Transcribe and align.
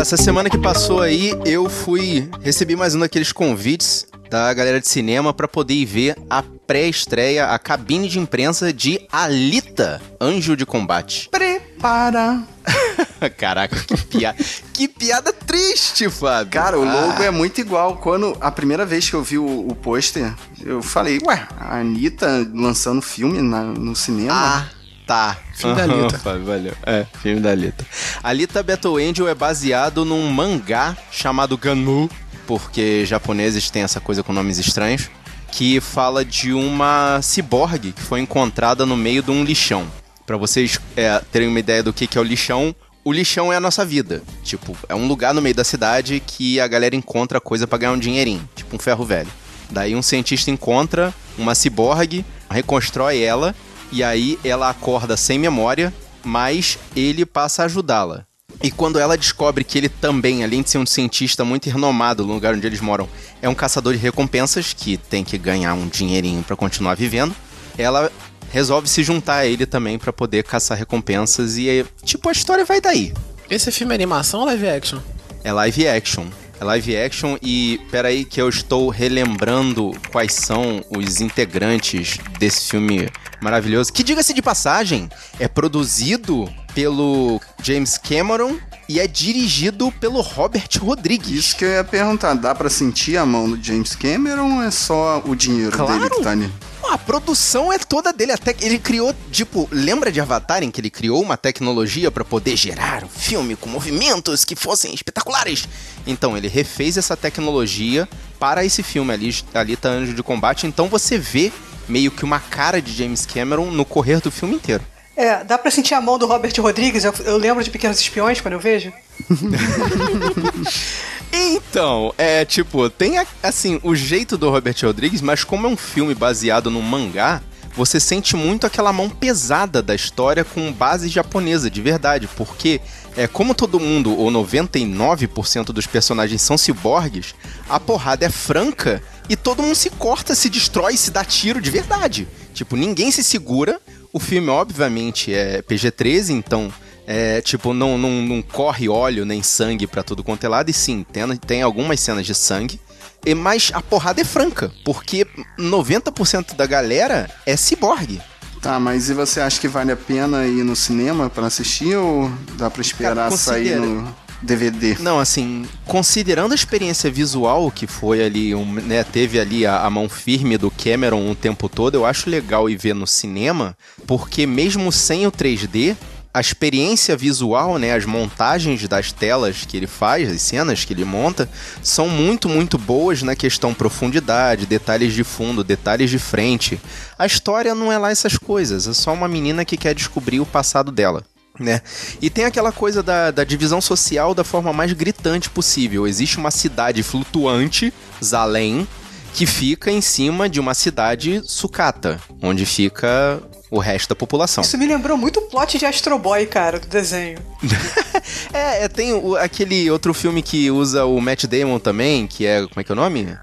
essa 0.00 0.16
semana 0.16 0.48
que 0.48 0.56
passou 0.56 1.02
aí, 1.02 1.38
eu 1.44 1.68
fui. 1.68 2.26
Recebi 2.40 2.74
mais 2.74 2.94
um 2.94 3.00
daqueles 3.00 3.32
convites 3.32 4.06
da 4.30 4.52
galera 4.54 4.80
de 4.80 4.88
cinema 4.88 5.34
para 5.34 5.46
poder 5.46 5.74
ir 5.74 5.84
ver 5.84 6.16
a 6.30 6.42
pré-estreia, 6.42 7.48
a 7.48 7.58
cabine 7.58 8.08
de 8.08 8.18
imprensa 8.18 8.72
de 8.72 9.06
Alita, 9.12 10.00
Anjo 10.18 10.56
de 10.56 10.64
Combate. 10.64 11.28
Prepara! 11.30 12.42
Caraca, 13.36 13.76
que 13.76 13.96
piada, 13.98 14.38
que 14.72 14.88
piada 14.88 15.34
triste, 15.34 16.08
Fábio. 16.08 16.50
Cara, 16.50 16.78
o 16.78 16.84
logo 16.84 17.20
ah. 17.20 17.24
é 17.24 17.30
muito 17.30 17.60
igual. 17.60 17.98
Quando 17.98 18.34
a 18.40 18.50
primeira 18.50 18.86
vez 18.86 19.10
que 19.10 19.14
eu 19.14 19.22
vi 19.22 19.36
o, 19.36 19.68
o 19.68 19.74
pôster, 19.74 20.32
eu 20.64 20.80
falei, 20.80 21.18
ué, 21.26 21.46
a 21.58 21.78
Anitta 21.78 22.48
lançando 22.54 23.02
filme 23.02 23.42
na, 23.42 23.64
no 23.64 23.94
cinema. 23.94 24.32
Ah. 24.32 24.79
Tá. 25.10 25.36
Filme 25.54 25.74
da 25.74 25.82
Alita. 25.82 26.18
Fábio, 26.20 26.44
valeu. 26.44 26.72
É, 26.86 27.04
filme 27.20 27.40
da 27.40 27.50
Alita. 27.50 27.84
Alita 28.22 28.62
Battle 28.62 28.96
Angel 28.96 29.26
é 29.26 29.34
baseado 29.34 30.04
num 30.04 30.30
mangá 30.30 30.96
chamado 31.10 31.58
Ganu, 31.58 32.08
porque 32.46 33.04
japoneses 33.04 33.68
têm 33.70 33.82
essa 33.82 34.00
coisa 34.00 34.22
com 34.22 34.32
nomes 34.32 34.58
estranhos, 34.58 35.10
que 35.50 35.80
fala 35.80 36.24
de 36.24 36.52
uma 36.52 37.18
ciborgue 37.22 37.90
que 37.90 38.00
foi 38.00 38.20
encontrada 38.20 38.86
no 38.86 38.96
meio 38.96 39.20
de 39.20 39.32
um 39.32 39.42
lixão. 39.42 39.84
Para 40.24 40.36
vocês 40.36 40.78
é, 40.96 41.20
terem 41.32 41.48
uma 41.48 41.58
ideia 41.58 41.82
do 41.82 41.92
que, 41.92 42.06
que 42.06 42.16
é 42.16 42.20
o 42.20 42.24
lixão, 42.24 42.72
o 43.02 43.12
lixão 43.12 43.52
é 43.52 43.56
a 43.56 43.60
nossa 43.60 43.84
vida. 43.84 44.22
Tipo, 44.44 44.76
é 44.88 44.94
um 44.94 45.08
lugar 45.08 45.34
no 45.34 45.42
meio 45.42 45.56
da 45.56 45.64
cidade 45.64 46.22
que 46.24 46.60
a 46.60 46.68
galera 46.68 46.94
encontra 46.94 47.40
coisa 47.40 47.66
para 47.66 47.78
ganhar 47.78 47.92
um 47.94 47.98
dinheirinho, 47.98 48.48
tipo 48.54 48.76
um 48.76 48.78
ferro 48.78 49.04
velho. 49.04 49.28
Daí 49.70 49.96
um 49.96 50.02
cientista 50.02 50.52
encontra 50.52 51.12
uma 51.36 51.56
ciborgue, 51.56 52.24
reconstrói 52.48 53.20
ela 53.20 53.56
e 53.92 54.02
aí 54.02 54.38
ela 54.44 54.70
acorda 54.70 55.16
sem 55.16 55.38
memória, 55.38 55.92
mas 56.24 56.78
ele 56.94 57.24
passa 57.24 57.62
a 57.62 57.64
ajudá-la. 57.66 58.26
E 58.62 58.70
quando 58.70 58.98
ela 58.98 59.16
descobre 59.16 59.64
que 59.64 59.78
ele 59.78 59.88
também, 59.88 60.44
além 60.44 60.62
de 60.62 60.70
ser 60.70 60.78
um 60.78 60.86
cientista 60.86 61.44
muito 61.44 61.70
renomado 61.70 62.26
no 62.26 62.34
lugar 62.34 62.54
onde 62.54 62.66
eles 62.66 62.80
moram, 62.80 63.08
é 63.40 63.48
um 63.48 63.54
caçador 63.54 63.94
de 63.94 63.98
recompensas 63.98 64.74
que 64.74 64.96
tem 64.96 65.24
que 65.24 65.38
ganhar 65.38 65.74
um 65.74 65.88
dinheirinho 65.88 66.42
para 66.42 66.56
continuar 66.56 66.94
vivendo, 66.94 67.34
ela 67.78 68.10
resolve 68.50 68.88
se 68.88 69.02
juntar 69.02 69.36
a 69.36 69.46
ele 69.46 69.64
também 69.64 69.98
para 69.98 70.12
poder 70.12 70.42
caçar 70.44 70.76
recompensas 70.76 71.56
e 71.56 71.86
tipo 72.04 72.28
a 72.28 72.32
história 72.32 72.64
vai 72.64 72.80
daí. 72.80 73.14
Esse 73.48 73.70
filme 73.70 73.94
é 73.94 73.96
animação 73.96 74.40
ou 74.40 74.46
live 74.46 74.68
action? 74.68 74.98
É 75.42 75.52
live 75.52 75.88
action. 75.88 76.26
É 76.60 76.64
live 76.64 76.96
action 76.96 77.38
e 77.40 77.80
peraí 77.90 78.24
que 78.24 78.40
eu 78.40 78.48
estou 78.48 78.90
relembrando 78.90 79.92
quais 80.12 80.34
são 80.34 80.84
os 80.94 81.22
integrantes 81.22 82.18
desse 82.38 82.68
filme 82.68 83.08
maravilhoso. 83.40 83.92
Que 83.92 84.02
diga-se 84.02 84.32
de 84.32 84.42
passagem, 84.42 85.08
é 85.38 85.48
produzido 85.48 86.52
pelo 86.74 87.40
James 87.62 87.98
Cameron 87.98 88.56
e 88.88 88.98
é 88.98 89.06
dirigido 89.06 89.92
pelo 89.92 90.20
Robert 90.20 90.68
Rodrigues. 90.80 91.30
Isso 91.30 91.56
que 91.56 91.64
eu 91.64 91.70
ia 91.70 91.84
perguntar, 91.84 92.34
dá 92.34 92.54
para 92.54 92.68
sentir 92.68 93.16
a 93.16 93.26
mão 93.26 93.50
do 93.50 93.62
James 93.62 93.94
Cameron 93.94 94.56
ou 94.56 94.62
é 94.62 94.70
só 94.70 95.22
o 95.24 95.34
dinheiro 95.34 95.76
claro. 95.76 95.92
dele 95.92 96.10
que 96.10 96.22
tá 96.22 96.30
ali? 96.30 96.52
A 96.90 96.98
produção 96.98 97.72
é 97.72 97.78
toda 97.78 98.12
dele, 98.12 98.32
até 98.32 98.56
ele 98.60 98.78
criou, 98.78 99.14
tipo, 99.30 99.68
lembra 99.70 100.10
de 100.10 100.20
Avatar 100.20 100.64
em 100.64 100.72
que 100.72 100.80
ele 100.80 100.90
criou 100.90 101.22
uma 101.22 101.36
tecnologia 101.36 102.10
para 102.10 102.24
poder 102.24 102.56
gerar 102.56 103.04
um 103.04 103.08
filme 103.08 103.54
com 103.54 103.68
movimentos 103.68 104.44
que 104.44 104.56
fossem 104.56 104.92
espetaculares? 104.92 105.68
Então, 106.04 106.36
ele 106.36 106.48
refez 106.48 106.96
essa 106.96 107.16
tecnologia 107.16 108.08
para 108.40 108.64
esse 108.64 108.82
filme 108.82 109.12
ali, 109.12 109.36
ali 109.54 109.76
tá 109.76 109.88
Anjo 109.88 110.14
de 110.14 110.22
Combate, 110.22 110.66
então 110.66 110.88
você 110.88 111.16
vê 111.16 111.52
meio 111.90 112.10
que 112.10 112.24
uma 112.24 112.38
cara 112.38 112.80
de 112.80 112.92
James 112.92 113.26
Cameron 113.26 113.70
no 113.70 113.84
correr 113.84 114.20
do 114.20 114.30
filme 114.30 114.54
inteiro. 114.54 114.82
É, 115.16 115.44
dá 115.44 115.58
pra 115.58 115.70
sentir 115.70 115.92
a 115.92 116.00
mão 116.00 116.18
do 116.18 116.26
Robert 116.26 116.52
Rodrigues, 116.58 117.04
eu, 117.04 117.12
eu 117.24 117.36
lembro 117.36 117.62
de 117.62 117.68
Pequenos 117.68 118.00
Espiões 118.00 118.40
quando 118.40 118.54
eu 118.54 118.60
vejo. 118.60 118.90
então, 121.30 122.14
é 122.16 122.44
tipo, 122.46 122.88
tem 122.88 123.16
assim, 123.42 123.78
o 123.82 123.94
jeito 123.94 124.38
do 124.38 124.48
Robert 124.48 124.76
Rodrigues, 124.82 125.20
mas 125.20 125.44
como 125.44 125.66
é 125.66 125.70
um 125.70 125.76
filme 125.76 126.14
baseado 126.14 126.70
num 126.70 126.80
mangá, 126.80 127.42
você 127.74 128.00
sente 128.00 128.34
muito 128.34 128.66
aquela 128.66 128.92
mão 128.92 129.08
pesada 129.08 129.82
da 129.82 129.94
história 129.94 130.44
com 130.44 130.72
base 130.72 131.08
japonesa, 131.08 131.70
de 131.70 131.80
verdade, 131.80 132.28
porque 132.36 132.80
é 133.16 133.26
como 133.26 133.54
todo 133.54 133.80
mundo, 133.80 134.16
ou 134.16 134.30
99% 134.30 135.66
dos 135.66 135.86
personagens 135.86 136.40
são 136.42 136.56
ciborgues, 136.56 137.34
a 137.68 137.78
porrada 137.80 138.24
é 138.24 138.30
franca 138.30 139.02
e 139.28 139.36
todo 139.36 139.62
mundo 139.62 139.74
se 139.74 139.90
corta, 139.90 140.34
se 140.34 140.48
destrói, 140.48 140.96
se 140.96 141.10
dá 141.10 141.24
tiro 141.24 141.60
de 141.60 141.70
verdade. 141.70 142.26
Tipo, 142.54 142.76
ninguém 142.76 143.10
se 143.10 143.22
segura. 143.22 143.80
O 144.12 144.18
filme, 144.18 144.48
obviamente, 144.48 145.32
é 145.32 145.62
PG-13, 145.62 146.30
então 146.30 146.72
é, 147.06 147.40
tipo, 147.40 147.72
não, 147.72 147.96
não, 147.96 148.22
não 148.22 148.42
corre 148.42 148.88
óleo 148.88 149.24
nem 149.24 149.42
sangue 149.42 149.86
para 149.86 150.02
tudo 150.02 150.24
quanto 150.24 150.44
é 150.44 150.48
lado. 150.48 150.70
E 150.70 150.72
sim, 150.72 151.04
tem, 151.12 151.24
tem 151.36 151.62
algumas 151.62 152.00
cenas 152.00 152.26
de 152.26 152.34
sangue. 152.34 152.80
E, 153.24 153.34
mas 153.34 153.70
a 153.74 153.82
porrada 153.82 154.20
é 154.20 154.24
franca, 154.24 154.72
porque 154.84 155.26
90% 155.58 156.54
da 156.54 156.66
galera 156.66 157.30
é 157.46 157.56
ciborgue. 157.56 158.20
Tá, 158.60 158.78
mas 158.78 159.08
e 159.08 159.14
você 159.14 159.40
acha 159.40 159.58
que 159.58 159.68
vale 159.68 159.90
a 159.90 159.96
pena 159.96 160.46
ir 160.46 160.62
no 160.62 160.76
cinema 160.76 161.30
para 161.30 161.46
assistir 161.46 161.96
ou 161.96 162.30
dá 162.58 162.70
para 162.70 162.82
esperar 162.82 163.14
Cara, 163.14 163.36
sair 163.36 163.76
no 163.76 164.14
DVD. 164.42 164.96
Não, 165.00 165.18
assim, 165.18 165.66
considerando 165.86 166.52
a 166.52 166.54
experiência 166.54 167.10
visual 167.10 167.70
que 167.70 167.86
foi 167.86 168.22
ali, 168.22 168.54
um, 168.54 168.64
né, 168.74 169.02
teve 169.04 169.38
ali 169.38 169.66
a, 169.66 169.82
a, 169.82 169.90
mão 169.90 170.08
firme 170.08 170.58
do 170.58 170.70
Cameron 170.70 171.30
o 171.30 171.34
tempo 171.34 171.68
todo, 171.68 171.94
eu 171.94 172.06
acho 172.06 172.28
legal 172.28 172.68
ir 172.68 172.76
ver 172.76 172.94
no 172.94 173.06
cinema, 173.06 173.76
porque 174.06 174.46
mesmo 174.46 174.90
sem 174.92 175.26
o 175.26 175.32
3D, 175.32 175.96
a 176.32 176.40
experiência 176.40 177.16
visual, 177.16 177.78
né, 177.78 177.92
as 177.92 178.04
montagens 178.04 178.86
das 178.86 179.10
telas 179.12 179.64
que 179.66 179.76
ele 179.76 179.86
faz, 179.86 180.30
as 180.30 180.40
cenas 180.40 180.84
que 180.84 180.92
ele 180.92 181.04
monta, 181.04 181.48
são 181.82 182.08
muito, 182.08 182.48
muito 182.48 182.78
boas 182.78 183.22
na 183.22 183.34
questão 183.34 183.74
profundidade, 183.74 184.66
detalhes 184.66 185.12
de 185.12 185.24
fundo, 185.24 185.64
detalhes 185.64 186.08
de 186.08 186.18
frente. 186.18 186.80
A 187.18 187.26
história 187.26 187.74
não 187.74 187.90
é 187.92 187.98
lá 187.98 188.10
essas 188.10 188.38
coisas, 188.38 188.86
é 188.86 188.92
só 188.92 189.12
uma 189.12 189.26
menina 189.26 189.64
que 189.64 189.76
quer 189.76 189.94
descobrir 189.94 190.40
o 190.40 190.46
passado 190.46 190.92
dela 190.92 191.24
né? 191.58 191.82
E 192.22 192.30
tem 192.30 192.46
aquela 192.46 192.72
coisa 192.72 193.02
da, 193.02 193.30
da 193.30 193.44
divisão 193.44 193.82
social 193.82 194.34
da 194.34 194.42
forma 194.42 194.72
mais 194.72 194.92
gritante 194.94 195.50
possível. 195.50 196.06
Existe 196.06 196.38
uma 196.38 196.50
cidade 196.50 197.02
flutuante, 197.02 197.92
Zalém, 198.24 198.88
que 199.34 199.44
fica 199.44 199.90
em 199.90 200.00
cima 200.00 200.48
de 200.48 200.58
uma 200.58 200.74
cidade 200.74 201.42
sucata, 201.44 202.18
onde 202.42 202.64
fica 202.64 203.40
o 203.70 203.78
resto 203.78 204.10
da 204.10 204.16
população. 204.16 204.62
Isso 204.62 204.76
me 204.76 204.86
lembrou 204.86 205.16
muito 205.16 205.38
o 205.38 205.42
plot 205.42 205.78
de 205.78 205.86
Astro 205.86 206.18
Boy, 206.18 206.46
cara, 206.46 206.80
do 206.80 206.88
desenho. 206.88 207.38
é, 208.52 208.84
é, 208.84 208.88
tem 208.88 209.12
o, 209.12 209.36
aquele 209.36 209.90
outro 209.90 210.12
filme 210.12 210.42
que 210.42 210.70
usa 210.70 211.04
o 211.04 211.20
Matt 211.20 211.44
Damon 211.44 211.78
também, 211.78 212.26
que 212.26 212.46
é. 212.46 212.60
Como 212.62 212.80
é 212.80 212.84
que 212.84 212.90
é 212.90 212.94
o 212.94 212.96
nome? 212.96 213.36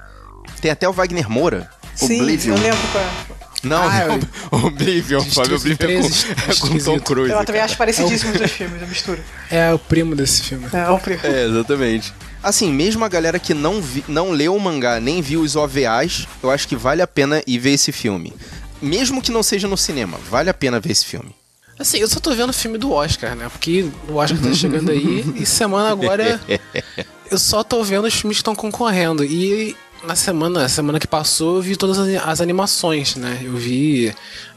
Tem 0.61 0.71
até 0.71 0.87
o 0.89 0.93
Wagner 0.93 1.29
Moura. 1.29 1.69
Sim, 1.95 2.21
Oblivion. 2.21 2.55
eu 2.55 2.61
lembro 2.61 2.87
qual 2.91 3.03
é. 3.03 3.47
Não, 3.63 3.81
ah, 3.81 4.07
não. 4.51 4.59
Oblivion, 4.67 5.21
Fábio 5.21 5.55
Oblivion 5.57 5.89
é 5.89 6.55
com, 6.55 6.67
é 6.67 6.69
com 6.69 6.77
Tom 6.77 6.99
Cruise. 6.99 7.31
Eu 7.31 7.43
também 7.43 7.61
acho 7.61 7.75
parecidíssimo 7.75 8.33
é 8.33 8.35
o... 8.35 8.39
dos 8.39 8.51
filmes, 8.51 8.83
a 8.83 8.85
mistura. 8.85 9.19
É 9.49 9.73
o 9.73 9.79
primo 9.79 10.15
desse 10.15 10.43
filme. 10.43 10.67
É, 10.71 10.89
o 10.89 10.99
primo. 10.99 11.19
É, 11.23 11.45
exatamente. 11.45 12.13
Assim, 12.43 12.71
mesmo 12.71 13.03
a 13.03 13.09
galera 13.09 13.39
que 13.39 13.53
não, 13.53 13.81
vi, 13.81 14.05
não 14.07 14.31
leu 14.31 14.55
o 14.55 14.59
mangá, 14.59 14.99
nem 14.99 15.21
viu 15.21 15.41
os 15.41 15.55
OVAs, 15.55 16.27
eu 16.41 16.51
acho 16.51 16.67
que 16.67 16.75
vale 16.75 17.01
a 17.01 17.07
pena 17.07 17.41
ir 17.47 17.57
ver 17.57 17.71
esse 17.71 17.91
filme. 17.91 18.33
Mesmo 18.81 19.21
que 19.21 19.31
não 19.31 19.41
seja 19.41 19.67
no 19.67 19.77
cinema, 19.77 20.17
vale 20.29 20.49
a 20.49 20.53
pena 20.53 20.79
ver 20.79 20.91
esse 20.91 21.05
filme. 21.05 21.35
Assim, 21.79 21.99
eu 21.99 22.07
só 22.07 22.19
tô 22.19 22.33
vendo 22.33 22.49
o 22.49 22.53
filme 22.53 22.77
do 22.77 22.91
Oscar, 22.91 23.35
né? 23.35 23.49
Porque 23.49 23.87
o 24.09 24.15
Oscar 24.15 24.39
tá 24.39 24.53
chegando 24.53 24.91
aí 24.91 25.23
e 25.35 25.45
semana 25.45 25.89
agora 25.89 26.39
eu 27.29 27.37
só 27.37 27.63
tô 27.63 27.83
vendo 27.83 28.05
os 28.05 28.13
filmes 28.13 28.37
que 28.37 28.41
estão 28.41 28.55
concorrendo. 28.55 29.23
E 29.23 29.75
na 30.03 30.15
semana, 30.15 30.67
semana 30.69 30.99
que 30.99 31.07
passou, 31.07 31.57
eu 31.57 31.61
vi 31.61 31.75
todas 31.75 31.99
as 31.99 32.41
animações, 32.41 33.15
né? 33.15 33.39
Eu 33.43 33.55
vi 33.55 34.13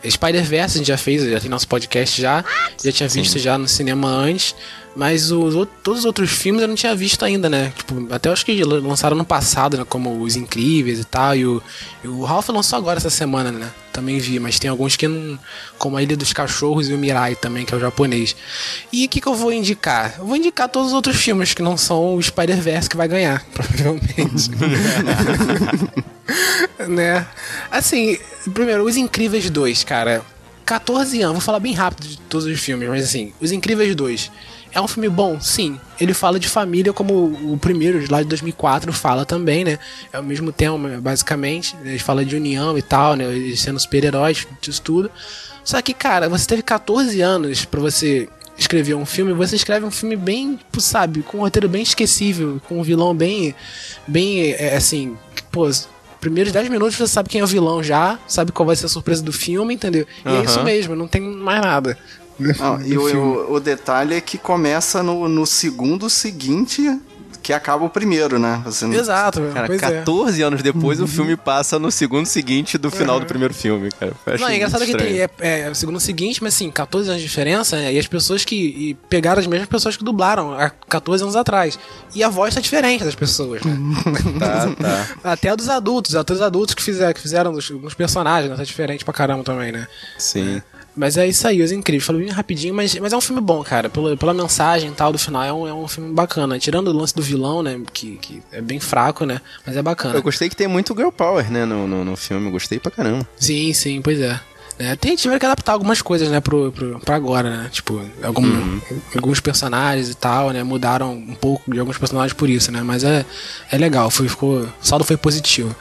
Spider-Verse, 0.09 0.77
a 0.77 0.79
gente 0.79 0.89
já 0.89 0.97
fez, 0.97 1.23
já 1.23 1.41
tem 1.41 1.51
nosso 1.51 1.69
podcast 1.69 2.21
já, 2.21 2.45
já 2.83 2.93
tinha 2.93 3.09
visto 3.09 3.35
Sim. 3.35 3.39
já 3.39 3.59
no 3.59 3.69
cinema 3.69 4.09
antes. 4.09 4.55
Mas 4.95 5.31
os, 5.31 5.55
todos 5.83 6.01
os 6.01 6.05
outros 6.05 6.31
filmes 6.31 6.63
eu 6.63 6.69
não 6.69 6.75
tinha 6.75 6.95
visto 6.95 7.25
ainda, 7.25 7.49
né? 7.49 7.73
Tipo, 7.77 8.13
até 8.13 8.29
acho 8.29 8.45
que 8.45 8.63
lançaram 8.65 9.17
no 9.17 9.25
passado, 9.25 9.77
né? 9.77 9.85
Como 9.89 10.21
Os 10.21 10.35
Incríveis 10.35 10.99
e 10.99 11.05
tal. 11.05 11.37
E 11.37 11.47
o, 11.47 11.63
e 12.03 12.09
o 12.09 12.25
Ralph 12.25 12.49
lançou 12.49 12.77
agora 12.77 12.99
essa 12.99 13.11
semana, 13.11 13.53
né? 13.53 13.71
Também 13.93 14.19
vi, 14.19 14.41
mas 14.41 14.59
tem 14.59 14.69
alguns 14.69 14.97
que 14.97 15.07
não. 15.07 15.39
Como 15.79 15.97
a 15.97 16.03
Ilha 16.03 16.17
dos 16.17 16.33
Cachorros 16.33 16.89
e 16.89 16.93
o 16.93 16.99
Mirai 16.99 17.37
também, 17.37 17.65
que 17.65 17.73
é 17.73 17.77
o 17.77 17.81
japonês. 17.81 18.35
E 18.93 19.07
o 19.07 19.09
que, 19.09 19.21
que 19.21 19.27
eu 19.29 19.35
vou 19.35 19.53
indicar? 19.53 20.17
Eu 20.19 20.27
vou 20.27 20.37
indicar 20.37 20.69
todos 20.69 20.89
os 20.89 20.95
outros 20.95 21.17
filmes 21.17 21.55
que 21.55 21.63
não 21.63 21.77
são 21.77 22.17
o 22.17 22.23
Spider-Verse 22.23 22.91
que 22.91 22.97
vai 22.97 23.07
ganhar, 23.07 23.45
provavelmente. 23.55 24.51
né? 26.89 27.27
Assim, 27.71 28.19
primeiro, 28.53 28.85
Os 28.85 28.97
Incríveis 28.97 29.49
2, 29.49 29.85
cara. 29.85 30.23
14 30.67 31.21
anos, 31.21 31.33
vou 31.33 31.41
falar 31.41 31.59
bem 31.59 31.75
rápido 31.75 32.07
de 32.07 32.17
todos 32.17 32.47
os 32.47 32.61
filmes, 32.61 32.89
mas 32.89 33.05
assim, 33.05 33.33
Os 33.41 33.51
Incríveis 33.51 33.95
2 33.97 34.31
é 34.73 34.81
um 34.81 34.89
filme 34.89 35.09
bom, 35.09 35.41
sim. 35.41 35.79
Ele 36.01 36.15
fala 36.15 36.39
de 36.39 36.49
família 36.49 36.93
como 36.93 37.15
o 37.53 37.59
primeiro, 37.59 38.05
lá 38.11 38.23
de 38.23 38.29
2004, 38.29 38.93
fala 38.93 39.25
também, 39.25 39.65
né? 39.65 39.79
É 40.13 40.19
o 40.19 40.23
mesmo 40.23 40.53
tema, 40.53 41.01
basicamente. 41.01 41.77
Ele 41.85 41.99
fala 41.99 42.25
de 42.25 42.37
união 42.37 42.79
e 42.79 42.83
tal, 42.83 43.17
né? 43.17 43.25
Eles 43.25 43.61
sendo 43.61 43.79
super-heróis, 43.81 44.47
disso 44.61 44.81
tudo. 44.83 45.11
Só 45.65 45.81
que, 45.83 45.93
cara, 45.93 46.29
você 46.29 46.47
teve 46.47 46.63
14 46.63 47.21
anos 47.21 47.65
para 47.65 47.81
você 47.81 48.29
escrever 48.57 48.95
um 48.95 49.07
filme, 49.07 49.33
você 49.33 49.57
escreve 49.57 49.87
um 49.87 49.91
filme 49.91 50.17
bem, 50.17 50.59
sabe, 50.79 51.23
com 51.23 51.39
um 51.39 51.41
roteiro 51.41 51.69
bem 51.69 51.83
esquecível, 51.83 52.61
com 52.69 52.79
um 52.79 52.83
vilão 52.83 53.15
bem, 53.15 53.55
bem, 54.07 54.53
é, 54.53 54.77
assim, 54.77 55.17
pô, 55.51 55.69
primeiros 56.21 56.53
10 56.53 56.69
minutos 56.69 56.97
você 56.97 57.07
sabe 57.07 57.31
quem 57.31 57.41
é 57.41 57.45
o 57.45 57.47
vilão 57.47 57.83
já, 57.83 58.19
sabe 58.29 58.53
qual 58.53 58.67
vai 58.67 58.77
ser 58.77 58.87
a 58.87 58.89
surpresa 58.89 59.23
do 59.23 59.33
filme, 59.33 59.75
entendeu? 59.75 60.07
E 60.27 60.29
é 60.29 60.45
isso 60.45 60.63
mesmo, 60.63 60.95
não 60.95 61.09
tem 61.09 61.23
mais 61.23 61.63
nada. 61.63 61.97
Não, 62.59 62.83
e 62.83 62.97
o, 62.99 63.03
o- 63.17 63.55
o 63.55 63.61
detalhe 63.61 64.15
é 64.15 64.21
que 64.21 64.39
começa 64.39 65.03
no, 65.03 65.29
no 65.29 65.47
segundo 65.47 66.09
seguinte 66.11 66.99
que 67.43 67.55
acaba 67.55 67.83
o 67.87 67.89
primeiro, 67.89 68.39
né? 68.39 68.61
Você 68.67 68.85
não- 68.85 68.93
Exato, 68.93 69.41
Cara, 69.55 69.67
pois 69.67 69.83
é. 69.83 70.01
14 70.01 70.43
anos 70.43 70.63
depois 70.63 71.01
o 71.01 71.07
filme 71.07 71.37
passa 71.39 71.79
no 71.79 71.91
segundo 71.91 72.27
seguinte 72.27 72.77
do 72.77 72.91
final 72.91 73.19
do 73.19 73.25
primeiro 73.25 73.55
filme, 73.55 73.89
cara. 73.99 74.13
Não, 74.39 74.47
é 74.47 74.57
engraçado 74.57 74.85
que 74.85 74.95
tem, 74.95 75.21
é, 75.21 75.61
é 75.63 75.71
o 75.71 75.75
segundo 75.75 75.99
seguinte, 75.99 76.43
mas 76.43 76.55
assim, 76.55 76.71
14 76.71 77.09
anos 77.09 77.23
de 77.23 77.27
diferença, 77.27 77.77
né, 77.77 77.95
e 77.95 77.99
as 77.99 78.07
pessoas 78.07 78.45
que 78.45 78.55
e 78.57 78.95
pegaram 79.09 79.41
as 79.41 79.47
mesmas 79.47 79.71
pessoas 79.71 79.97
que 79.97 80.05
dublaram 80.05 80.53
há 80.53 80.69
14 80.69 81.23
anos 81.23 81.35
atrás. 81.35 81.79
E 82.15 82.23
a 82.23 82.29
voz 82.29 82.55
tá 82.55 82.61
diferente 82.61 83.05
das 83.05 83.15
pessoas, 83.15 83.63
né? 83.63 83.75
Tá, 84.39 84.67
tá. 84.79 85.09
Até 85.33 85.49
a 85.49 85.55
dos 85.57 85.71
adultos, 85.71 86.15
atores 86.15 86.43
adultos 86.43 86.75
que 86.75 86.83
fizeram, 86.83 87.15
que 87.15 87.21
fizeram 87.23 87.53
dos, 87.55 87.71
alguns 87.71 87.95
personagens, 87.95 88.51
né? 88.51 88.57
Tá 88.59 88.65
diferente 88.65 89.03
pra 89.03 89.15
caramba 89.15 89.43
também, 89.45 89.73
né? 89.73 89.87
Sim. 90.19 90.57
É 90.59 90.80
isso 91.09 91.47
aí, 91.47 91.63
os 91.63 91.73
incríveis. 91.73 92.05
Falei 92.05 92.25
bem 92.25 92.33
rapidinho, 92.33 92.75
mas, 92.75 92.95
mas 92.99 93.13
é 93.13 93.17
um 93.17 93.21
filme 93.21 93.41
bom, 93.41 93.63
cara. 93.63 93.89
Pela, 93.89 94.17
pela 94.17 94.35
mensagem 94.35 94.91
e 94.91 94.93
tal 94.93 95.13
do 95.13 95.19
final, 95.19 95.43
é 95.45 95.53
um, 95.53 95.69
é 95.69 95.73
um 95.73 95.89
filme 95.89 96.13
bacana. 96.13 96.59
Tirando 96.59 96.89
o 96.89 96.93
lance 96.93 97.15
do 97.15 97.23
vilão, 97.23 97.63
né? 97.63 97.81
Que, 97.93 98.17
que 98.17 98.43
é 98.53 98.61
bem 98.61 98.81
fraco, 98.81 99.25
né? 99.25 99.41
Mas 99.67 99.77
é 99.77 99.83
bacana. 99.83 100.15
Eu 100.15 100.23
gostei 100.23 100.49
que 100.49 100.57
tem 100.57 100.69
muito 100.69 100.95
girl 100.95 101.11
power, 101.11 101.51
né, 101.51 101.65
no, 101.65 101.87
no, 101.87 102.05
no 102.05 102.17
filme. 102.17 102.47
Eu 102.47 102.53
Gostei 102.53 102.79
pra 102.79 102.91
caramba. 102.91 103.27
Sim, 103.39 103.73
sim, 103.73 104.03
pois 104.03 104.21
é. 104.21 104.39
É, 104.79 104.97
tem, 104.97 105.15
tiveram 105.15 105.39
que 105.39 105.45
adaptar 105.45 105.73
algumas 105.73 106.01
coisas, 106.01 106.31
né, 106.31 106.41
pro, 106.41 106.73
pro, 106.73 106.99
pra 107.01 107.15
agora, 107.15 107.51
né? 107.51 107.69
Tipo, 107.71 108.03
algum, 108.23 108.81
alguns 109.15 109.39
personagens 109.39 110.09
e 110.09 110.15
tal, 110.15 110.51
né? 110.53 110.63
Mudaram 110.63 111.13
um 111.13 111.35
pouco 111.35 111.71
de 111.71 111.79
alguns 111.79 111.99
personagens 111.99 112.33
por 112.33 112.49
isso, 112.49 112.73
né? 112.73 112.83
Mas 112.83 113.05
é, 113.05 113.27
é 113.71 113.77
legal, 113.77 114.11
foi, 114.11 114.27
ficou, 114.27 114.61
o 114.61 114.73
saldo 114.81 115.05
foi 115.05 115.19
positivo. 115.19 115.77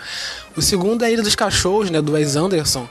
O 0.55 0.61
segundo 0.61 1.03
é 1.03 1.07
a 1.07 1.11
Ilha 1.11 1.23
dos 1.23 1.33
Cachorros, 1.33 1.89
né? 1.89 2.01
Do 2.01 2.11
Wes 2.11 2.35
Anderson. 2.35 2.89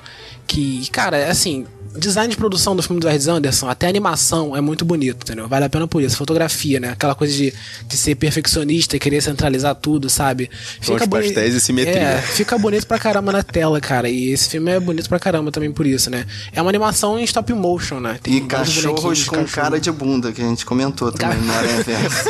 Que, 0.48 0.88
cara, 0.90 1.16
é 1.18 1.30
assim, 1.30 1.66
design 1.94 2.30
de 2.30 2.36
produção 2.36 2.74
do 2.74 2.82
filme 2.82 2.98
do 3.00 3.06
Wes 3.06 3.28
Anderson, 3.28 3.68
até 3.68 3.84
a 3.86 3.90
animação 3.90 4.56
é 4.56 4.62
muito 4.62 4.82
bonito, 4.82 5.18
entendeu? 5.24 5.46
Vale 5.46 5.66
a 5.66 5.68
pena 5.68 5.86
por 5.86 6.02
isso. 6.02 6.16
Fotografia, 6.16 6.80
né? 6.80 6.88
Aquela 6.90 7.14
coisa 7.14 7.34
de, 7.34 7.52
de 7.86 7.96
ser 7.98 8.14
perfeccionista 8.14 8.96
e 8.96 8.98
querer 8.98 9.20
centralizar 9.20 9.74
tudo, 9.74 10.08
sabe? 10.08 10.48
Tons 10.84 11.04
boni- 11.06 11.26
pastéis 11.26 11.54
e 11.54 11.60
simetria. 11.60 11.98
É, 12.00 12.22
fica 12.22 12.56
bonito 12.56 12.86
pra 12.86 12.98
caramba 12.98 13.30
na 13.30 13.42
tela, 13.42 13.78
cara. 13.78 14.08
E 14.08 14.30
esse 14.30 14.48
filme 14.48 14.70
é 14.70 14.80
bonito 14.80 15.06
pra 15.06 15.18
caramba 15.20 15.52
também 15.52 15.70
por 15.70 15.86
isso, 15.86 16.08
né? 16.08 16.24
É 16.52 16.62
uma 16.62 16.70
animação 16.70 17.18
em 17.18 17.24
stop 17.24 17.52
motion, 17.52 18.00
né? 18.00 18.18
Tem 18.22 18.36
E 18.38 18.40
cachorros 18.40 19.24
com 19.26 19.36
cachorro. 19.36 19.52
cara 19.52 19.78
de 19.78 19.92
bunda, 19.92 20.32
que 20.32 20.40
a 20.40 20.46
gente 20.48 20.64
comentou 20.64 21.12
também 21.12 21.38
no 21.42 21.52
Aranha 21.52 21.82
Verso. 21.82 22.24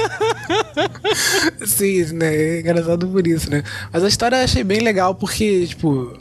Sim, 1.66 2.04
né? 2.14 2.34
É 2.34 2.60
engraçado 2.60 3.06
por 3.06 3.26
isso, 3.26 3.48
né? 3.50 3.62
Mas 3.92 4.02
a 4.04 4.08
história 4.08 4.36
eu 4.36 4.44
achei 4.44 4.64
bem 4.64 4.80
legal 4.80 5.14
porque, 5.14 5.66
tipo, 5.68 6.16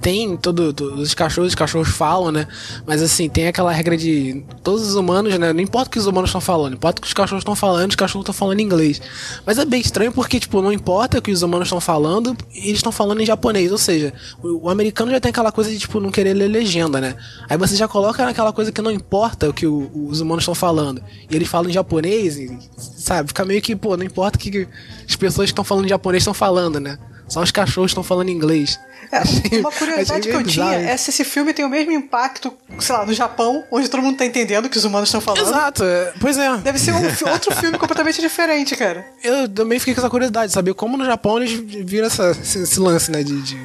tem 0.00 0.36
todo, 0.36 0.72
todos 0.72 1.00
os 1.00 1.14
cachorros, 1.14 1.48
os 1.48 1.54
cachorros 1.54 1.88
falam, 1.88 2.30
né? 2.30 2.46
Mas 2.86 3.02
assim, 3.02 3.28
tem 3.28 3.48
aquela 3.48 3.72
regra 3.72 3.96
de 3.96 4.44
todos 4.62 4.86
os 4.88 4.94
humanos, 4.94 5.36
né? 5.38 5.52
Não 5.52 5.60
importa 5.60 5.88
o 5.88 5.90
que 5.92 5.98
os 5.98 6.06
humanos 6.06 6.28
estão 6.30 6.40
falando, 6.40 6.74
importa 6.74 6.98
o 7.00 7.02
que 7.02 7.08
os 7.08 7.14
cachorros 7.14 7.40
estão 7.42 7.56
falando, 7.56 7.90
os 7.90 7.96
cachorros 7.96 8.22
estão 8.24 8.34
falando 8.34 8.60
inglês. 8.60 9.00
Mas 9.44 9.58
é 9.58 9.64
bem 9.64 9.80
estranho 9.80 10.12
porque, 10.12 10.38
tipo, 10.38 10.60
não 10.62 10.72
importa 10.72 11.18
o 11.18 11.22
que 11.22 11.30
os 11.30 11.42
humanos 11.42 11.66
estão 11.68 11.80
falando, 11.80 12.36
eles 12.54 12.76
estão 12.76 12.92
falando 12.92 13.20
em 13.20 13.26
japonês. 13.26 13.72
Ou 13.72 13.78
seja, 13.78 14.12
o, 14.42 14.66
o 14.66 14.70
americano 14.70 15.10
já 15.10 15.20
tem 15.20 15.30
aquela 15.30 15.50
coisa 15.50 15.70
de, 15.70 15.78
tipo, 15.78 15.98
não 16.00 16.10
querer 16.10 16.34
ler 16.34 16.48
legenda, 16.48 17.00
né? 17.00 17.16
Aí 17.48 17.56
você 17.56 17.74
já 17.76 17.88
coloca 17.88 18.24
naquela 18.24 18.52
coisa 18.52 18.70
que 18.70 18.82
não 18.82 18.90
importa 18.90 19.48
o 19.48 19.52
que 19.52 19.66
o- 19.66 19.90
os 20.08 20.20
humanos 20.20 20.42
estão 20.42 20.54
falando. 20.54 21.02
E 21.30 21.34
eles 21.34 21.48
falam 21.48 21.70
em 21.70 21.72
japonês, 21.72 22.36
e, 22.36 22.56
sabe? 22.76 23.28
Fica 23.28 23.44
meio 23.44 23.62
que, 23.62 23.74
pô, 23.74 23.96
não 23.96 24.04
importa 24.04 24.36
o 24.36 24.40
que 24.40 24.68
as 25.08 25.16
pessoas 25.16 25.46
que 25.46 25.52
estão 25.52 25.64
falando 25.64 25.88
japonês 25.88 26.22
estão 26.22 26.34
falando, 26.34 26.78
né? 26.78 26.98
Só 27.28 27.42
os 27.42 27.50
cachorros 27.50 27.90
estão 27.90 28.02
falando 28.04 28.28
inglês. 28.30 28.78
É, 29.12 29.20
uma 29.60 29.70
curiosidade 29.70 30.28
que 30.28 30.34
eu 30.34 30.42
tinha 30.42 30.74
é 30.80 30.96
se 30.96 31.10
esse 31.10 31.24
filme 31.24 31.52
tem 31.54 31.64
o 31.64 31.68
mesmo 31.68 31.92
impacto, 31.92 32.52
sei 32.78 32.94
lá, 32.96 33.06
no 33.06 33.14
Japão, 33.14 33.62
onde 33.70 33.88
todo 33.88 34.02
mundo 34.02 34.16
tá 34.16 34.24
entendendo 34.26 34.66
o 34.66 34.68
que 34.68 34.76
os 34.78 34.84
humanos 34.84 35.08
estão 35.08 35.20
falando. 35.20 35.46
Exato, 35.46 35.84
é, 35.84 36.12
pois 36.20 36.36
é. 36.38 36.56
Deve 36.58 36.78
ser 36.78 36.92
um 36.92 37.02
outro 37.30 37.54
filme 37.54 37.78
completamente 37.78 38.20
diferente, 38.20 38.74
cara. 38.74 39.06
Eu 39.22 39.48
também 39.48 39.78
fiquei 39.78 39.94
com 39.94 40.00
essa 40.00 40.10
curiosidade, 40.10 40.52
saber 40.52 40.74
como 40.74 40.96
no 40.96 41.04
Japão 41.04 41.36
eles 41.40 41.52
viram 41.52 42.06
essa, 42.06 42.30
esse, 42.30 42.62
esse 42.62 42.80
lance, 42.80 43.10
né? 43.10 43.22
De, 43.22 43.40
de 43.42 43.56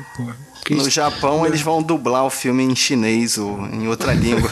porque 0.61 0.75
No 0.75 0.81
eles- 0.81 0.93
Japão, 0.93 1.43
eles 1.43 1.61
vão 1.61 1.81
dublar 1.81 2.23
o 2.23 2.29
filme 2.29 2.63
em 2.63 2.75
chinês 2.75 3.35
ou 3.39 3.65
em 3.73 3.87
outra 3.87 4.13
língua. 4.15 4.47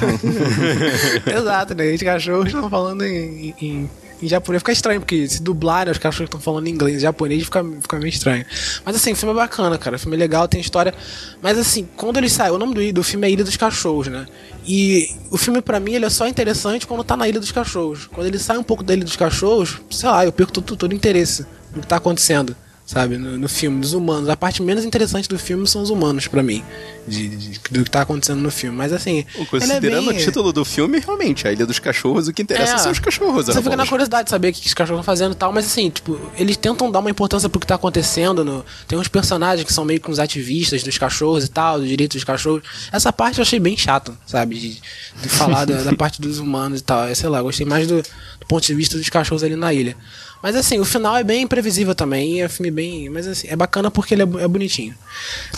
Exato, 1.26 1.76
né? 1.76 1.92
Os 1.94 2.02
cachorros 2.02 2.48
estão 2.48 2.68
falando 2.70 3.04
em, 3.06 3.54
em, 3.62 3.90
em 4.22 4.28
japonês. 4.28 4.62
Fica 4.62 4.72
estranho, 4.72 5.00
porque 5.00 5.28
se 5.28 5.42
dublarem 5.42 5.92
os 5.92 5.98
cachorros 5.98 6.28
estão 6.28 6.40
falando 6.40 6.68
em 6.68 6.72
inglês 6.72 7.02
japonês, 7.02 7.44
fica, 7.44 7.64
fica 7.82 7.98
meio 7.98 8.10
estranho. 8.10 8.46
Mas 8.86 8.96
assim, 8.96 9.14
o 9.14 9.16
filme 9.16 9.34
é 9.34 9.38
bacana, 9.38 9.78
cara. 9.78 9.96
O 9.96 10.00
filme 10.00 10.16
é 10.16 10.20
legal, 10.20 10.48
tem 10.48 10.60
história. 10.60 10.94
Mas 11.42 11.58
assim, 11.58 11.88
quando 11.96 12.18
ele 12.18 12.30
sai, 12.30 12.52
o 12.52 12.58
nome 12.58 12.74
do, 12.74 12.94
do 12.94 13.04
filme 13.04 13.28
é 13.28 13.32
Ilha 13.32 13.44
dos 13.44 13.58
Cachorros, 13.58 14.08
né? 14.08 14.26
E 14.66 15.10
o 15.32 15.38
filme, 15.38 15.62
pra 15.62 15.80
mim, 15.80 15.94
ele 15.94 16.06
é 16.06 16.10
só 16.10 16.28
interessante 16.28 16.86
quando 16.86 17.04
tá 17.04 17.16
na 17.16 17.28
Ilha 17.28 17.40
dos 17.40 17.52
Cachorros. 17.52 18.08
Quando 18.08 18.28
ele 18.28 18.40
sai 18.40 18.58
um 18.58 18.64
pouco 18.64 18.84
da 18.84 18.94
Ilha 18.94 19.04
dos 19.04 19.16
Cachorros, 19.16 19.82
sei 19.90 20.10
lá, 20.10 20.26
eu 20.26 20.32
perco 20.32 20.52
todo, 20.52 20.76
todo 20.76 20.92
o 20.92 20.96
interesse 20.96 21.46
no 21.74 21.82
que 21.82 21.88
tá 21.88 21.96
acontecendo. 21.96 22.56
Sabe, 22.90 23.18
no, 23.20 23.38
no 23.38 23.48
filme, 23.48 23.80
dos 23.82 23.94
humanos. 23.94 24.28
A 24.30 24.36
parte 24.36 24.64
menos 24.64 24.84
interessante 24.84 25.30
do 25.30 25.38
filme 25.38 25.68
são 25.68 25.80
os 25.84 25.92
humanos, 25.92 26.28
pra 26.28 26.42
mim. 26.42 26.64
De, 27.08 27.28
de- 27.30 27.60
do 27.70 27.84
que 27.84 27.92
tá 27.92 28.02
acontecendo 28.02 28.40
no 28.42 28.50
filme. 28.50 28.76
Mas 28.76 28.92
assim. 28.92 29.24
É 29.38 29.46
Considerando 29.46 30.08
bem- 30.10 30.18
o 30.18 30.20
título 30.20 30.52
do 30.52 30.66
filme, 30.66 30.98
realmente, 31.00 31.48
a 31.48 31.52
Ilha 31.52 31.68
dos 31.68 31.78
Cachorros, 31.78 32.28
o 32.28 32.34
que 32.34 32.42
interessa 32.42 32.74
É. 32.74 32.78
são 32.80 32.92
os 32.92 32.98
cachorros. 32.98 33.46
Você 33.46 33.62
fica 33.62 33.78
na 33.78 33.86
curiosidade 33.86 34.24
de 34.24 34.30
saber 34.32 34.50
o 34.50 34.54
que 34.54 34.66
os 34.66 34.74
cachorros 34.74 35.02
estão 35.02 35.04
fazendo 35.04 35.34
e 35.34 35.36
tal, 35.36 35.54
mas 35.54 35.68
assim, 35.68 35.88
tipo, 35.92 36.20
eles 36.36 36.58
tentam 36.58 36.90
dar 36.90 36.98
uma 36.98 37.12
importância 37.12 37.48
pro 37.48 37.60
que 37.60 37.68
tá 37.68 37.76
acontecendo. 37.76 38.44
No... 38.44 38.66
Tem 38.88 38.98
uns 38.98 39.08
personagens 39.08 39.64
que 39.68 39.72
são 39.72 39.86
meio 39.86 40.02
que 40.02 40.10
uns 40.10 40.18
ativistas 40.18 40.82
dos 40.82 40.98
cachorros 40.98 41.46
e 41.46 41.48
tal, 41.48 41.78
dos 41.80 41.88
direitos 41.88 42.16
dos 42.16 42.24
cachorros. 42.24 42.64
Essa 42.92 43.14
parte 43.14 43.38
eu 43.38 43.44
achei 43.44 43.60
bem 43.60 43.78
chato, 43.78 44.18
sabe? 44.26 44.58
De, 44.58 44.82
de 45.22 45.30
falar 45.30 45.66
da, 45.66 45.84
da 45.84 45.94
parte 45.96 46.20
dos 46.20 46.40
humanos 46.40 46.80
e 46.80 46.84
tal. 46.84 47.08
Eu 47.08 47.16
sei 47.16 47.30
lá, 47.30 47.40
gostei 47.40 47.68
mais 47.68 47.86
do, 47.88 48.02
do 48.02 48.48
ponto 48.48 48.66
de 48.66 48.74
vista 48.74 48.98
dos 48.98 49.10
cachorros 49.10 49.44
ali 49.44 49.56
na 49.56 49.72
ilha. 49.72 49.96
Mas 50.42 50.56
assim, 50.56 50.80
o 50.80 50.86
final 50.86 51.18
é 51.18 51.24
bem 51.24 51.42
imprevisível 51.42 51.94
também, 51.94 52.42
é 52.42 52.46
um 52.46 52.50
filme 52.50 52.72
bem. 52.72 53.10
Mas 53.10 53.28
assim, 53.28 53.48
é 53.50 53.56
bacana 53.56 53.92
porque 53.92 54.14
ele 54.14 54.22
é, 54.24 54.44
é 54.44 54.48
bonitinho. 54.48 54.96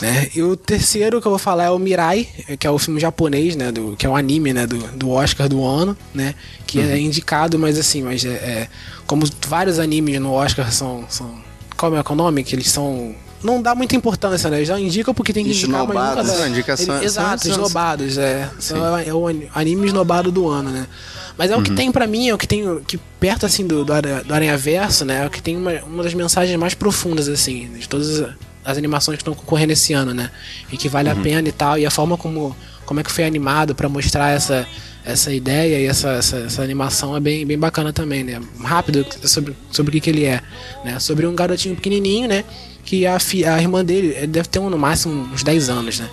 Né? 0.02 0.30
E 0.36 0.42
o 0.42 0.56
terceiro 0.58 1.22
que 1.22 1.28
eu 1.28 1.32
vou 1.32 1.38
falar 1.40 1.66
é 1.66 1.70
o 1.70 1.78
Mirai, 1.78 2.28
que 2.60 2.66
é 2.66 2.72
o 2.72 2.80
filme 2.80 3.00
japonês, 3.00 3.56
né? 3.56 3.72
Do, 3.72 3.96
que 3.96 4.06
é 4.06 4.10
o 4.10 4.16
anime, 4.16 4.54
né? 4.54 4.66
Do, 4.66 4.78
do 4.98 5.10
Oscar 5.12 5.48
do 5.48 5.64
ano, 5.64 5.96
né? 6.14 6.34
Que 6.66 6.80
é 6.80 6.98
indicado, 7.00 7.60
mas 7.60 7.78
assim, 7.78 8.02
mas 8.02 8.26
é, 8.26 8.30
é- 8.30 8.68
Como 9.06 9.24
vários 9.48 9.78
animes 9.78 10.20
no 10.20 10.32
Oscar 10.34 10.72
são. 10.72 11.06
são 11.10 11.32
qual 11.78 11.96
é 11.96 12.04
o 12.08 12.16
nome? 12.16 12.44
Que 12.44 12.56
eles 12.56 12.70
são. 12.72 13.16
Não 13.44 13.60
dá 13.62 13.74
muita 13.74 13.96
importância, 13.96 14.50
né? 14.52 14.58
Eles 14.58 14.68
já 14.68 14.80
indicam 14.80 15.14
porque 15.16 15.34
tem 15.34 15.44
que 15.44 15.50
indicar, 15.52 15.86
mas 15.86 15.88
nunca 15.88 16.00
Esnobados. 16.22 16.32
dá. 16.32 16.38
Não, 16.40 16.48
indicação- 16.48 16.96
Ele- 16.98 17.06
Exato, 17.06 17.44
são- 17.44 17.52
esnobados, 17.52 18.18
é. 18.20 18.50
São- 18.60 18.98
é 19.00 19.12
o 19.14 19.28
ani- 19.28 19.50
anime 19.54 19.88
esnobado 19.88 20.32
do 20.32 20.48
ano, 20.48 20.70
né? 20.70 20.86
Mas 21.38 21.50
é 21.52 21.56
o 21.56 21.62
que 21.64 21.72
tem 21.76 21.92
pra 21.92 22.06
mim, 22.08 22.30
é 22.30 22.34
o 22.34 22.38
que 22.38 22.48
tem 22.48 22.64
que 22.88 22.98
perto 23.20 23.46
assim 23.46 23.66
do, 23.66 23.84
do, 23.86 23.94
do 24.26 24.34
Aranha 24.34 24.58
Verso, 24.58 25.06
né? 25.06 25.24
É 25.24 25.28
o 25.28 25.30
que 25.30 25.42
tem 25.42 25.56
uma, 25.58 25.72
uma 25.84 26.04
das 26.04 26.14
mensagens 26.14 26.58
mais 26.60 26.74
profundas 26.74 27.28
assim, 27.28 27.70
de 27.78 27.88
todas 27.88 28.20
as- 28.64 28.78
animações 28.78 29.18
que 29.18 29.22
estão 29.24 29.34
concorrendo 29.34 29.74
esse 29.74 29.92
ano, 29.94 30.14
né? 30.14 30.30
E 30.72 30.78
que 30.78 30.88
vale 30.88 31.10
a 31.10 31.16
pena 31.16 31.48
e 31.50 31.52
tal, 31.52 31.78
e 31.80 31.86
a 31.86 31.90
forma 31.92 32.16
como 32.18 32.56
como 32.86 33.00
é 33.00 33.04
que 33.04 33.12
foi 33.12 33.24
animado 33.24 33.74
pra 33.74 33.88
mostrar 33.90 34.32
essa 34.32 34.68
essa 35.04 35.34
ideia 35.34 35.80
e 35.80 35.86
essa, 35.88 36.10
essa, 36.12 36.38
essa 36.38 36.62
animação 36.62 37.16
é 37.18 37.20
bem, 37.20 37.44
bem 37.44 37.58
bacana 37.58 37.92
também, 37.92 38.24
né? 38.24 38.40
Rápido 38.64 39.04
sobre, 39.28 39.56
sobre 39.72 39.90
o 39.90 39.94
que, 39.94 40.00
que 40.02 40.10
ele 40.12 40.26
é, 40.26 40.42
né? 40.86 41.00
Sobre 41.00 41.26
um 41.26 41.34
garotinho 41.34 41.76
pequenininho, 41.76 42.28
né? 42.28 42.44
Que 42.86 43.08
a, 43.08 43.18
fi, 43.20 43.44
a 43.44 43.60
irmã 43.60 43.84
dele 43.84 44.14
ele 44.16 44.28
deve 44.28 44.48
ter 44.48 44.60
um, 44.60 44.70
no 44.70 44.78
máximo 44.78 45.28
uns 45.34 45.42
10 45.42 45.70
anos, 45.70 46.00
né? 46.00 46.08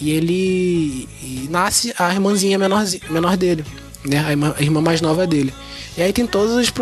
E 0.00 0.10
ele 0.10 1.08
e 1.22 1.46
nasce 1.50 1.94
a 1.96 2.12
irmãzinha 2.12 2.58
menor, 2.58 2.84
menor 3.10 3.36
dele, 3.36 3.64
né? 4.04 4.24
A 4.26 4.30
irmã, 4.30 4.54
a 4.58 4.62
irmã 4.62 4.80
mais 4.80 5.00
nova 5.00 5.26
dele. 5.26 5.52
E 5.94 6.00
aí 6.00 6.10
tem 6.10 6.26
todos 6.26 6.54
os, 6.54 6.72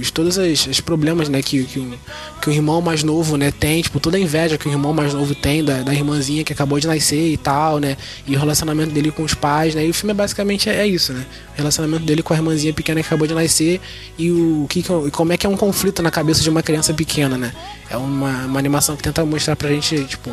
os 0.00 0.10
todos 0.10 0.36
os, 0.36 0.80
problemas, 0.80 1.30
né, 1.30 1.40
que, 1.40 1.64
que, 1.64 1.78
o, 1.78 1.94
que 2.42 2.50
o 2.50 2.52
irmão 2.52 2.82
mais 2.82 3.02
novo, 3.02 3.38
né, 3.38 3.50
tem, 3.50 3.80
tipo, 3.80 3.98
toda 3.98 4.18
a 4.18 4.20
inveja 4.20 4.58
que 4.58 4.68
o 4.68 4.70
irmão 4.70 4.92
mais 4.92 5.14
novo 5.14 5.34
tem 5.34 5.64
da, 5.64 5.80
da 5.80 5.94
irmãzinha 5.94 6.44
que 6.44 6.52
acabou 6.52 6.78
de 6.78 6.86
nascer 6.86 7.32
e 7.32 7.38
tal, 7.38 7.78
né, 7.78 7.96
e 8.26 8.36
o 8.36 8.38
relacionamento 8.38 8.92
dele 8.92 9.10
com 9.10 9.22
os 9.22 9.32
pais, 9.32 9.74
né, 9.74 9.86
e 9.86 9.88
o 9.88 9.94
filme 9.94 10.10
é 10.10 10.14
basicamente 10.14 10.68
é, 10.68 10.76
é 10.76 10.86
isso, 10.86 11.14
né, 11.14 11.24
o 11.54 11.56
relacionamento 11.56 12.04
dele 12.04 12.22
com 12.22 12.34
a 12.34 12.36
irmãzinha 12.36 12.74
pequena 12.74 13.00
que 13.00 13.06
acabou 13.06 13.26
de 13.26 13.32
nascer 13.32 13.80
e 14.18 14.30
o 14.30 14.66
que, 14.68 14.80
é- 14.80 15.10
como 15.10 15.32
é 15.32 15.38
que 15.38 15.46
é 15.46 15.48
um 15.48 15.56
conflito 15.56 16.02
na 16.02 16.10
cabeça 16.10 16.42
de 16.42 16.50
uma 16.50 16.62
criança 16.62 16.92
pequena, 16.92 17.38
né, 17.38 17.54
é 17.88 17.96
uma, 17.96 18.44
uma 18.44 18.58
animação 18.58 18.94
que 18.94 19.02
tenta 19.02 19.24
mostrar 19.24 19.56
pra 19.56 19.70
gente, 19.70 20.04
tipo, 20.04 20.30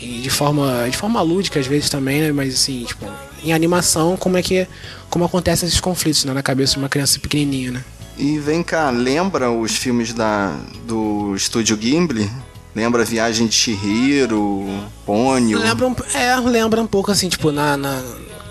de 0.00 0.28
forma, 0.28 0.88
de 0.90 0.96
forma 0.96 1.22
lúdica 1.22 1.60
às 1.60 1.68
vezes 1.68 1.88
também, 1.88 2.20
né, 2.20 2.32
mas 2.32 2.52
assim, 2.54 2.82
tipo, 2.82 3.06
em 3.44 3.52
animação, 3.52 4.16
como 4.16 4.36
é 4.36 4.42
que, 4.42 4.66
como 5.10 5.24
acontecem 5.24 5.66
esses 5.68 5.80
conflitos, 5.80 6.24
né, 6.24 6.32
na 6.32 6.42
cabeça 6.42 6.72
de 6.72 6.78
uma 6.78 6.88
criança 6.88 7.18
pequenininha, 7.20 7.70
né. 7.72 7.84
E 8.16 8.38
vem 8.38 8.62
cá, 8.62 8.90
lembra 8.90 9.50
os 9.50 9.72
filmes 9.76 10.12
da, 10.14 10.56
do 10.86 11.34
estúdio 11.36 11.76
Gimli? 11.80 12.30
Lembra 12.74 13.04
Viagem 13.04 13.46
de 13.46 13.54
Chihiro, 13.54 14.66
Ponyo? 15.06 15.58
Lembra 15.58 15.86
um, 15.86 15.94
é, 16.14 16.34
lembra 16.40 16.80
um 16.82 16.86
pouco 16.86 17.10
assim, 17.12 17.28
tipo, 17.28 17.52
na, 17.52 17.76
na- 17.76 18.02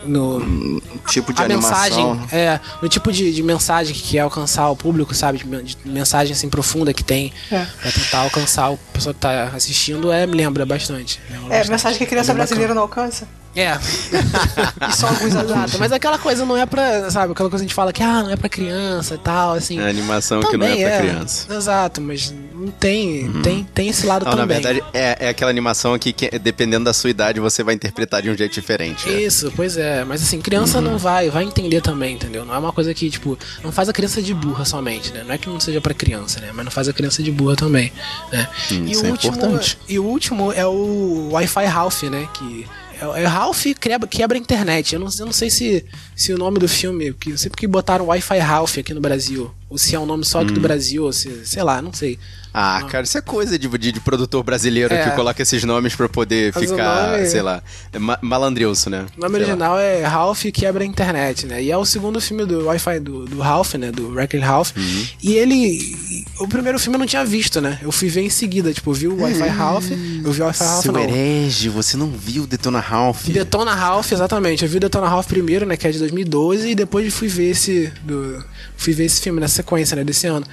no 0.06 0.82
Tipo 1.08 1.32
de 1.34 1.42
a 1.42 1.46
animação. 1.46 2.16
mensagem, 2.16 2.28
é, 2.38 2.60
no 2.82 2.90
tipo 2.90 3.10
de, 3.12 3.32
de 3.34 3.42
mensagem 3.42 3.94
que 3.96 4.02
quer 4.02 4.20
alcançar 4.20 4.70
o 4.70 4.76
público, 4.76 5.14
sabe? 5.16 5.38
De, 5.38 5.46
de 5.76 5.78
mensagem 5.90 6.34
assim 6.34 6.50
profunda 6.50 6.94
que 6.94 7.04
tem 7.04 7.32
É. 7.50 7.66
pra 7.82 7.90
tentar 7.92 8.20
alcançar 8.20 8.70
o 8.72 8.78
pessoa 8.92 9.14
que 9.14 9.20
tá 9.22 9.46
assistindo, 9.56 10.12
é, 10.12 10.28
me 10.28 10.36
lembra 10.36 10.66
bastante. 10.66 11.22
Lembra 11.30 11.46
É, 11.46 11.50
bastante. 11.50 11.70
mensagem 11.72 11.98
que 12.00 12.04
a 12.04 12.08
criança 12.08 12.32
É 12.32 12.36
brasileira 12.36 12.74
não 12.74 12.82
alcança. 12.82 13.28
É. 13.56 13.78
E 14.90 14.96
só 14.96 15.08
alguns 15.08 15.36
adultos. 15.36 15.56
Exato, 15.64 15.80
mas 15.80 15.92
aquela 15.92 16.18
coisa 16.18 16.46
não 16.46 16.58
é 16.58 16.66
pra, 16.66 17.10
sabe, 17.10 17.32
aquela 17.32 17.50
coisa 17.50 17.64
que 17.64 17.66
a 17.66 17.68
gente 17.70 17.74
fala 17.76 17.94
que 17.94 18.04
ah, 18.04 18.24
não 18.24 18.32
é 18.32 18.36
pra 18.36 18.50
criança 18.50 19.16
e 19.16 19.18
tal, 19.18 19.54
assim. 19.54 19.80
É 19.80 19.90
animação 19.90 20.42
que 20.42 20.58
não 20.58 20.66
é 20.66 20.70
Também 20.72 20.86
pra 20.86 20.98
criança. 21.00 21.54
Exato, 21.54 22.02
mas 22.02 22.34
não 22.54 22.68
tem, 22.72 23.32
tem, 23.42 23.64
tem 23.74 23.90
esse 23.90 24.06
lado 24.06 24.26
Não, 24.26 24.32
na 24.32 24.38
também. 24.40 24.62
verdade, 24.62 24.84
é, 24.94 25.28
é 25.28 25.30
aquela 25.30 25.50
animação 25.52 25.98
que, 25.98 26.12
que, 26.12 26.30
dependendo 26.40 26.86
da 26.86 26.94
sua 26.94 27.10
idade, 27.10 27.40
você 27.40 27.64
vai 27.64 27.76
interpretar 27.76 28.22
de 28.22 28.30
um 28.30 28.36
jeito 28.38 28.54
diferente. 28.54 29.08
né? 29.08 29.22
Isso, 29.22 29.52
pois 29.56 29.78
é. 29.78 30.04
Mas 30.04 30.22
assim, 30.22 30.42
criança 30.42 30.80
Uhum. 30.80 30.84
não 30.86 30.98
vai, 30.98 31.30
vai 31.30 31.44
entender 31.44 31.82
também, 31.82 32.16
entendeu? 32.16 32.44
Não 32.46 32.54
é 32.54 32.58
uma 32.58 32.74
coisa 32.74 32.94
que, 32.94 33.10
tipo, 33.10 33.38
não 33.64 33.72
faz 33.72 33.88
a 33.90 33.94
criança 33.94 34.22
de 34.22 34.34
burra 34.34 34.66
somente, 34.66 35.12
né? 35.12 35.24
Não 35.26 35.34
é 35.34 35.38
que 35.38 35.48
não 35.48 35.60
seja 35.60 35.80
pra 35.80 35.94
criança, 35.94 36.40
né? 36.42 36.50
Mas 36.54 36.66
não 36.66 36.72
faz 36.72 36.88
a 36.90 36.94
criança 36.94 37.22
de 37.24 37.32
burra 37.32 37.56
também, 37.56 37.92
né? 38.32 38.48
Hum, 38.72 38.86
e, 38.88 38.92
isso 38.92 39.04
o 39.04 39.08
é 39.08 39.12
último, 39.12 39.36
importante. 39.38 39.78
e 39.88 40.00
o 40.00 40.04
último 40.04 40.52
é 40.54 40.66
o 40.66 41.30
Wi-Fi 41.32 41.66
Ralph, 41.66 42.04
né? 42.04 42.28
Que 42.34 42.66
é, 43.02 43.22
é 43.22 43.26
Ralph 43.26 43.66
quebra, 43.80 44.08
quebra 44.08 44.38
a 44.38 44.42
internet. 44.42 44.94
Eu 44.94 45.00
não, 45.00 45.08
eu 45.20 45.26
não 45.26 45.34
sei 45.34 45.50
se, 45.50 45.86
se 46.16 46.34
o 46.34 46.38
nome 46.38 46.60
do 46.60 46.68
filme, 46.68 47.16
eu 47.26 47.38
sei 47.38 47.50
porque 47.50 47.68
botaram 47.68 48.06
Wi-Fi 48.06 48.40
Ralph 48.40 48.78
aqui 48.78 48.94
no 48.94 49.02
Brasil, 49.02 49.54
ou 49.74 49.77
se 49.80 49.96
é 49.96 50.00
um 50.00 50.06
nome 50.06 50.24
só 50.24 50.42
aqui 50.42 50.51
do 50.53 50.60
Hum. 50.60 50.63
Brasil, 50.63 51.03
ou 51.03 51.12
se, 51.12 51.46
sei 51.46 51.63
lá, 51.63 51.82
não 51.82 51.92
sei. 51.92 52.20
Ah, 52.56 52.84
cara, 52.88 53.03
isso 53.03 53.18
é 53.18 53.22
coisa 53.22 53.58
de, 53.58 53.68
de, 53.68 53.92
de 53.92 54.00
produtor 54.00 54.44
brasileiro 54.44 54.94
É. 54.94 55.10
que 55.10 55.15
coloca 55.15 55.42
esses 55.42 55.63
nomes 55.63 55.96
pra 55.96 56.08
poder 56.08 56.51
Mas 56.53 56.70
ficar, 56.70 57.13
nome- 57.13 57.25
sei 57.25 57.42
lá, 57.42 57.63
é 57.92 57.98
ma 57.98 58.20
malandrilso, 58.22 58.92
né? 58.92 59.08
O 59.18 59.22
nome 59.22 59.38
Sei 59.38 59.46
lá. 59.48 59.50
original 59.53 59.80
é 59.80 60.03
Ralph 60.03 60.44
Quebra 60.53 60.84
a 60.84 60.86
Internet, 60.86 61.48
né? 61.48 61.63
E 61.63 61.72
é 61.72 61.77
o 61.77 61.84
segundo 61.84 62.22
filme 62.22 62.46
do 62.46 62.65
Wi-Fi 62.65 63.00
do, 63.00 63.25
do 63.25 63.39
Ralph, 63.39 63.74
né? 63.74 63.92
Do 63.92 64.10
Wreck-It 64.12 64.46
Ralph. 64.46 64.70
Uhum. 64.77 65.06
E 65.24 65.34
ele. 65.34 65.98
O 66.39 66.48
primeiro 66.48 66.77
filme 66.77 66.96
eu 66.96 67.00
não 67.00 67.08
tinha 67.08 67.25
visto, 67.25 67.60
né? 67.60 67.80
Eu 67.82 67.92
fui 67.92 68.08
ver 68.08 68.22
em 68.22 68.30
seguida. 68.30 68.72
Tipo, 68.72 68.94
vi 68.94 69.08
o 69.08 69.20
Wi-Fi 69.24 69.48
Ralph. 69.48 69.89
Eu 70.24 70.32
vi 70.32 70.42
o 70.44 70.46
Wi-Fi 70.46 70.63
Ralph 70.63 70.84
Seu 70.84 70.92
não. 70.92 71.01
herege, 71.01 71.70
você 71.70 71.98
não 71.98 72.12
viu 72.12 72.46
Detona 72.46 72.80
Ralph? 72.80 73.25
Detona 73.30 73.74
Ralph, 73.74 74.12
exatamente. 74.12 74.62
Eu 74.63 74.70
vi 74.70 74.77
o 74.77 74.80
Detona 74.80 75.08
Ralph 75.10 75.25
primeiro, 75.25 75.65
né? 75.65 75.75
Que 75.75 75.88
é 75.88 75.92
de 75.92 75.98
2012. 75.98 76.70
E 76.70 76.75
depois 76.75 77.12
fui 77.12 77.27
ver 77.27 77.50
esse. 77.50 77.92
Do, 78.03 78.46
fui 78.77 78.94
ver 78.94 79.06
esse 79.06 79.20
filme 79.22 79.39
na 79.39 79.48
sequência, 79.63 79.96
né? 79.96 80.03
Desse 80.03 80.27
ano. 80.27 80.46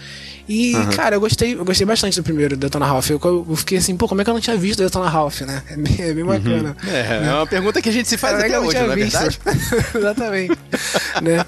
E, 0.48 0.74
cara, 0.96 1.14
eu 1.14 1.20
gostei, 1.20 1.54
eu 1.54 1.64
gostei 1.64 1.86
bastante 1.86 2.16
do 2.16 2.24
primeiro 2.24 2.56
Detona 2.56 2.84
Ralph. 2.84 3.10
Eu, 3.10 3.20
eu 3.22 3.56
fiquei 3.56 3.78
assim, 3.78 3.96
pô, 3.96 4.08
como 4.08 4.20
é 4.20 4.24
que 4.24 4.30
eu 4.30 4.34
não 4.34 4.40
tinha 4.40 4.56
visto 4.56 4.82
Detona 4.82 5.08
Ralph, 5.08 5.42
né? 5.42 5.62
É 5.68 5.76
bem, 5.76 5.96
é 6.00 6.12
bem 6.12 6.24
bacana. 6.24 6.76
É, 6.88 7.28
é 7.28 7.34
uma 7.34 7.46
pergunta 7.46 7.80
que 7.80 7.88
a 7.88 7.92
gente 7.92 8.08
se 8.08 8.16
faz 8.16 8.36
até 8.36 8.58
hoje, 8.58 8.76
não 8.76 8.92
é 8.92 8.96
verdade? 8.96 9.38
Exatamente. 9.94 10.58
né? 11.22 11.46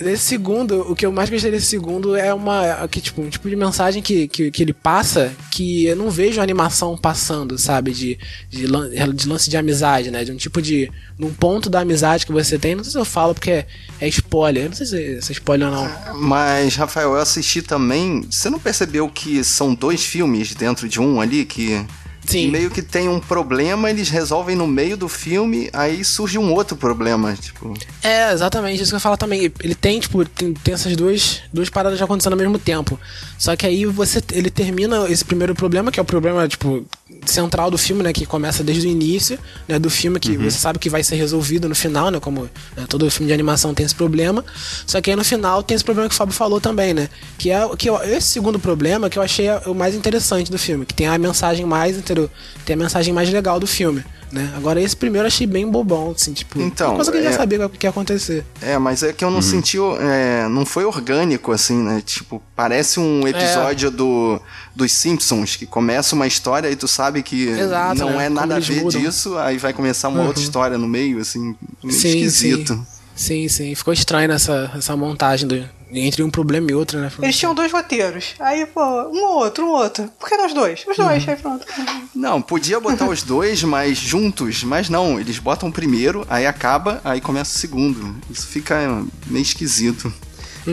Nesse 0.00 0.24
segundo, 0.24 0.80
o 0.90 0.96
que 0.96 1.04
eu 1.04 1.12
mais 1.12 1.28
gostei 1.28 1.50
desse 1.50 1.66
segundo 1.66 2.16
é 2.16 2.32
uma. 2.32 2.86
Que, 2.88 3.00
tipo, 3.00 3.20
um 3.20 3.28
tipo 3.28 3.48
de 3.48 3.56
mensagem 3.56 4.02
que, 4.02 4.28
que, 4.28 4.50
que 4.50 4.62
ele 4.62 4.72
passa 4.72 5.32
que 5.50 5.84
eu 5.84 5.96
não 5.96 6.10
vejo 6.10 6.40
animação 6.40 6.96
passando, 6.96 7.58
sabe? 7.58 7.92
De, 7.92 8.18
de, 8.48 8.66
de 9.14 9.28
lance 9.28 9.50
de 9.50 9.56
amizade, 9.56 10.10
né? 10.10 10.24
De 10.24 10.32
um 10.32 10.36
tipo 10.36 10.60
de. 10.62 10.90
Num 11.18 11.32
ponto 11.32 11.68
da 11.68 11.80
amizade 11.80 12.26
que 12.26 12.32
você 12.32 12.58
tem. 12.58 12.74
Não 12.74 12.84
sei 12.84 12.92
se 12.92 12.98
eu 12.98 13.04
falo 13.04 13.34
porque 13.34 13.50
é, 13.50 13.66
é 14.00 14.08
spoiler. 14.08 14.66
Não 14.68 14.74
sei 14.74 14.86
se, 14.86 15.22
se 15.22 15.32
é 15.32 15.34
spoiler 15.34 15.68
ou 15.68 15.74
não. 15.74 16.14
Mas, 16.14 16.74
Rafael, 16.76 17.12
eu 17.12 17.20
assisti 17.20 17.62
também. 17.62 18.26
Você 18.30 18.48
não 18.50 18.58
percebeu 18.58 19.08
que 19.08 19.44
são 19.44 19.74
dois 19.74 20.04
filmes 20.04 20.54
dentro 20.54 20.88
de 20.88 21.00
um 21.00 21.20
ali 21.20 21.44
que. 21.44 21.84
Sim. 22.24 22.50
Meio 22.50 22.70
que 22.70 22.80
tem 22.82 23.08
um 23.08 23.18
problema, 23.18 23.90
eles 23.90 24.08
resolvem 24.08 24.54
no 24.54 24.66
meio 24.66 24.96
do 24.96 25.08
filme, 25.08 25.68
aí 25.72 26.04
surge 26.04 26.38
um 26.38 26.52
outro 26.52 26.76
problema. 26.76 27.34
Tipo, 27.34 27.74
É, 28.02 28.32
exatamente, 28.32 28.80
isso 28.80 28.90
que 28.90 28.94
eu 28.94 28.96
ia 28.98 29.00
falar 29.00 29.16
também. 29.16 29.52
Ele 29.60 29.74
tem, 29.74 29.98
tipo, 29.98 30.24
tem, 30.24 30.52
tem 30.54 30.74
essas 30.74 30.96
duas, 30.96 31.40
duas 31.52 31.68
paradas 31.68 31.98
já 31.98 32.04
acontecendo 32.04 32.34
ao 32.34 32.38
mesmo 32.38 32.58
tempo. 32.58 32.98
Só 33.38 33.56
que 33.56 33.66
aí 33.66 33.84
você 33.86 34.22
ele 34.32 34.50
termina 34.50 35.08
esse 35.10 35.24
primeiro 35.24 35.54
problema, 35.54 35.90
que 35.90 35.98
é 35.98 36.02
o 36.02 36.06
problema, 36.06 36.46
tipo, 36.46 36.86
central 37.26 37.70
do 37.70 37.76
filme, 37.78 38.02
né? 38.02 38.12
Que 38.12 38.24
começa 38.24 38.62
desde 38.62 38.86
o 38.86 38.90
início, 38.90 39.38
né? 39.68 39.78
Do 39.78 39.90
filme, 39.90 40.18
que 40.20 40.36
você 40.36 40.58
sabe 40.58 40.78
que 40.78 40.88
vai 40.88 41.02
ser 41.02 41.16
resolvido 41.16 41.68
no 41.68 41.74
final, 41.74 42.10
né? 42.10 42.20
Como 42.20 42.42
né, 42.76 42.84
todo 42.88 43.10
filme 43.10 43.26
de 43.28 43.32
animação 43.34 43.74
tem 43.74 43.84
esse 43.84 43.94
problema. 43.94 44.44
Só 44.86 45.00
que 45.00 45.10
aí 45.10 45.16
no 45.16 45.24
final 45.24 45.62
tem 45.62 45.74
esse 45.74 45.84
problema 45.84 46.08
que 46.08 46.14
o 46.14 46.18
Fábio 46.18 46.34
falou 46.34 46.60
também, 46.60 46.94
né? 46.94 47.08
Que 47.36 47.50
é 47.50 47.68
que 47.76 47.88
eu- 47.90 48.00
esse 48.04 48.28
segundo 48.28 48.58
problema 48.58 49.10
que 49.10 49.18
eu 49.18 49.22
achei 49.22 49.46
o 49.66 49.74
mais 49.74 49.94
interessante 49.94 50.50
do 50.50 50.58
filme, 50.58 50.86
que 50.86 50.94
tem 50.94 51.06
a 51.06 51.18
mensagem 51.18 51.66
mais, 51.66 51.96
entendeu? 52.12 52.30
Tem 52.64 52.74
a 52.74 52.76
mensagem 52.76 53.12
mais 53.12 53.30
legal 53.30 53.58
do 53.58 53.66
filme. 53.66 54.04
Né? 54.30 54.50
Agora 54.56 54.80
esse 54.80 54.96
primeiro 54.96 55.24
eu 55.24 55.28
achei 55.28 55.46
bem 55.46 55.70
bobão, 55.70 56.12
assim, 56.16 56.32
tipo, 56.32 56.58
Então, 56.58 56.88
uma 56.88 56.96
coisa 56.96 57.12
que 57.12 57.18
eu 57.18 57.22
já 57.22 57.28
é- 57.28 57.32
sabia 57.32 57.66
o 57.66 57.68
que 57.68 57.84
ia 57.86 57.90
acontecer. 57.90 58.46
É, 58.62 58.78
mas 58.78 59.02
é 59.02 59.12
que 59.12 59.22
eu 59.22 59.30
não 59.30 59.42
senti. 59.42 59.76
é, 60.00 60.48
não 60.48 60.64
foi 60.64 60.86
orgânico, 60.86 61.52
assim, 61.52 61.76
né? 61.76 62.02
Tipo, 62.04 62.40
parece 62.56 62.98
um 62.98 63.28
episódio 63.28 63.90
do, 63.90 64.40
dos 64.74 64.90
Simpsons, 64.90 65.56
que 65.56 65.66
começa 65.66 66.14
uma 66.14 66.26
história 66.26 66.70
e 66.70 66.76
tu 66.76 66.88
sabe 66.88 67.22
que 67.22 67.46
Exato, 67.48 67.98
não 68.00 68.16
né? 68.16 68.24
é 68.24 68.28
nada 68.30 68.56
a 68.56 68.58
ver 68.58 68.82
mudam. 68.82 68.98
disso, 69.02 69.36
aí 69.36 69.58
vai 69.58 69.74
começar 69.74 70.08
uma 70.08 70.22
outra 70.22 70.42
história 70.42 70.78
no 70.78 70.88
meio, 70.88 71.20
assim, 71.20 71.54
meio 71.84 71.98
Sim, 71.98 72.08
esquisito. 72.08 72.72
sim. 72.74 72.86
Sim, 73.14 73.48
sim. 73.48 73.74
Ficou 73.74 73.92
estranho 73.92 74.28
nessa 74.28 74.72
essa 74.74 74.96
montagem 74.96 75.46
do, 75.46 75.62
entre 75.92 76.22
um 76.22 76.30
problema 76.30 76.70
e 76.70 76.74
outro, 76.74 76.98
né? 76.98 77.10
Eles 77.20 77.36
tinham 77.36 77.54
dois 77.54 77.70
roteiros. 77.70 78.34
Aí, 78.40 78.66
pô, 78.66 78.80
um 78.80 79.22
ou 79.24 79.34
outro, 79.36 79.66
um 79.66 79.70
outro. 79.70 80.10
Por 80.18 80.28
que 80.28 80.36
não 80.36 80.46
os 80.46 80.54
dois? 80.54 80.84
Os 80.88 80.96
dois, 80.96 81.28
aí 81.28 81.36
pronto. 81.36 81.66
Não, 82.14 82.40
podia 82.40 82.80
botar 82.80 83.08
os 83.08 83.22
dois, 83.24 83.62
mas 83.62 83.98
juntos, 83.98 84.64
mas 84.64 84.88
não, 84.88 85.20
eles 85.20 85.38
botam 85.38 85.68
o 85.68 85.72
primeiro, 85.72 86.26
aí 86.28 86.46
acaba, 86.46 87.00
aí 87.04 87.20
começa 87.20 87.54
o 87.56 87.58
segundo. 87.58 88.14
Isso 88.30 88.46
fica 88.46 89.02
meio 89.26 89.42
esquisito. 89.42 90.12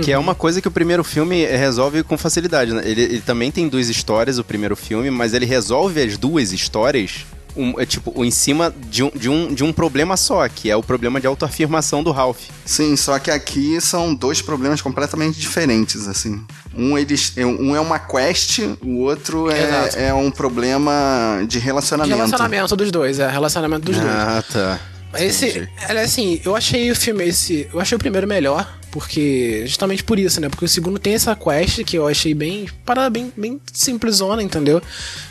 Que 0.03 0.11
é 0.11 0.17
uma 0.19 0.35
coisa 0.35 0.61
que 0.61 0.67
o 0.67 0.71
primeiro 0.71 1.03
filme 1.03 1.45
resolve 1.45 2.03
com 2.03 2.15
facilidade. 2.15 2.71
né? 2.71 2.83
Ele, 2.85 3.01
ele 3.01 3.21
também 3.21 3.51
tem 3.51 3.67
duas 3.67 3.89
histórias, 3.89 4.37
o 4.37 4.43
primeiro 4.43 4.75
filme, 4.75 5.09
mas 5.09 5.33
ele 5.33 5.47
resolve 5.47 5.99
as 5.99 6.15
duas 6.15 6.53
histórias 6.53 7.25
um, 7.55 7.79
é, 7.79 7.85
tipo, 7.85 8.23
em 8.23 8.31
cima 8.31 8.73
de 8.89 9.03
um, 9.03 9.09
de, 9.13 9.29
um, 9.29 9.53
de 9.53 9.63
um 9.63 9.71
problema 9.73 10.15
só, 10.17 10.47
que 10.47 10.69
é 10.69 10.75
o 10.75 10.83
problema 10.83 11.19
de 11.19 11.27
autoafirmação 11.27 12.01
do 12.03 12.11
Ralph. 12.11 12.39
Sim, 12.65 12.95
só 12.95 13.17
que 13.19 13.29
aqui 13.31 13.79
são 13.81 14.13
dois 14.13 14.41
problemas 14.41 14.81
completamente 14.81 15.39
diferentes, 15.39 16.07
assim. 16.07 16.43
Um, 16.75 16.97
eles, 16.97 17.33
é- 17.35 17.45
um 17.45 17.75
é 17.75 17.79
uma 17.79 17.99
quest, 17.99 18.59
o 18.81 18.99
outro 18.99 19.51
Exato. 19.51 19.97
é, 19.97 20.07
é 20.07 20.13
um 20.13 20.29
problema 20.31 21.39
de 21.41 21.47
De 21.47 21.59
relacionamento. 21.59 22.15
relacionamento 22.15 22.75
dos 22.75 22.91
dois, 22.91 23.19
é, 23.19 23.29
relacionamento 23.29 23.85
dos 23.85 23.97
dois. 23.97 24.09
Ah, 24.11 24.43
tá. 24.51 24.79
Esse, 25.17 25.67
ela, 25.87 26.01
assim, 26.01 26.39
eu 26.45 26.55
achei 26.55 26.91
o 26.91 26.95
filme 26.95 27.27
esse, 27.27 27.67
eu 27.73 27.79
achei 27.79 27.95
o 27.95 27.99
primeiro 27.99 28.27
melhor, 28.27 28.78
porque 28.91 29.63
justamente 29.67 30.03
por 30.03 30.17
isso, 30.19 30.39
né? 30.41 30.49
Porque 30.49 30.65
o 30.65 30.67
segundo 30.67 30.97
tem 30.99 31.13
essa 31.13 31.35
quest 31.35 31.83
que 31.83 31.97
eu 31.97 32.07
achei 32.07 32.33
bem, 32.33 32.67
parada 32.85 33.09
bem, 33.09 33.31
bem 33.35 33.59
simplesona, 33.71 34.41
entendeu? 34.41 34.81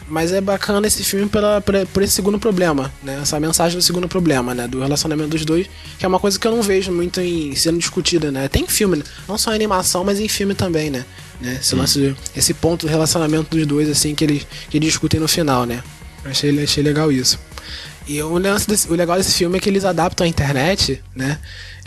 Mas 0.09 0.33
é 0.33 0.41
bacana 0.41 0.87
esse 0.87 1.03
filme 1.05 1.29
pela, 1.29 1.61
pela- 1.61 1.85
por 1.87 2.03
esse 2.03 2.12
segundo 2.15 2.38
problema, 2.38 2.93
né? 3.03 3.19
Essa 3.23 3.38
mensagem 3.41 3.79
do 3.79 3.83
segundo 3.83 4.09
problema, 4.09 4.55
né? 4.55 4.67
Do 4.69 4.81
relacionamento 4.81 5.31
dos 5.31 5.45
dois, 5.45 5.67
que 5.99 6.05
é 6.05 6.09
uma 6.09 6.19
coisa 6.21 6.38
que 6.38 6.47
eu 6.47 6.53
não 6.53 6.62
vejo 6.62 6.91
muito 6.93 7.21
em 7.21 7.55
sendo 7.55 7.79
discutida, 7.79 8.31
né? 8.31 8.49
Tem 8.49 8.62
em 8.65 8.69
filme, 8.69 8.97
né? 8.99 9.05
não 9.29 9.37
só 9.37 9.53
em 9.53 9.57
animação, 9.57 10.05
mas 10.05 10.19
em 10.21 10.29
filme 10.29 10.55
também, 10.55 10.88
né? 10.91 11.05
né? 11.41 11.59
Esse, 11.61 11.75
lance 11.75 12.17
esse 12.37 12.55
ponto 12.55 12.87
do 12.87 12.91
relacionamento 12.91 13.57
dos 13.57 13.67
dois, 13.67 13.88
assim, 13.88 14.15
que 14.15 14.25
eles, 14.25 14.47
que 14.71 14.77
eles 14.79 14.88
discutem 14.88 15.21
no 15.21 15.29
final, 15.29 15.65
né? 15.67 15.83
Eu 16.25 16.31
achei, 16.31 16.62
achei 16.62 16.83
legal 16.83 17.12
isso. 17.12 17.38
E 18.07 18.23
o, 18.23 18.38
lance 18.38 18.67
desse- 18.67 18.88
o 18.91 18.95
legal 18.95 19.19
desse 19.19 19.35
filme 19.35 19.59
é 19.59 19.61
que 19.61 19.69
eles 19.69 19.85
adaptam 19.85 20.25
a 20.25 20.29
internet, 20.29 21.03
né? 21.15 21.38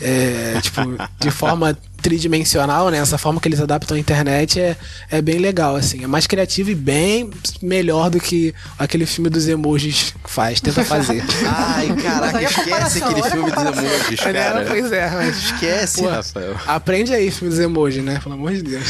É, 0.01 0.59
tipo, 0.61 0.81
de 1.19 1.29
forma 1.29 1.77
tridimensional, 2.01 2.89
né? 2.89 2.97
Essa 2.97 3.17
forma 3.17 3.39
que 3.39 3.47
eles 3.47 3.61
adaptam 3.61 3.95
a 3.95 3.99
internet 3.99 4.59
é, 4.59 4.75
é 5.09 5.21
bem 5.21 5.37
legal, 5.37 5.75
assim. 5.75 6.03
É 6.03 6.07
mais 6.07 6.25
criativo 6.25 6.71
e 6.71 6.75
bem 6.75 7.29
melhor 7.61 8.09
do 8.09 8.19
que 8.19 8.53
aquele 8.77 9.05
filme 9.05 9.29
dos 9.29 9.47
emojis 9.47 10.13
faz, 10.25 10.59
tenta 10.59 10.83
fazer. 10.83 11.23
Ai, 11.47 11.95
caraca, 12.01 12.41
é 12.41 12.43
esquece 12.45 13.03
aquele 13.03 13.23
filme 13.23 13.51
dos 13.51 13.63
emojis, 13.63 14.19
cara. 14.19 14.65
pois 14.67 14.91
é, 14.91 15.09
mas... 15.11 15.37
Esquece, 15.37 16.01
Pô, 16.01 16.09
Rafael. 16.09 16.55
Aprende 16.65 17.13
aí, 17.13 17.29
filme 17.29 17.53
dos 17.53 17.59
emojis, 17.63 18.03
né? 18.03 18.19
Pelo 18.21 18.35
amor 18.35 18.51
de 18.53 18.63
Deus. 18.63 18.85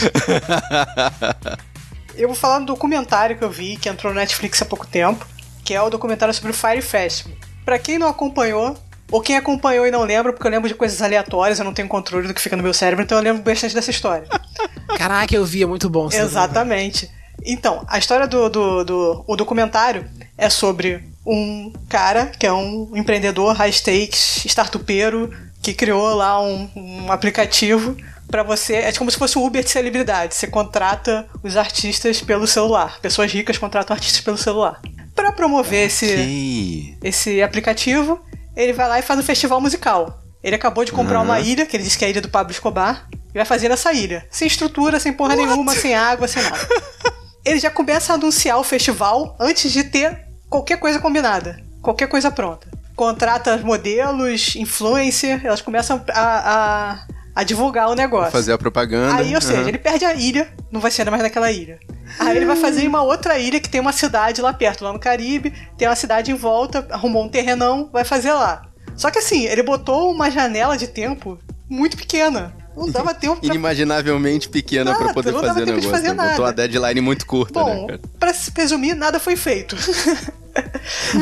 Eu 2.16 2.28
vou 2.28 2.36
falar 2.36 2.60
do 2.60 2.66
documentário 2.66 3.38
que 3.38 3.44
eu 3.44 3.50
vi, 3.50 3.78
que 3.78 3.90
entrou 3.90 4.14
no 4.14 4.20
Netflix 4.20 4.62
há 4.62 4.66
pouco 4.66 4.86
tempo, 4.88 5.26
que 5.64 5.74
é 5.74 5.82
o 5.82 5.90
documentário 5.90 6.34
sobre 6.34 6.52
o 6.52 6.54
Fire 6.54 6.82
Festival. 6.82 7.38
Pra 7.66 7.78
quem 7.78 7.98
não 7.98 8.08
acompanhou, 8.08 8.78
ou 9.12 9.22
quem 9.22 9.36
acompanhou 9.38 9.86
e 9.86 9.92
não 9.92 10.04
lembra, 10.04 10.32
porque 10.34 10.48
eu 10.48 10.52
lembro 10.52 10.68
de 10.68 10.76
coisas 10.76 11.02
aleatórias, 11.02 11.60
eu 11.60 11.66
não 11.66 11.74
tenho 11.74 11.88
controle 11.88 12.28
do 12.28 12.34
que 12.34 12.42
fica 12.42 12.56
no 12.56 12.64
meu 12.64 12.74
cérebro, 12.74 13.04
então 13.04 13.18
eu 13.18 13.24
lembro 13.24 13.44
bastante 13.44 13.76
dessa 13.76 13.92
história. 13.92 14.28
Caraca, 14.98 15.36
eu 15.36 15.46
vi, 15.46 15.64
é 15.64 15.66
muito 15.66 15.90
bom. 15.90 16.08
esse 16.08 16.18
Exatamente. 16.18 17.10
Então, 17.44 17.84
a 17.88 17.98
história 17.98 18.28
do, 18.28 18.50
do, 18.50 18.84
do 18.84 19.24
o 19.28 19.36
documentário 19.36 20.06
é 20.38 20.50
sobre 20.50 21.04
um 21.26 21.72
cara 21.90 22.28
que 22.28 22.46
é 22.46 22.54
um 22.54 22.92
empreendedor 22.96 23.54
high 23.54 23.72
stakes, 23.72 24.46
startupeiro, 24.46 25.32
que 25.62 25.74
criou 25.74 26.14
lá 26.16 26.42
um, 26.42 26.70
um 26.76 27.12
aplicativo 27.12 27.96
pra 28.30 28.44
você. 28.44 28.76
É 28.76 28.92
como 28.94 29.12
se 29.12 29.18
fosse 29.18 29.38
o 29.38 29.46
Uber 29.46 29.64
de 29.64 29.70
celebridade. 29.70 30.34
Você 30.36 30.48
contrata 30.48 31.28
os 31.44 31.58
artistas 31.58 32.22
pelo 32.22 32.48
celular. 32.48 33.00
Pessoas 33.02 33.32
ricas 33.32 33.58
contratam 33.58 33.94
artistas 33.96 34.22
pelo 34.22 34.38
celular. 34.38 34.80
Pra 35.16 35.32
promover 35.32 35.88
esse, 35.88 36.06
Ok. 36.06 36.98
esse 37.04 37.42
aplicativo, 37.42 38.20
ele 38.56 38.74
vai 38.74 38.88
lá 38.88 39.00
e 39.00 39.02
faz 39.02 39.20
um 39.20 39.24
festival 39.24 39.60
musical. 39.62 40.22
Ele 40.44 40.56
acabou 40.56 40.84
de 40.84 40.92
comprar 40.92 41.20
Uhum. 41.20 41.26
uma 41.26 41.40
ilha, 41.40 41.66
que 41.66 41.76
ele 41.76 41.84
disse 41.84 41.98
que 41.98 42.04
é 42.04 42.08
a 42.08 42.12
ilha 42.12 42.22
do 42.22 42.30
Pablo 42.30 42.52
Escobar, 42.52 43.08
e 43.34 43.34
vai 43.38 43.46
fazer 43.46 43.70
nessa 43.70 43.94
ilha. 43.94 44.26
Sem 44.32 44.48
estrutura, 44.48 45.00
sem 45.00 45.14
porra 45.14 45.36
nenhuma, 45.36 45.74
sem 45.76 45.94
água, 45.96 46.28
sem 46.28 46.42
nada. 46.44 46.58
Ele 47.46 47.60
já 47.60 47.72
começa 47.72 48.12
a 48.12 48.16
anunciar 48.16 48.60
o 48.60 48.64
festival 48.64 49.36
antes 49.40 49.72
de 49.72 49.84
ter 49.84 50.28
qualquer 50.50 50.78
coisa 50.78 51.00
combinada, 51.00 51.60
qualquer 51.82 52.08
coisa 52.08 52.30
pronta. 52.30 52.68
Contrata 52.96 53.58
modelos, 53.58 54.56
influencer, 54.56 55.44
elas 55.44 55.62
começam 55.62 56.04
a, 56.10 56.52
a, 56.52 57.08
a 57.36 57.44
divulgar 57.44 57.90
o 57.90 57.96
negócio. 57.96 58.32
Fazer 58.32 58.52
a 58.54 58.58
propaganda. 58.58 59.16
Aí, 59.16 59.34
ou 59.34 59.42
seja, 59.42 59.62
Aham. 59.62 59.70
ele 59.70 59.78
perde 59.78 60.06
a 60.06 60.14
ilha, 60.14 60.48
não 60.72 60.82
vai 60.82 60.92
ser 60.92 61.10
mais 61.10 61.24
naquela 61.24 61.52
ilha. 61.52 61.80
Aí 62.20 62.36
ele 62.36 62.46
vai 62.46 62.56
fazer 62.56 62.84
em 62.84 62.88
uma 62.88 63.02
outra 63.02 63.38
ilha 63.40 63.60
que 63.60 63.70
tem 63.70 63.80
uma 63.80 63.94
cidade 63.94 64.42
lá 64.42 64.54
perto, 64.54 64.84
lá 64.84 64.92
no 64.92 65.00
Caribe, 65.00 65.54
tem 65.78 65.88
uma 65.88 65.96
cidade 65.96 66.32
em 66.32 66.36
volta, 66.36 66.86
arrumou 66.90 67.24
um 67.24 67.30
terrenão, 67.30 67.90
vai 67.92 68.04
fazer 68.04 68.34
lá. 68.34 68.64
Só 68.96 69.10
que 69.10 69.20
assim, 69.20 69.46
ele 69.46 69.64
botou 69.64 70.12
uma 70.12 70.30
janela 70.30 70.78
de 70.78 70.88
tempo 70.88 71.40
muito 71.70 71.96
pequena. 71.96 72.54
Não 72.76 72.90
dava 72.90 73.14
tempo 73.14 73.38
pra 73.42 73.48
Inimaginavelmente 73.48 74.50
pequena 74.50 74.92
pra 74.92 75.02
Nada, 75.08 75.14
poder 75.14 75.34
fazer 75.34 75.50
o 75.50 75.54
tempo 75.54 75.66
de 75.66 75.72
negócio. 75.88 75.90
fazer 75.92 76.14
né? 76.14 76.30
Botou 76.30 76.46
a 76.46 76.52
deadline 76.52 77.02
muito 77.02 77.26
curta, 77.26 77.64
né, 77.64 77.76
Bom, 77.76 77.88
cara? 77.88 78.00
pra 78.20 78.34
se 78.34 78.52
presumir, 78.52 78.96
nada 78.96 79.20
foi 79.20 79.36
feito. 79.36 79.76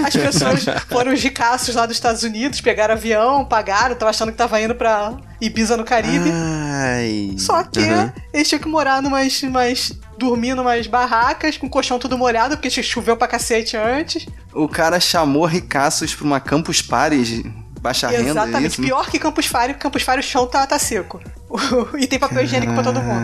As 0.04 0.14
pessoas 0.16 0.66
foram 0.88 1.14
os 1.14 1.22
ricaços 1.22 1.76
lá 1.76 1.86
dos 1.86 1.96
Estados 1.96 2.24
Unidos, 2.24 2.62
pegaram 2.62 2.96
avião, 2.96 3.46
pagaram, 3.46 3.94
estavam 3.94 4.10
achando 4.10 4.32
que 4.32 4.38
tava 4.38 4.60
indo 4.60 4.74
pra 4.74 5.14
Ibiza 5.40 5.78
no 5.78 5.84
Caribe. 5.84 6.32
Ai. 6.34 7.36
Só 7.38 7.64
que 7.64 7.80
Aham. 7.80 8.12
eles 8.34 8.48
tinham 8.50 8.60
que 8.62 8.68
morar 8.68 9.02
numas, 9.04 9.42
numas. 9.44 9.92
dormir 10.18 10.56
numas 10.56 10.88
barracas, 10.88 11.58
com 11.58 11.68
o 11.68 11.70
colchão 11.70 12.00
tudo 12.00 12.18
molhado, 12.18 12.58
porque 12.58 12.70
choveu 12.82 13.16
pra 13.16 13.28
cacete 13.28 13.78
antes. 13.78 14.26
O 14.52 14.68
cara 14.68 15.00
chamou 15.00 15.46
ricaços 15.46 16.16
pra 16.16 16.26
uma 16.26 16.40
campus 16.40 16.82
party, 16.82 17.46
baixa 17.80 18.08
renda, 18.08 18.24
é 18.24 18.30
Exatamente. 18.32 18.68
isso? 18.74 18.82
Pior 18.82 19.10
que 19.10 19.20
Campus 19.20 19.46
Fire, 19.46 19.76
Campus 19.76 20.02
Fire 20.02 20.20
o 20.20 20.24
chão 20.24 20.48
tá, 20.48 20.66
tá 20.66 20.80
seco. 20.80 21.22
e 21.98 22.08
tem 22.08 22.20
papel 22.20 22.44
higiênico 22.44 22.74
pra 22.74 22.84
todo 22.84 23.02
mundo. 23.02 23.22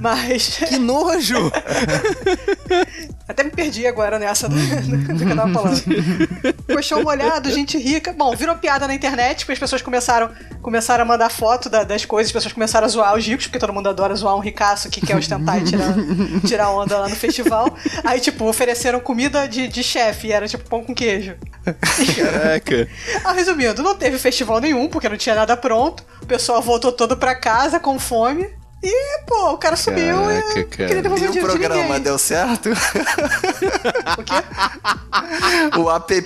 Mas. 0.00 0.58
Que 0.68 0.78
nojo! 0.78 1.50
Até 3.28 3.44
me 3.44 3.50
perdi 3.50 3.86
agora 3.86 4.18
nessa 4.18 4.48
do, 4.48 4.56
do 5.16 5.24
que 5.24 5.30
eu 5.32 5.36
tava 5.36 5.52
falando. 5.52 5.82
Colchão 6.66 7.02
molhado, 7.02 7.50
gente 7.50 7.78
rica. 7.78 8.12
Bom, 8.12 8.34
virou 8.36 8.56
piada 8.56 8.86
na 8.86 8.94
internet, 8.94 9.38
porque 9.40 9.52
as 9.52 9.58
pessoas 9.58 9.80
começaram, 9.80 10.30
começaram 10.60 11.02
a 11.02 11.06
mandar 11.06 11.30
foto 11.30 11.70
da- 11.70 11.84
das 11.84 12.04
coisas, 12.04 12.28
as 12.28 12.32
pessoas 12.32 12.52
começaram 12.52 12.84
a 12.84 12.88
zoar 12.88 13.14
os 13.16 13.24
ricos, 13.26 13.46
porque 13.46 13.58
todo 13.58 13.72
mundo 13.72 13.88
adora 13.88 14.14
zoar 14.14 14.36
um 14.36 14.40
ricaço 14.40 14.90
que 14.90 15.00
quer 15.00 15.16
ostentar 15.16 15.58
e 15.60 15.64
tirar, 15.64 15.94
tirar 16.46 16.70
onda 16.70 16.98
lá 16.98 17.08
no 17.08 17.16
festival. 17.16 17.74
Aí, 18.04 18.20
tipo, 18.20 18.44
ofereceram 18.46 19.00
comida 19.00 19.46
de, 19.48 19.68
de 19.68 19.82
chefe, 19.82 20.26
e 20.28 20.32
era 20.32 20.46
tipo 20.48 20.68
pão 20.68 20.84
com 20.84 20.94
queijo. 20.94 21.34
Caraca. 22.16 22.88
Ah, 23.24 23.32
resumindo, 23.32 23.82
não 23.82 23.94
teve 23.94 24.18
festival 24.18 24.60
nenhum, 24.60 24.88
porque 24.88 25.08
não 25.08 25.16
tinha 25.16 25.34
nada 25.34 25.56
pronto. 25.56 26.04
O 26.22 26.26
pessoal 26.26 26.60
voltou 26.60 26.90
todo 26.92 27.16
pra 27.16 27.34
casa 27.34 27.78
com 27.78 27.98
fome. 27.98 28.48
E, 28.82 29.20
pô, 29.26 29.52
o 29.52 29.58
cara 29.58 29.76
sumiu 29.76 30.16
Caraca, 30.16 30.58
e 30.58 30.64
cara. 30.64 30.88
queria 30.88 31.02
devolver 31.02 31.24
E 31.24 31.28
o 31.28 31.30
o 31.30 31.32
dinheiro 31.32 31.52
de 31.52 31.58
programa 31.58 31.84
ninguém. 31.84 32.02
deu 32.02 32.18
certo? 32.18 32.70
O 32.70 34.22
quê? 34.24 35.78
o 35.78 35.90
app 35.90 36.20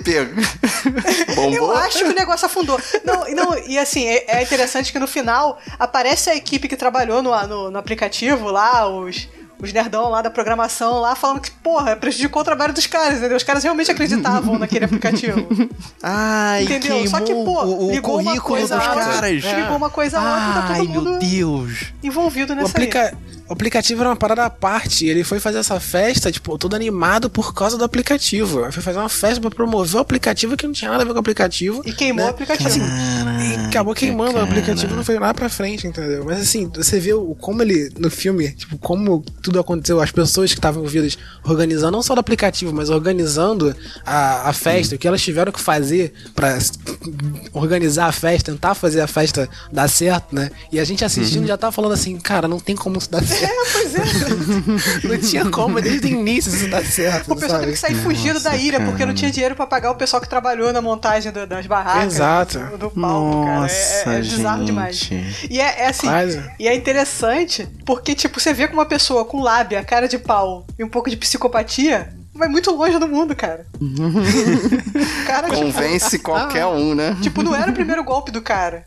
bombou? 1.34 1.54
Eu 1.54 1.76
acho 1.76 1.98
que 1.98 2.10
o 2.10 2.14
negócio 2.14 2.46
afundou. 2.46 2.80
Não, 3.04 3.25
não 3.34 3.58
e 3.58 3.78
assim, 3.78 4.06
é, 4.06 4.38
é 4.38 4.42
interessante 4.42 4.90
que 4.92 4.98
no 4.98 5.06
final 5.06 5.58
aparece 5.78 6.30
a 6.30 6.34
equipe 6.36 6.66
que 6.68 6.76
trabalhou 6.76 7.22
no, 7.22 7.46
no, 7.46 7.70
no 7.70 7.78
aplicativo 7.78 8.50
lá, 8.50 8.88
os, 8.88 9.28
os 9.58 9.72
nerdão 9.72 10.08
lá 10.10 10.20
da 10.22 10.30
programação 10.30 11.00
lá, 11.00 11.14
falando 11.14 11.40
que, 11.40 11.50
porra, 11.50 11.96
prejudicou 11.96 12.42
o 12.42 12.44
trabalho 12.44 12.72
dos 12.75 12.86
caras, 12.86 13.18
entendeu? 13.18 13.36
Os 13.36 13.42
caras 13.42 13.62
realmente 13.62 13.90
acreditavam 13.90 14.58
naquele 14.60 14.84
aplicativo. 14.84 15.46
Ai, 16.02 16.64
Entendeu? 16.64 17.06
Só 17.08 17.20
que, 17.20 17.32
pô, 17.32 17.64
o, 17.64 17.86
o 17.88 17.90
ligou 17.90 18.14
uma 18.20 18.25
currículo 18.25 18.42
coisa 18.58 18.76
dos 18.76 18.86
outra, 18.86 19.04
caras. 19.04 19.44
ligou 19.44 19.76
uma 19.76 19.90
coisa 19.90 20.18
a 20.18 20.22
outra, 20.22 20.62
tá 20.62 20.66
Ai, 20.75 20.78
todo 20.80 20.88
mundo 20.90 21.10
meu 21.10 21.18
Deus. 21.18 21.92
envolvido 22.02 22.52
O, 22.52 22.56
nessa 22.56 22.78
aí. 22.78 22.86
O 23.48 23.52
aplicativo 23.52 24.00
era 24.00 24.10
uma 24.10 24.16
parada 24.16 24.44
à 24.44 24.50
parte. 24.50 25.06
Ele 25.06 25.23
foi 25.25 25.38
fazer 25.40 25.58
essa 25.58 25.78
festa, 25.80 26.30
tipo, 26.32 26.56
todo 26.58 26.75
animado 26.75 27.28
por 27.30 27.54
causa 27.54 27.76
do 27.78 27.84
aplicativo. 27.84 28.62
Ele 28.62 28.73
foi 28.73 28.82
fazer 28.82 28.99
uma 28.99 29.08
festa 29.08 29.40
pra 29.40 29.50
promover 29.50 29.97
o 29.97 29.99
aplicativo 29.99 30.56
que 30.56 30.66
não 30.66 30.73
tinha 30.73 30.90
nada 30.90 31.02
a 31.02 31.06
ver 31.06 31.12
com 31.12 31.16
o 31.18 31.21
aplicativo. 31.21 31.82
E 31.84 31.92
queimou 31.92 32.25
né? 32.25 32.30
o 32.30 32.34
aplicativo. 32.34 32.68
Assim, 32.68 32.82
e 33.62 33.66
acabou 33.66 33.94
queimando 33.94 34.38
o 34.38 34.42
aplicativo, 34.42 34.94
não 34.94 35.04
foi 35.04 35.18
nada 35.18 35.34
pra 35.34 35.49
frente, 35.49 35.86
entendeu? 35.86 36.25
Mas 36.25 36.40
assim, 36.40 36.71
você 36.75 36.99
vê 36.99 37.12
o, 37.12 37.34
como 37.36 37.62
ele, 37.62 37.90
no 37.99 38.10
filme, 38.10 38.52
tipo, 38.52 38.76
como 38.78 39.25
tudo 39.42 39.60
aconteceu, 39.60 40.00
as 40.00 40.10
pessoas 40.10 40.52
que 40.52 40.58
estavam 40.58 40.80
envolvidas 40.82 41.16
organizando, 41.44 41.92
não 41.92 42.02
só 42.02 42.14
do 42.14 42.21
aplicativo, 42.21 42.73
mas 42.73 42.90
organizando 42.90 43.75
a, 44.04 44.49
a 44.49 44.52
festa, 44.52 44.94
o 44.94 44.99
que 44.99 45.06
elas 45.06 45.23
tiveram 45.23 45.52
que 45.52 45.60
fazer 45.60 46.12
pra 46.34 46.56
s- 46.56 46.73
organizar 47.52 48.06
a 48.06 48.12
festa, 48.12 48.50
tentar 48.52 48.75
fazer 48.75 49.00
a 49.00 49.06
festa 49.06 49.49
dar 49.73 49.88
certo, 49.88 50.34
né? 50.34 50.50
E 50.73 50.78
a 50.80 50.84
gente 50.84 51.04
assistindo 51.04 51.47
já 51.47 51.56
tava 51.56 51.73
falando 51.73 51.92
assim, 51.92 52.18
cara, 52.18 52.49
não 52.49 52.58
tem 52.58 52.75
como 52.75 52.99
isso 52.99 53.10
dar 53.10 53.23
certo. 53.23 53.35
É, 53.44 53.49
pois 53.72 53.94
é. 53.94 55.06
não 55.08 55.18
tinha 55.18 55.50
como 55.50 55.80
desde 55.80 56.06
o 56.06 56.10
início 56.10 56.54
isso 56.54 56.68
dar 56.68 56.84
certo. 56.84 57.32
O 57.32 57.34
pessoal 57.34 57.50
sabe? 57.50 57.60
teve 57.60 57.72
que 57.72 57.78
sair 57.78 57.94
fugindo 57.96 58.40
da 58.40 58.56
ilha 58.56 58.80
porque 58.80 59.04
não 59.04 59.14
tinha 59.14 59.30
dinheiro 59.30 59.54
pra 59.54 59.66
pagar 59.66 59.90
o 59.90 59.94
pessoal 59.94 60.20
que 60.22 60.28
trabalhou 60.28 60.72
na 60.72 60.80
montagem 60.80 61.30
do- 61.32 61.46
das 61.46 61.66
barracas. 61.66 62.14
Exato. 62.14 62.58
Do, 62.58 62.78
do 62.78 62.90
palco, 62.90 63.44
cara. 63.44 63.66
É, 63.66 63.72
é- 63.72 64.02
é 64.02 64.18
Nossa, 64.18 64.20
bizarro 64.36 64.58
gente. 64.58 64.66
demais. 64.66 65.10
E 65.50 65.60
é, 65.60 65.80
é 65.82 65.88
assim. 65.88 66.06
Quase. 66.06 66.44
E 66.58 66.68
é 66.68 66.75
interessante 66.75 67.68
porque, 67.84 68.14
tipo, 68.14 68.40
você 68.40 68.52
vê 68.52 68.66
com 68.68 68.75
uma 68.75 68.86
pessoa 68.86 69.25
com 69.25 69.40
lábia, 69.42 69.82
cara 69.84 70.08
de 70.08 70.18
pau 70.18 70.66
e 70.78 70.84
um 70.84 70.88
pouco 70.88 71.10
de 71.10 71.16
psicopatia. 71.16 72.08
Vai 72.36 72.49
muito 72.49 72.70
longe 72.70 72.99
do 72.99 73.08
mundo, 73.08 73.34
cara. 73.34 73.66
cara, 75.26 75.49
tipo, 75.49 75.60
Convence 75.60 76.18
qualquer 76.18 76.66
um, 76.66 76.94
né? 76.94 77.16
tipo, 77.22 77.42
não 77.42 77.54
era 77.54 77.70
o 77.70 77.75
primeiro 77.75 78.02
golpe 78.04 78.30
do 78.30 78.40
cara. 78.42 78.84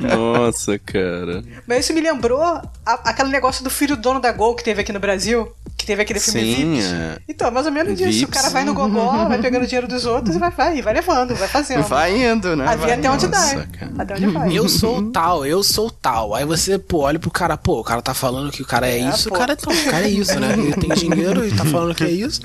Nossa, 0.00 0.78
cara. 0.78 1.42
Mas 1.66 1.84
isso 1.84 1.92
me 1.94 2.00
lembrou 2.00 2.40
a- 2.42 2.62
aquele 2.84 3.28
negócio 3.30 3.62
do 3.62 3.70
filho 3.70 3.96
do 3.96 4.02
dono 4.02 4.20
da 4.20 4.32
Gol 4.32 4.54
que 4.54 4.64
teve 4.64 4.80
aqui 4.80 4.92
no 4.92 5.00
Brasil. 5.00 5.48
Que 5.76 5.84
teve 5.84 6.00
aquele 6.02 6.18
filme 6.18 6.40
Sim, 6.54 6.74
Vips. 6.74 6.86
é. 6.86 7.18
Então, 7.28 7.50
mais 7.50 7.66
ou 7.66 7.72
menos 7.72 7.98
disso. 7.98 8.08
O 8.08 8.12
Vips. 8.12 8.30
cara 8.34 8.48
vai 8.50 8.64
no 8.64 8.72
gogó, 8.72 9.26
vai 9.28 9.38
pegando 9.42 9.66
dinheiro 9.66 9.86
dos 9.86 10.06
outros 10.06 10.34
e 10.34 10.38
vai, 10.38 10.50
vai, 10.50 10.80
vai 10.80 10.94
levando, 10.94 11.34
vai 11.34 11.46
fazendo. 11.48 11.82
Vai 11.82 12.16
indo, 12.24 12.56
né? 12.56 12.64
Vai 12.76 12.92
até 12.92 13.10
onde 13.10 13.26
Nossa, 13.28 13.56
dá. 13.56 13.66
cara. 13.66 13.92
Até 13.98 14.14
onde 14.14 14.26
vai. 14.28 14.56
Eu 14.56 14.68
sou 14.70 14.98
o 14.98 15.10
tal, 15.12 15.44
eu 15.44 15.62
sou 15.62 15.88
o 15.88 15.90
tal. 15.90 16.34
Aí 16.34 16.46
você, 16.46 16.78
pô, 16.78 17.00
olha 17.00 17.18
pro 17.18 17.30
cara, 17.30 17.56
pô, 17.58 17.80
o 17.80 17.84
cara 17.84 18.00
tá 18.00 18.14
falando 18.14 18.50
que 18.50 18.62
o 18.62 18.66
cara 18.66 18.88
é, 18.88 18.98
É, 19.00 19.10
isso, 19.10 19.28
pô. 19.28 19.34
o 19.34 19.38
cara, 19.38 19.52
então, 19.52 19.72
o 19.72 19.84
cara 19.90 20.06
é 20.06 20.10
isso, 20.10 20.40
né? 20.40 20.52
Ele 20.54 20.72
tem 20.72 20.88
dinheiro 20.96 21.46
e 21.46 21.52
tá 21.54 21.64
falando 21.66 21.94
que 21.94 22.04
é 22.04 22.10
isso. 22.10 22.40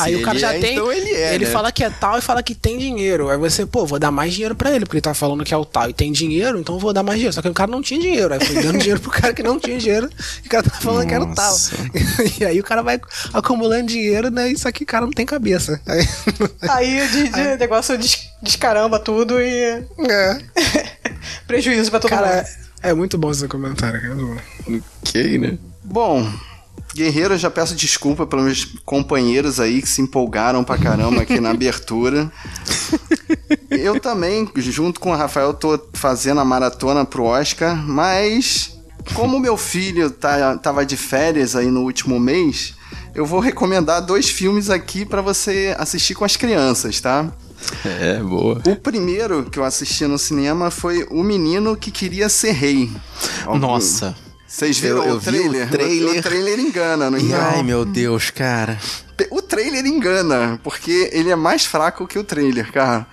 Aí 0.00 0.16
o 0.16 0.22
cara 0.22 0.32
ele 0.36 0.40
já 0.40 0.54
é, 0.54 0.58
tem. 0.58 0.72
então 0.72 0.90
ele 0.90 1.10
é, 1.12 1.38
né? 1.38 1.46
fala 1.46 1.70
que 1.70 1.84
é 1.84 1.90
tal 1.90 2.18
e 2.18 2.22
fala 2.22 2.42
que 2.42 2.54
tem 2.54 2.78
dinheiro. 2.78 3.28
Aí 3.28 3.36
você, 3.36 3.66
pô, 3.66 3.84
vou 3.84 3.98
dar 3.98 4.10
mais 4.10 4.32
dinheiro 4.32 4.54
pra 4.54 4.70
ele, 4.70 4.86
porque 4.86 4.96
ele 4.96 5.02
tá 5.02 5.12
falando 5.12 5.44
que 5.44 5.52
é 5.52 5.56
o 5.56 5.66
tal 5.66 5.90
e 5.90 5.92
tem 5.92 6.10
dinheiro, 6.10 6.58
então 6.58 6.76
eu 6.76 6.78
vou 6.80 6.94
dar 6.94 7.02
mais 7.02 7.18
dinheiro. 7.18 7.34
Só 7.34 7.42
que 7.42 7.48
o 7.48 7.52
cara 7.54 7.70
não 7.70 7.82
tinha 7.82 8.00
dinheiro. 8.00 8.32
Aí 8.32 8.40
foi 8.42 8.62
dando 8.62 8.78
dinheiro 8.80 9.00
pro 9.00 9.10
cara 9.10 9.34
que 9.34 9.42
não 9.42 9.58
tinha 9.60 9.76
dinheiro 9.78 10.08
e 10.42 10.46
o 10.46 10.50
cara 10.50 10.62
tá 10.62 10.70
falando 10.80 11.06
que 11.06 11.12
era 11.14 11.24
o 11.24 11.34
tal. 11.34 11.50
Nossa. 11.50 11.74
E 12.40 12.44
aí 12.44 12.58
o 12.58 12.64
cara 12.70 12.82
vai 12.82 13.00
acumulando 13.34 13.88
dinheiro, 13.88 14.30
né? 14.30 14.48
Isso 14.48 14.68
aqui 14.68 14.84
o 14.84 14.86
cara 14.86 15.04
não 15.04 15.12
tem 15.12 15.26
cabeça. 15.26 15.80
Aí, 15.86 16.08
Aí 16.70 17.08
de, 17.08 17.28
de 17.28 17.56
negócio 17.56 17.98
des, 17.98 18.28
descaramba 18.40 19.00
tudo 19.00 19.40
e 19.40 19.84
é. 20.08 20.38
prejuízo 21.48 21.90
pra 21.90 21.98
todo 21.98 22.10
Cara, 22.10 22.36
mundo. 22.36 22.46
é 22.80 22.94
muito 22.94 23.18
bom 23.18 23.32
esse 23.32 23.48
comentário, 23.48 24.00
cara. 24.00 24.14
é. 24.14 24.80
Ok, 25.02 25.38
né? 25.38 25.58
Bom, 25.82 26.32
Guerreiro, 26.94 27.34
eu 27.34 27.38
já 27.38 27.50
peço 27.50 27.74
desculpa 27.74 28.24
pelos 28.24 28.44
meus 28.44 28.64
companheiros 28.84 29.58
aí 29.58 29.82
que 29.82 29.88
se 29.88 30.00
empolgaram 30.00 30.62
pra 30.62 30.78
caramba 30.78 31.22
aqui 31.22 31.40
na 31.40 31.50
abertura. 31.50 32.30
Eu 33.70 34.00
também, 34.00 34.50
junto 34.56 34.98
com 34.98 35.12
o 35.12 35.16
Rafael, 35.16 35.54
tô 35.54 35.78
fazendo 35.94 36.40
a 36.40 36.44
maratona 36.44 37.04
pro 37.04 37.24
Oscar, 37.24 37.76
mas 37.76 38.76
como 39.14 39.38
meu 39.40 39.56
filho 39.56 40.10
tá, 40.10 40.56
tava 40.58 40.84
de 40.86 40.96
férias 40.96 41.54
aí 41.56 41.66
no 41.66 41.82
último 41.82 42.18
mês, 42.18 42.74
eu 43.14 43.26
vou 43.26 43.40
recomendar 43.40 44.00
dois 44.04 44.28
filmes 44.28 44.70
aqui 44.70 45.04
pra 45.04 45.20
você 45.20 45.74
assistir 45.78 46.14
com 46.14 46.24
as 46.24 46.36
crianças, 46.36 47.00
tá? 47.00 47.30
É, 47.84 48.18
boa. 48.20 48.60
O 48.66 48.76
primeiro 48.76 49.44
que 49.44 49.58
eu 49.58 49.64
assisti 49.64 50.06
no 50.06 50.18
cinema 50.18 50.70
foi 50.70 51.06
O 51.10 51.22
Menino 51.22 51.76
que 51.76 51.90
Queria 51.90 52.28
Ser 52.28 52.52
Rei. 52.52 52.90
Nossa. 53.58 54.16
Vocês 54.46 54.78
viram 54.78 54.98
Eu- 54.98 55.04
eu 55.10 55.14
o 55.16 55.20
vi 55.20 55.26
trailer? 55.26 55.66
o 55.66 55.70
trailer. 55.70 56.18
O, 56.18 56.22
trailer 56.22 56.58
engana, 56.58 57.10
não 57.10 57.18
engana? 57.18 57.50
Ai, 57.56 57.62
meu 57.62 57.84
Deus, 57.84 58.30
cara. 58.30 58.78
O 59.30 59.42
trailer 59.42 59.84
engana, 59.86 60.58
porque 60.64 61.10
ele 61.12 61.30
é 61.30 61.36
mais 61.36 61.64
fraco 61.66 62.06
que 62.06 62.18
o 62.18 62.24
trailer, 62.24 62.72
cara. 62.72 63.06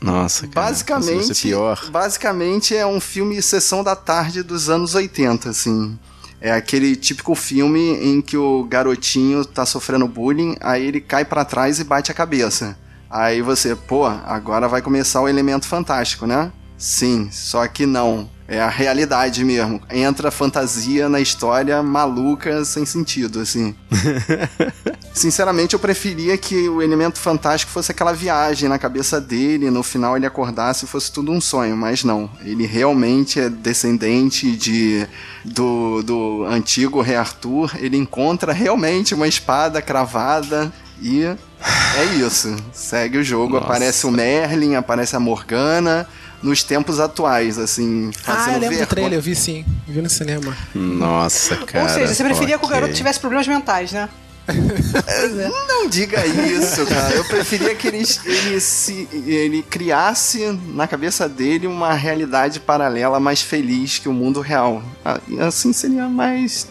Nossa, 0.00 0.48
cara. 0.48 0.66
Basicamente, 0.66 1.42
pior. 1.42 1.90
basicamente 1.90 2.76
é 2.76 2.86
um 2.86 3.00
filme 3.00 3.40
sessão 3.40 3.82
da 3.82 3.96
tarde 3.96 4.42
dos 4.42 4.68
anos 4.68 4.94
80, 4.94 5.50
assim. 5.50 5.98
É 6.40 6.52
aquele 6.52 6.96
típico 6.96 7.34
filme 7.34 7.80
em 8.02 8.22
que 8.22 8.36
o 8.36 8.64
garotinho 8.64 9.44
tá 9.44 9.66
sofrendo 9.66 10.08
bullying, 10.08 10.56
aí 10.60 10.86
ele 10.86 11.00
cai 11.00 11.24
pra 11.24 11.44
trás 11.44 11.78
e 11.78 11.84
bate 11.84 12.10
a 12.10 12.14
cabeça. 12.14 12.78
Aí 13.10 13.42
você, 13.42 13.74
pô, 13.74 14.06
agora 14.06 14.68
vai 14.68 14.80
começar 14.80 15.20
o 15.20 15.28
elemento 15.28 15.66
fantástico, 15.66 16.26
né? 16.26 16.50
Sim, 16.78 17.28
só 17.30 17.66
que 17.68 17.84
não. 17.84 18.30
É 18.48 18.60
a 18.60 18.68
realidade 18.68 19.44
mesmo. 19.44 19.80
Entra 19.90 20.30
fantasia 20.30 21.08
na 21.08 21.20
história 21.20 21.82
maluca, 21.82 22.64
sem 22.64 22.86
sentido, 22.86 23.40
assim. 23.40 23.74
Sinceramente, 25.12 25.74
eu 25.74 25.80
preferia 25.80 26.38
que 26.38 26.68
o 26.68 26.80
elemento 26.80 27.18
fantástico 27.18 27.72
fosse 27.72 27.90
aquela 27.90 28.12
viagem 28.12 28.68
na 28.68 28.78
cabeça 28.78 29.20
dele, 29.20 29.68
no 29.70 29.82
final 29.82 30.16
ele 30.16 30.24
acordasse 30.24 30.84
e 30.84 30.88
fosse 30.88 31.10
tudo 31.10 31.32
um 31.32 31.40
sonho, 31.40 31.76
mas 31.76 32.04
não. 32.04 32.30
Ele 32.42 32.64
realmente 32.64 33.40
é 33.40 33.48
descendente 33.50 34.54
de 34.56 35.06
do, 35.44 36.02
do 36.02 36.44
antigo 36.44 37.00
rei 37.02 37.16
Arthur. 37.16 37.72
Ele 37.78 37.96
encontra 37.96 38.52
realmente 38.52 39.12
uma 39.14 39.26
espada 39.26 39.82
cravada 39.82 40.72
e 41.02 41.24
é 41.24 42.04
isso. 42.24 42.54
Segue 42.72 43.18
o 43.18 43.24
jogo. 43.24 43.54
Nossa. 43.54 43.66
Aparece 43.66 44.06
o 44.06 44.10
Merlin, 44.12 44.76
aparece 44.76 45.16
a 45.16 45.20
Morgana 45.20 46.08
nos 46.42 46.62
tempos 46.62 47.00
atuais, 47.00 47.58
assim, 47.58 48.10
Ah, 48.26 48.32
fazendo 48.36 48.54
eu 48.54 48.60
lembro 48.60 48.66
do 48.68 48.68
vergonha. 48.70 48.86
trailer, 48.86 49.18
eu 49.18 49.22
vi 49.22 49.34
sim. 49.34 49.64
Vi 49.86 50.00
no 50.00 50.08
cinema. 50.08 50.56
Nossa, 50.74 51.56
cara. 51.56 51.84
Ou 51.84 51.88
seja, 51.90 52.14
você 52.14 52.24
preferia 52.24 52.58
que 52.58 52.64
o 52.64 52.68
garoto 52.68 52.94
tivesse 52.94 53.18
problemas 53.20 53.46
mentais, 53.46 53.92
né? 53.92 54.08
Não 55.68 55.88
diga 55.88 56.24
isso, 56.26 56.84
cara. 56.86 57.14
Eu 57.14 57.24
preferia 57.24 57.74
que 57.74 57.86
ele, 57.88 58.04
ele, 58.24 58.60
se, 58.60 59.08
ele 59.12 59.62
criasse 59.62 60.46
na 60.68 60.86
cabeça 60.86 61.28
dele 61.28 61.66
uma 61.66 61.92
realidade 61.94 62.60
paralela 62.60 63.18
mais 63.20 63.40
feliz 63.42 63.98
que 63.98 64.08
o 64.08 64.12
mundo 64.12 64.40
real. 64.40 64.82
Ah, 65.04 65.18
Assim 65.46 65.72
seria 65.72 66.06
mais, 66.08 66.66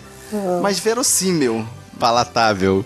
mais 0.61 0.79
verossímil. 0.79 1.65
Palatável. 1.99 2.85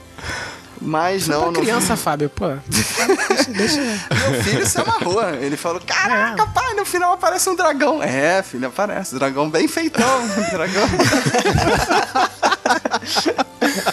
Mas 0.86 1.30
não, 1.30 1.44
Pra 1.44 1.52
no 1.52 1.60
criança, 1.62 1.96
Fábio, 1.96 2.30
pô. 2.30 2.46
deixa, 2.68 3.52
deixa. 3.52 3.80
Meu 3.80 4.44
filho 4.44 4.68
se 4.68 4.78
amarrou. 4.82 5.24
Ele 5.30 5.56
falou: 5.56 5.82
Caraca, 5.86 6.46
pai, 6.48 6.74
no 6.74 6.84
final 6.84 7.14
aparece 7.14 7.50
um 7.50 7.56
dragão. 7.56 8.04
É, 8.04 8.44
filho, 8.44 8.68
aparece. 8.68 9.16
Dragão 9.16 9.50
bem 9.50 9.66
feitão. 9.66 10.28
Dragão. 10.52 10.84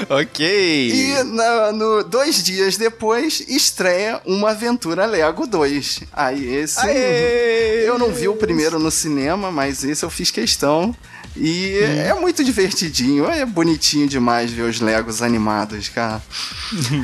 Ok. 0.10 0.46
E 0.46 1.22
na- 1.24 1.72
no, 1.72 2.04
dois 2.04 2.42
dias 2.42 2.76
depois 2.76 3.42
estreia 3.48 4.20
uma 4.24 4.50
Aventura 4.50 5.06
Lego 5.06 5.46
2. 5.46 6.00
Aí 6.12 6.54
esse. 6.56 6.78
Aê! 6.80 7.84
Eu 7.88 7.98
não 7.98 8.10
vi 8.10 8.28
o 8.28 8.36
primeiro 8.36 8.78
no 8.78 8.90
cinema, 8.90 9.50
mas 9.50 9.84
esse 9.84 10.04
eu 10.04 10.10
fiz 10.10 10.30
questão. 10.30 10.94
E 11.38 11.78
é 11.78 12.14
muito 12.14 12.42
divertidinho, 12.42 13.26
é 13.26 13.44
bonitinho 13.44 14.08
demais 14.08 14.50
ver 14.50 14.62
os 14.62 14.80
Legos 14.80 15.20
animados, 15.20 15.88
cara. 15.88 16.22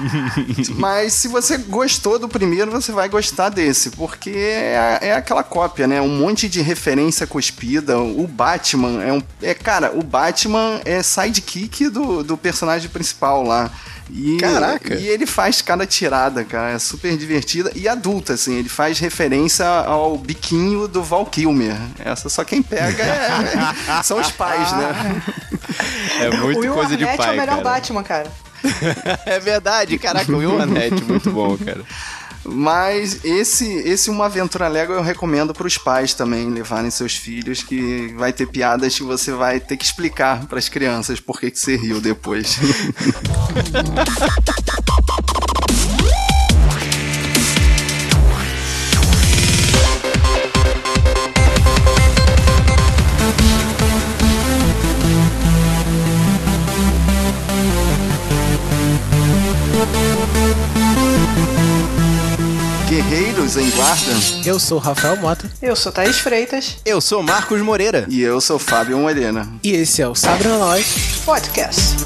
Mas 0.76 1.12
se 1.12 1.28
você 1.28 1.58
gostou 1.58 2.18
do 2.18 2.28
primeiro, 2.28 2.70
você 2.70 2.92
vai 2.92 3.08
gostar 3.08 3.50
desse, 3.50 3.90
porque 3.90 4.30
é, 4.30 4.98
é 5.02 5.14
aquela 5.14 5.42
cópia, 5.42 5.86
né? 5.86 6.00
Um 6.00 6.16
monte 6.16 6.48
de 6.48 6.62
referência 6.62 7.26
cuspida. 7.26 7.98
O 7.98 8.26
Batman 8.26 9.02
é 9.02 9.12
um. 9.12 9.22
É, 9.42 9.54
cara, 9.54 9.92
o 9.94 10.02
Batman 10.02 10.80
é 10.84 11.02
sidekick 11.02 11.88
do, 11.88 12.22
do 12.22 12.36
personagem 12.36 12.88
principal 12.88 13.42
lá. 13.42 13.70
E, 14.10 14.36
Caraca. 14.38 14.94
E 14.94 15.06
ele 15.08 15.26
faz 15.26 15.62
cada 15.62 15.86
tirada, 15.86 16.44
cara. 16.44 16.70
É 16.72 16.78
super 16.78 17.16
divertida. 17.16 17.70
E 17.74 17.88
adulta, 17.88 18.34
assim. 18.34 18.56
Ele 18.56 18.68
faz 18.68 18.98
referência 18.98 19.66
ao 19.66 20.18
biquinho 20.18 20.86
do 20.86 21.02
Val 21.02 21.24
Kilmer. 21.26 21.76
Essa 21.98 22.28
só 22.28 22.44
quem 22.44 22.62
pega 22.62 23.02
é- 23.02 24.02
são 24.04 24.20
os 24.20 24.30
pais, 24.30 24.70
né? 24.72 25.22
É 26.20 26.30
muito 26.36 26.58
o 26.58 26.60
Will 26.60 26.74
coisa 26.74 26.96
de 26.96 27.04
Arnett 27.04 27.16
pai, 27.18 27.28
é 27.28 27.32
o 27.32 27.36
melhor 27.40 27.62
cara. 27.62 27.62
Batman, 27.62 28.02
cara. 28.02 28.32
É 29.26 29.40
verdade, 29.40 29.98
caraca, 29.98 30.30
o 30.30 30.36
Will 30.38 30.60
Arnett, 30.60 31.02
muito 31.02 31.30
bom, 31.32 31.56
cara. 31.56 31.80
Mas 32.44 33.24
esse, 33.24 33.64
esse 33.64 34.10
Uma 34.10 34.26
Aventura 34.26 34.68
Lego 34.68 34.92
eu 34.92 35.02
recomendo 35.02 35.52
pros 35.52 35.78
pais 35.78 36.14
também 36.14 36.50
levarem 36.50 36.90
seus 36.90 37.16
filhos, 37.16 37.62
que 37.62 38.12
vai 38.16 38.32
ter 38.32 38.46
piadas 38.46 38.96
que 38.96 39.02
você 39.02 39.32
vai 39.32 39.60
ter 39.60 39.76
que 39.76 39.84
explicar 39.84 40.46
pras 40.46 40.68
crianças 40.68 41.20
por 41.20 41.38
que, 41.38 41.50
que 41.50 41.58
você 41.58 41.76
riu 41.76 42.00
depois. 42.00 42.58
Em 63.56 63.70
Guarda, 63.70 64.12
Eu 64.46 64.58
sou 64.58 64.78
Rafael 64.78 65.16
Mota 65.16 65.50
Eu 65.60 65.76
sou 65.76 65.92
Thaís 65.92 66.18
Freitas, 66.18 66.76
Eu 66.84 67.00
sou 67.00 67.22
Marcos 67.22 67.60
Moreira. 67.60 68.06
e 68.08 68.20
eu 68.22 68.40
sou 68.40 68.58
Fábio 68.58 68.98
Morena. 68.98 69.46
e 69.62 69.72
esse 69.72 70.00
é 70.00 70.08
o 70.08 70.14
Sabre 70.14 70.48
na 70.48 70.58
Nós. 70.58 70.86
podcast. 71.24 71.96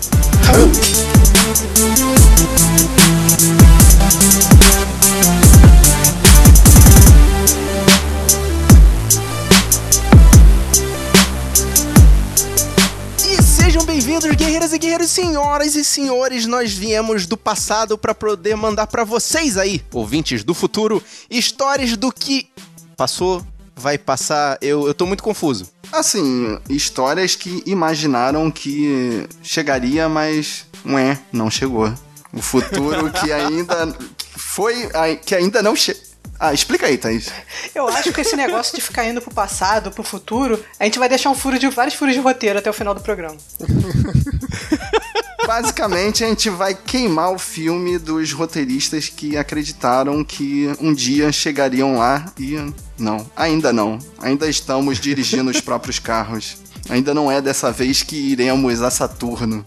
Guerreiras 14.66 14.72
e 14.72 14.78
guerreiros, 14.78 15.10
senhoras 15.10 15.74
e 15.76 15.84
senhores. 15.84 16.46
Nós 16.46 16.72
viemos 16.72 17.26
do 17.26 17.36
passado 17.36 17.96
para 17.98 18.14
poder 18.14 18.56
mandar 18.56 18.86
para 18.86 19.04
vocês 19.04 19.56
aí, 19.56 19.82
ouvintes 19.92 20.42
do 20.42 20.54
futuro, 20.54 21.02
histórias 21.30 21.96
do 21.96 22.10
que 22.12 22.48
passou, 22.96 23.44
vai 23.74 23.98
passar. 23.98 24.58
Eu, 24.60 24.86
eu 24.86 24.94
tô 24.94 25.06
muito 25.06 25.22
confuso. 25.22 25.68
Assim, 25.92 26.58
histórias 26.68 27.36
que 27.36 27.62
imaginaram 27.66 28.50
que 28.50 29.26
chegaria, 29.42 30.08
mas 30.08 30.66
não 30.84 30.98
é, 30.98 31.18
não 31.32 31.50
chegou. 31.50 31.92
O 32.32 32.42
futuro 32.42 33.10
que 33.12 33.32
ainda 33.32 33.94
foi, 34.36 34.88
que 35.24 35.34
ainda 35.34 35.62
não 35.62 35.76
chegou. 35.76 36.05
Ah, 36.38 36.52
explica 36.52 36.86
aí, 36.86 36.98
Thaís. 36.98 37.30
Eu 37.74 37.88
acho 37.88 38.12
que 38.12 38.20
esse 38.20 38.36
negócio 38.36 38.74
de 38.74 38.82
ficar 38.82 39.06
indo 39.06 39.20
pro 39.20 39.32
passado, 39.32 39.90
pro 39.90 40.02
futuro, 40.02 40.62
a 40.78 40.84
gente 40.84 40.98
vai 40.98 41.08
deixar 41.08 41.30
um 41.30 41.34
furo 41.34 41.58
de 41.58 41.68
vários 41.68 41.94
furos 41.94 42.14
de 42.14 42.20
roteiro 42.20 42.58
até 42.58 42.68
o 42.68 42.74
final 42.74 42.94
do 42.94 43.00
programa. 43.00 43.36
Basicamente, 45.46 46.24
a 46.24 46.28
gente 46.28 46.50
vai 46.50 46.74
queimar 46.74 47.32
o 47.32 47.38
filme 47.38 47.98
dos 47.98 48.32
roteiristas 48.32 49.08
que 49.08 49.36
acreditaram 49.36 50.24
que 50.24 50.68
um 50.80 50.92
dia 50.92 51.30
chegariam 51.30 51.98
lá 51.98 52.32
e 52.38 52.56
não, 52.98 53.30
ainda 53.36 53.72
não. 53.72 53.98
Ainda 54.18 54.48
estamos 54.48 54.98
dirigindo 54.98 55.50
os 55.50 55.60
próprios 55.60 56.00
carros. 56.00 56.56
Ainda 56.88 57.14
não 57.14 57.30
é 57.30 57.40
dessa 57.40 57.70
vez 57.70 58.02
que 58.02 58.16
iremos 58.16 58.82
a 58.82 58.90
Saturno. 58.90 59.64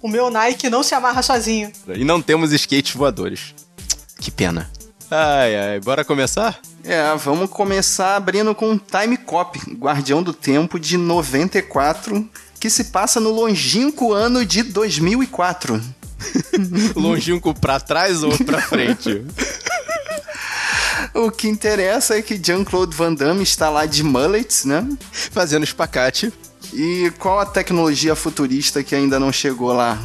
O 0.00 0.08
meu 0.08 0.30
Nike 0.30 0.70
não 0.70 0.82
se 0.82 0.94
amarra 0.94 1.22
sozinho. 1.22 1.70
E 1.88 2.04
não 2.04 2.22
temos 2.22 2.52
skates 2.52 2.94
voadores. 2.94 3.54
Que 4.18 4.30
pena. 4.30 4.70
Ai, 5.14 5.54
ai, 5.54 5.80
bora 5.80 6.06
começar? 6.06 6.58
É, 6.82 7.14
vamos 7.16 7.50
começar 7.50 8.16
abrindo 8.16 8.54
com 8.54 8.78
Time 8.78 9.18
Cop, 9.18 9.60
Guardião 9.74 10.22
do 10.22 10.32
Tempo 10.32 10.80
de 10.80 10.96
94, 10.96 12.26
que 12.58 12.70
se 12.70 12.84
passa 12.84 13.20
no 13.20 13.28
longínquo 13.30 14.14
ano 14.14 14.42
de 14.42 14.62
2004. 14.62 15.78
Longínquo 16.96 17.52
pra 17.52 17.78
trás 17.78 18.22
ou 18.22 18.32
pra 18.38 18.62
frente? 18.62 19.22
O 21.14 21.30
que 21.30 21.46
interessa 21.46 22.16
é 22.16 22.22
que 22.22 22.40
Jean-Claude 22.42 22.96
Van 22.96 23.12
Damme 23.12 23.42
está 23.42 23.68
lá 23.68 23.84
de 23.84 24.02
mullets, 24.02 24.64
né? 24.64 24.88
Fazendo 25.10 25.64
espacate. 25.64 26.32
E 26.72 27.12
qual 27.18 27.38
a 27.38 27.44
tecnologia 27.44 28.14
futurista 28.14 28.82
que 28.82 28.94
ainda 28.94 29.20
não 29.20 29.30
chegou 29.30 29.74
lá? 29.74 29.98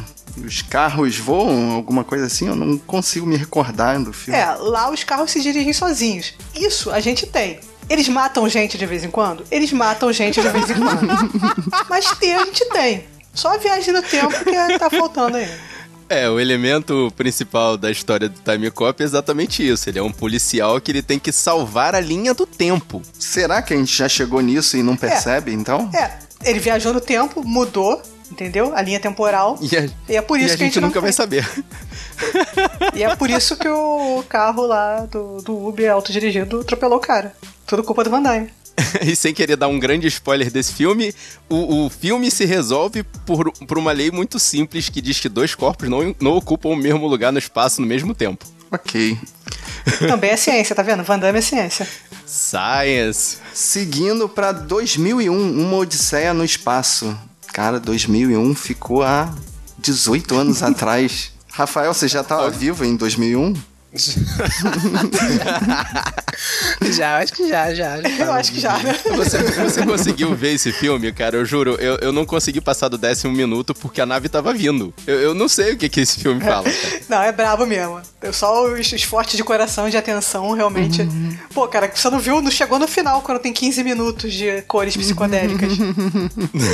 Os 0.44 0.62
carros 0.62 1.18
voam, 1.18 1.72
alguma 1.72 2.04
coisa 2.04 2.26
assim? 2.26 2.48
Eu 2.48 2.56
não 2.56 2.78
consigo 2.78 3.26
me 3.26 3.36
recordar 3.36 4.02
do 4.02 4.12
filme. 4.12 4.38
É, 4.38 4.54
lá 4.54 4.90
os 4.90 5.04
carros 5.04 5.30
se 5.30 5.40
dirigem 5.40 5.72
sozinhos. 5.72 6.34
Isso 6.54 6.90
a 6.90 7.00
gente 7.00 7.26
tem. 7.26 7.60
Eles 7.88 8.08
matam 8.08 8.48
gente 8.48 8.76
de 8.76 8.84
vez 8.84 9.02
em 9.02 9.10
quando? 9.10 9.44
Eles 9.50 9.72
matam 9.72 10.12
gente 10.12 10.40
de 10.40 10.48
vez 10.48 10.70
em 10.70 10.74
quando. 10.74 11.06
Mas 11.88 12.10
ter 12.18 12.34
a 12.34 12.44
gente 12.44 12.64
tem. 12.66 13.04
Só 13.32 13.54
a 13.54 13.56
viagem 13.56 13.94
no 13.94 14.02
tempo 14.02 14.32
que 14.44 14.78
tá 14.78 14.90
faltando 14.90 15.36
aí. 15.36 15.48
É, 16.08 16.28
o 16.28 16.40
elemento 16.40 17.12
principal 17.16 17.76
da 17.76 17.90
história 17.90 18.28
do 18.28 18.40
Time 18.40 18.70
Cop 18.70 19.02
é 19.02 19.04
exatamente 19.04 19.66
isso. 19.66 19.88
Ele 19.88 19.98
é 19.98 20.02
um 20.02 20.10
policial 20.10 20.80
que 20.80 20.90
ele 20.90 21.02
tem 21.02 21.18
que 21.18 21.30
salvar 21.30 21.94
a 21.94 22.00
linha 22.00 22.32
do 22.32 22.46
tempo. 22.46 23.02
Será 23.18 23.60
que 23.60 23.74
a 23.74 23.76
gente 23.76 23.94
já 23.94 24.08
chegou 24.08 24.40
nisso 24.40 24.76
e 24.76 24.82
não 24.82 24.96
percebe, 24.96 25.52
então? 25.52 25.90
É, 25.94 26.18
ele 26.42 26.58
viajou 26.58 26.94
no 26.94 27.00
tempo, 27.00 27.46
mudou, 27.46 28.00
entendeu? 28.30 28.74
A 28.74 28.82
linha 28.82 29.00
temporal. 29.00 29.58
E, 29.60 29.76
a, 29.76 29.88
E 30.08 30.16
é 30.16 30.22
por 30.22 30.38
isso 30.38 30.50
e 30.50 30.54
a 30.54 30.56
que 30.56 30.62
a 30.62 30.66
gente, 30.66 30.80
nunca 30.80 31.00
vai 31.00 31.12
saber. 31.12 31.48
E 32.94 33.02
é 33.02 33.14
por 33.14 33.30
isso 33.30 33.56
que 33.56 33.68
o 33.68 34.24
carro 34.28 34.66
lá 34.66 35.06
do, 35.06 35.40
do 35.42 35.68
Uber 35.68 35.92
autodirigido 35.92 36.60
atropelou 36.60 36.98
o 36.98 37.00
cara. 37.00 37.34
Tudo 37.66 37.84
culpa 37.84 38.02
do 38.02 38.10
Van 38.10 38.22
Damme. 38.22 38.50
e 39.02 39.14
sem 39.16 39.34
querer 39.34 39.56
dar 39.56 39.68
um 39.68 39.78
grande 39.78 40.06
spoiler 40.06 40.50
desse 40.50 40.72
filme, 40.72 41.14
o, 41.48 41.86
o 41.86 41.90
filme 41.90 42.30
se 42.30 42.44
resolve 42.44 43.02
por, 43.26 43.52
por 43.52 43.78
uma 43.78 43.92
lei 43.92 44.10
muito 44.10 44.38
simples 44.38 44.88
que 44.88 45.00
diz 45.00 45.18
que 45.20 45.28
dois 45.28 45.54
corpos 45.54 45.88
não, 45.88 46.14
não 46.20 46.32
ocupam 46.32 46.70
o 46.70 46.76
mesmo 46.76 47.06
lugar 47.06 47.32
no 47.32 47.38
espaço 47.38 47.80
no 47.80 47.86
mesmo 47.86 48.14
tempo. 48.14 48.46
Ok. 48.70 49.18
Também 49.98 50.30
é 50.30 50.36
ciência, 50.36 50.76
tá 50.76 50.82
vendo? 50.82 51.02
Van 51.02 51.18
Damme 51.18 51.38
é 51.38 51.42
ciência. 51.42 51.88
Science. 52.26 53.38
Seguindo 53.54 54.28
pra 54.28 54.52
2001, 54.52 55.32
Uma 55.32 55.78
Odisseia 55.78 56.34
no 56.34 56.44
Espaço. 56.44 57.18
Cara, 57.58 57.80
2001 57.80 58.54
ficou 58.54 59.02
há 59.02 59.34
18 59.78 60.36
anos 60.36 60.62
atrás. 60.62 61.32
Rafael, 61.50 61.92
você 61.92 62.06
já 62.06 62.20
estava 62.20 62.48
vivo 62.48 62.84
em 62.84 62.94
2001? 62.94 63.52
Já, 66.92 67.18
acho 67.18 67.32
que 67.32 67.48
já, 67.48 67.72
já. 67.72 68.02
já 68.02 68.08
eu 68.18 68.32
acho 68.32 68.52
que 68.52 68.60
já, 68.60 68.78
né? 68.78 68.94
Você, 69.16 69.38
você 69.38 69.86
conseguiu 69.86 70.34
ver 70.34 70.52
esse 70.52 70.70
filme, 70.72 71.10
cara? 71.10 71.36
Eu 71.36 71.44
juro, 71.46 71.74
eu, 71.80 71.96
eu 71.96 72.12
não 72.12 72.26
consegui 72.26 72.60
passar 72.60 72.88
do 72.88 72.98
décimo 72.98 73.32
minuto 73.32 73.74
porque 73.74 74.00
a 74.00 74.06
nave 74.06 74.28
tava 74.28 74.52
vindo. 74.52 74.92
Eu, 75.06 75.20
eu 75.20 75.34
não 75.34 75.48
sei 75.48 75.72
o 75.72 75.76
que, 75.78 75.88
que 75.88 76.00
esse 76.00 76.20
filme 76.20 76.38
fala. 76.40 76.64
Cara. 76.64 77.00
Não, 77.08 77.22
é 77.22 77.32
brabo 77.32 77.64
mesmo. 77.64 78.02
Eu 78.20 78.32
só 78.32 78.70
os, 78.70 78.92
os 78.92 79.02
fortes 79.02 79.36
de 79.36 79.44
coração 79.44 79.88
e 79.88 79.90
de 79.90 79.96
atenção, 79.96 80.52
realmente. 80.52 81.02
Uhum. 81.02 81.36
Pô, 81.54 81.66
cara, 81.66 81.90
você 81.92 82.10
não 82.10 82.18
viu, 82.18 82.42
não 82.42 82.50
chegou 82.50 82.78
no 82.78 82.86
final 82.86 83.22
quando 83.22 83.38
tem 83.38 83.54
15 83.54 83.82
minutos 83.82 84.34
de 84.34 84.60
cores 84.62 84.94
psicodélicas. 84.96 85.72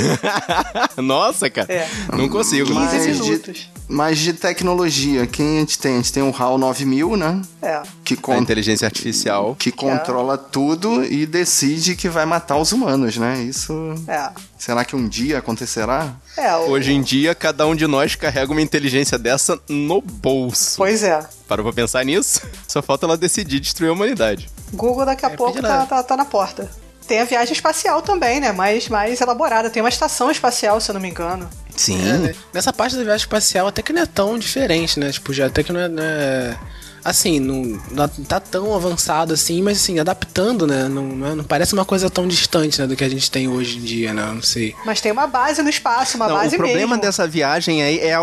Nossa, 0.97 1.49
cara. 1.49 1.71
É. 1.71 1.87
Não 2.11 2.27
consigo. 2.27 2.67
15 2.67 2.79
mas 2.79 3.05
minutos. 3.05 3.57
De, 3.57 3.71
mas 3.87 4.17
de 4.19 4.33
tecnologia, 4.33 5.27
quem 5.27 5.57
a 5.57 5.59
gente 5.61 5.79
tem? 5.79 5.93
A 5.93 5.97
gente 5.97 6.11
tem 6.11 6.23
o 6.23 6.35
HAL 6.35 6.57
9000, 6.57 7.04
né? 7.15 7.41
É. 7.61 7.81
Que 8.03 8.15
con... 8.15 8.31
A 8.31 8.37
inteligência 8.37 8.85
artificial. 8.85 9.55
Que 9.59 9.71
controla 9.71 10.35
é. 10.35 10.49
tudo 10.51 11.03
e 11.03 11.25
decide 11.25 11.95
que 11.95 12.09
vai 12.09 12.25
matar 12.25 12.57
os 12.57 12.71
humanos, 12.71 13.17
né? 13.17 13.43
Isso. 13.43 13.73
É. 14.07 14.31
Será 14.57 14.83
que 14.83 14.95
um 14.95 15.07
dia 15.07 15.37
acontecerá? 15.37 16.15
É, 16.37 16.55
o... 16.55 16.71
Hoje 16.71 16.91
em 16.91 17.01
dia, 17.01 17.35
cada 17.35 17.67
um 17.67 17.75
de 17.75 17.85
nós 17.85 18.15
carrega 18.15 18.51
uma 18.51 18.61
inteligência 18.61 19.17
dessa 19.17 19.59
no 19.69 20.01
bolso. 20.01 20.77
Pois 20.77 21.03
é. 21.03 21.19
Parou 21.47 21.63
pra 21.65 21.73
pensar 21.73 22.03
nisso? 22.03 22.41
Só 22.67 22.81
falta 22.81 23.05
ela 23.05 23.17
decidir 23.17 23.59
destruir 23.59 23.89
a 23.89 23.93
humanidade. 23.93 24.49
Google 24.73 25.05
daqui 25.05 25.25
a 25.25 25.29
é, 25.29 25.35
pouco 25.35 25.61
tá, 25.61 25.85
tá, 25.85 26.01
tá 26.01 26.17
na 26.17 26.25
porta. 26.25 26.69
Tem 27.07 27.19
a 27.19 27.25
viagem 27.25 27.53
espacial 27.53 28.01
também, 28.01 28.39
né? 28.39 28.51
Mais, 28.51 28.89
mais 28.89 29.21
elaborada. 29.21 29.69
Tem 29.69 29.81
uma 29.81 29.89
estação 29.89 30.31
espacial, 30.31 30.81
se 30.81 30.89
eu 30.89 30.93
não 30.93 31.01
me 31.01 31.09
engano. 31.09 31.47
Sim. 31.75 32.01
É, 32.07 32.17
né? 32.17 32.35
Nessa 32.53 32.73
parte 32.73 32.95
da 32.95 33.03
viagem 33.03 33.23
espacial 33.23 33.67
até 33.67 33.81
que 33.81 33.93
não 33.93 34.01
é 34.01 34.05
tão 34.05 34.39
diferente, 34.39 34.99
né? 34.99 35.11
Tipo, 35.11 35.31
já 35.31 35.45
até 35.45 35.61
que 35.61 35.71
não 35.71 35.79
é, 35.79 35.87
não 35.87 36.01
é 36.01 36.57
assim, 37.05 37.39
não, 37.39 37.79
não 37.91 38.07
tá 38.07 38.39
tão 38.39 38.73
avançado 38.73 39.31
assim, 39.31 39.61
mas 39.61 39.77
assim, 39.77 39.99
adaptando, 39.99 40.65
né? 40.65 40.87
Não, 40.87 41.03
não, 41.03 41.43
parece 41.43 41.73
uma 41.73 41.85
coisa 41.85 42.09
tão 42.09 42.27
distante, 42.27 42.81
né, 42.81 42.87
do 42.87 42.95
que 42.95 43.03
a 43.03 43.09
gente 43.09 43.29
tem 43.29 43.47
hoje 43.47 43.77
em 43.77 43.81
dia, 43.81 44.11
né? 44.11 44.25
Não 44.25 44.41
sei. 44.41 44.75
Mas 44.83 44.99
tem 44.99 45.11
uma 45.11 45.27
base 45.27 45.61
no 45.61 45.69
espaço, 45.69 46.17
uma 46.17 46.27
não, 46.27 46.35
base 46.35 46.55
O 46.55 46.57
problema 46.57 46.95
mesmo. 46.95 47.01
dessa 47.01 47.27
viagem 47.27 47.83
aí 47.83 47.99
é 47.99 48.15
a, 48.15 48.21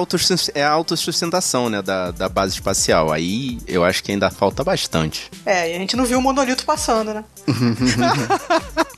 é 0.55 0.65
a 0.65 0.71
autossustentação, 0.71 1.71
né, 1.71 1.81
da, 1.81 2.11
da 2.11 2.29
base 2.29 2.55
espacial. 2.55 3.13
Aí 3.13 3.61
eu 3.69 3.85
acho 3.85 4.03
que 4.03 4.11
ainda 4.11 4.29
falta 4.31 4.65
bastante. 4.65 5.31
É, 5.47 5.71
e 5.71 5.77
a 5.77 5.79
gente 5.79 5.97
não 5.97 6.05
viu 6.05 6.19
o 6.19 6.23
monolito 6.23 6.65
passando, 6.65 7.15
né? 7.15 7.25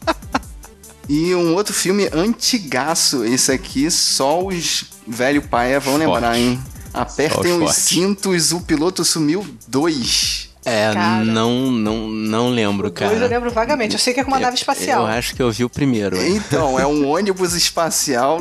E 1.07 1.35
um 1.35 1.53
outro 1.53 1.75
filme 1.75 2.09
antigaço, 2.15 3.27
esse 3.27 3.53
aqui 3.53 3.91
só 3.91 4.43
os 4.43 4.85
velho 5.07 5.43
paia 5.43 5.79
vão 5.79 5.99
Forte. 5.99 6.07
lembrar, 6.07 6.39
hein? 6.39 6.59
Apertem 6.95 7.53
os 7.55 7.65
forte. 7.65 7.81
cintos, 7.81 8.53
o 8.53 8.61
piloto 8.61 9.05
sumiu 9.05 9.45
dois. 9.67 10.51
É, 10.65 10.95
cara, 10.95 11.25
não, 11.25 11.71
não, 11.71 12.09
não 12.09 12.49
lembro, 12.49 12.91
cara. 12.91 13.11
Dois 13.11 13.21
eu 13.21 13.29
lembro 13.29 13.51
vagamente. 13.51 13.93
Eu 13.93 13.99
sei 13.99 14.15
que 14.15 14.21
é 14.21 14.25
com 14.25 14.31
uma 14.31 14.39
eu, 14.39 14.43
nave 14.43 14.57
espacial. 14.57 15.03
Eu 15.03 15.09
acho 15.09 15.35
que 15.35 15.43
eu 15.43 15.51
vi 15.51 15.65
o 15.65 15.69
primeiro. 15.69 16.17
Então, 16.25 16.81
é 16.81 16.87
um 16.87 17.07
ônibus 17.11 17.53
espacial 17.53 18.39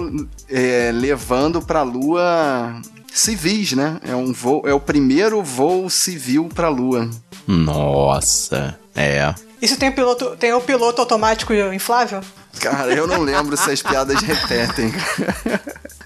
é, 0.48 0.92
levando 0.94 1.62
pra 1.62 1.82
Lua 1.82 2.82
civis, 3.14 3.74
né? 3.74 4.00
É 4.08 4.16
um 4.16 4.32
voo, 4.32 4.64
é 4.66 4.74
o 4.74 4.80
primeiro 4.80 5.44
voo 5.44 5.90
civil 5.90 6.50
pra 6.54 6.70
Lua. 6.70 7.10
Nossa, 7.46 8.78
é. 8.96 9.34
Isso 9.64 9.78
tem 9.78 9.88
o 9.88 9.94
piloto, 9.94 10.36
tem 10.36 10.52
o 10.52 10.60
piloto 10.60 11.00
automático 11.00 11.54
inflável? 11.54 12.20
Cara, 12.60 12.94
eu 12.94 13.08
não 13.08 13.22
lembro 13.22 13.56
se 13.56 13.72
as 13.72 13.82
piadas 13.82 14.20
repetem. 14.22 14.94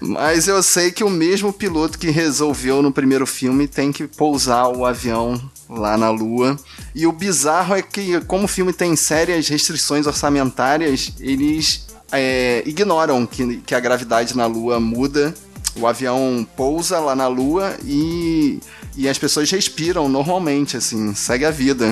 Mas 0.00 0.46
eu 0.46 0.62
sei 0.62 0.92
que 0.92 1.02
o 1.02 1.10
mesmo 1.10 1.52
piloto 1.52 1.98
que 1.98 2.08
resolveu 2.08 2.80
no 2.80 2.92
primeiro 2.92 3.26
filme 3.26 3.66
tem 3.66 3.90
que 3.90 4.06
pousar 4.06 4.68
o 4.68 4.86
avião 4.86 5.40
lá 5.68 5.98
na 5.98 6.08
Lua. 6.08 6.56
E 6.94 7.04
o 7.04 7.10
bizarro 7.10 7.74
é 7.74 7.82
que, 7.82 8.20
como 8.26 8.44
o 8.44 8.48
filme 8.48 8.72
tem 8.72 8.94
sérias 8.94 9.48
restrições 9.48 10.06
orçamentárias, 10.06 11.12
eles 11.18 11.84
é, 12.12 12.62
ignoram 12.64 13.26
que, 13.26 13.56
que 13.66 13.74
a 13.74 13.80
gravidade 13.80 14.36
na 14.36 14.46
Lua 14.46 14.78
muda. 14.78 15.34
O 15.74 15.84
avião 15.84 16.46
pousa 16.56 17.00
lá 17.00 17.16
na 17.16 17.26
Lua 17.26 17.76
e 17.84 18.60
e 18.98 19.08
as 19.08 19.16
pessoas 19.16 19.48
respiram 19.48 20.08
normalmente, 20.08 20.76
assim, 20.76 21.14
segue 21.14 21.44
a 21.44 21.52
vida. 21.52 21.86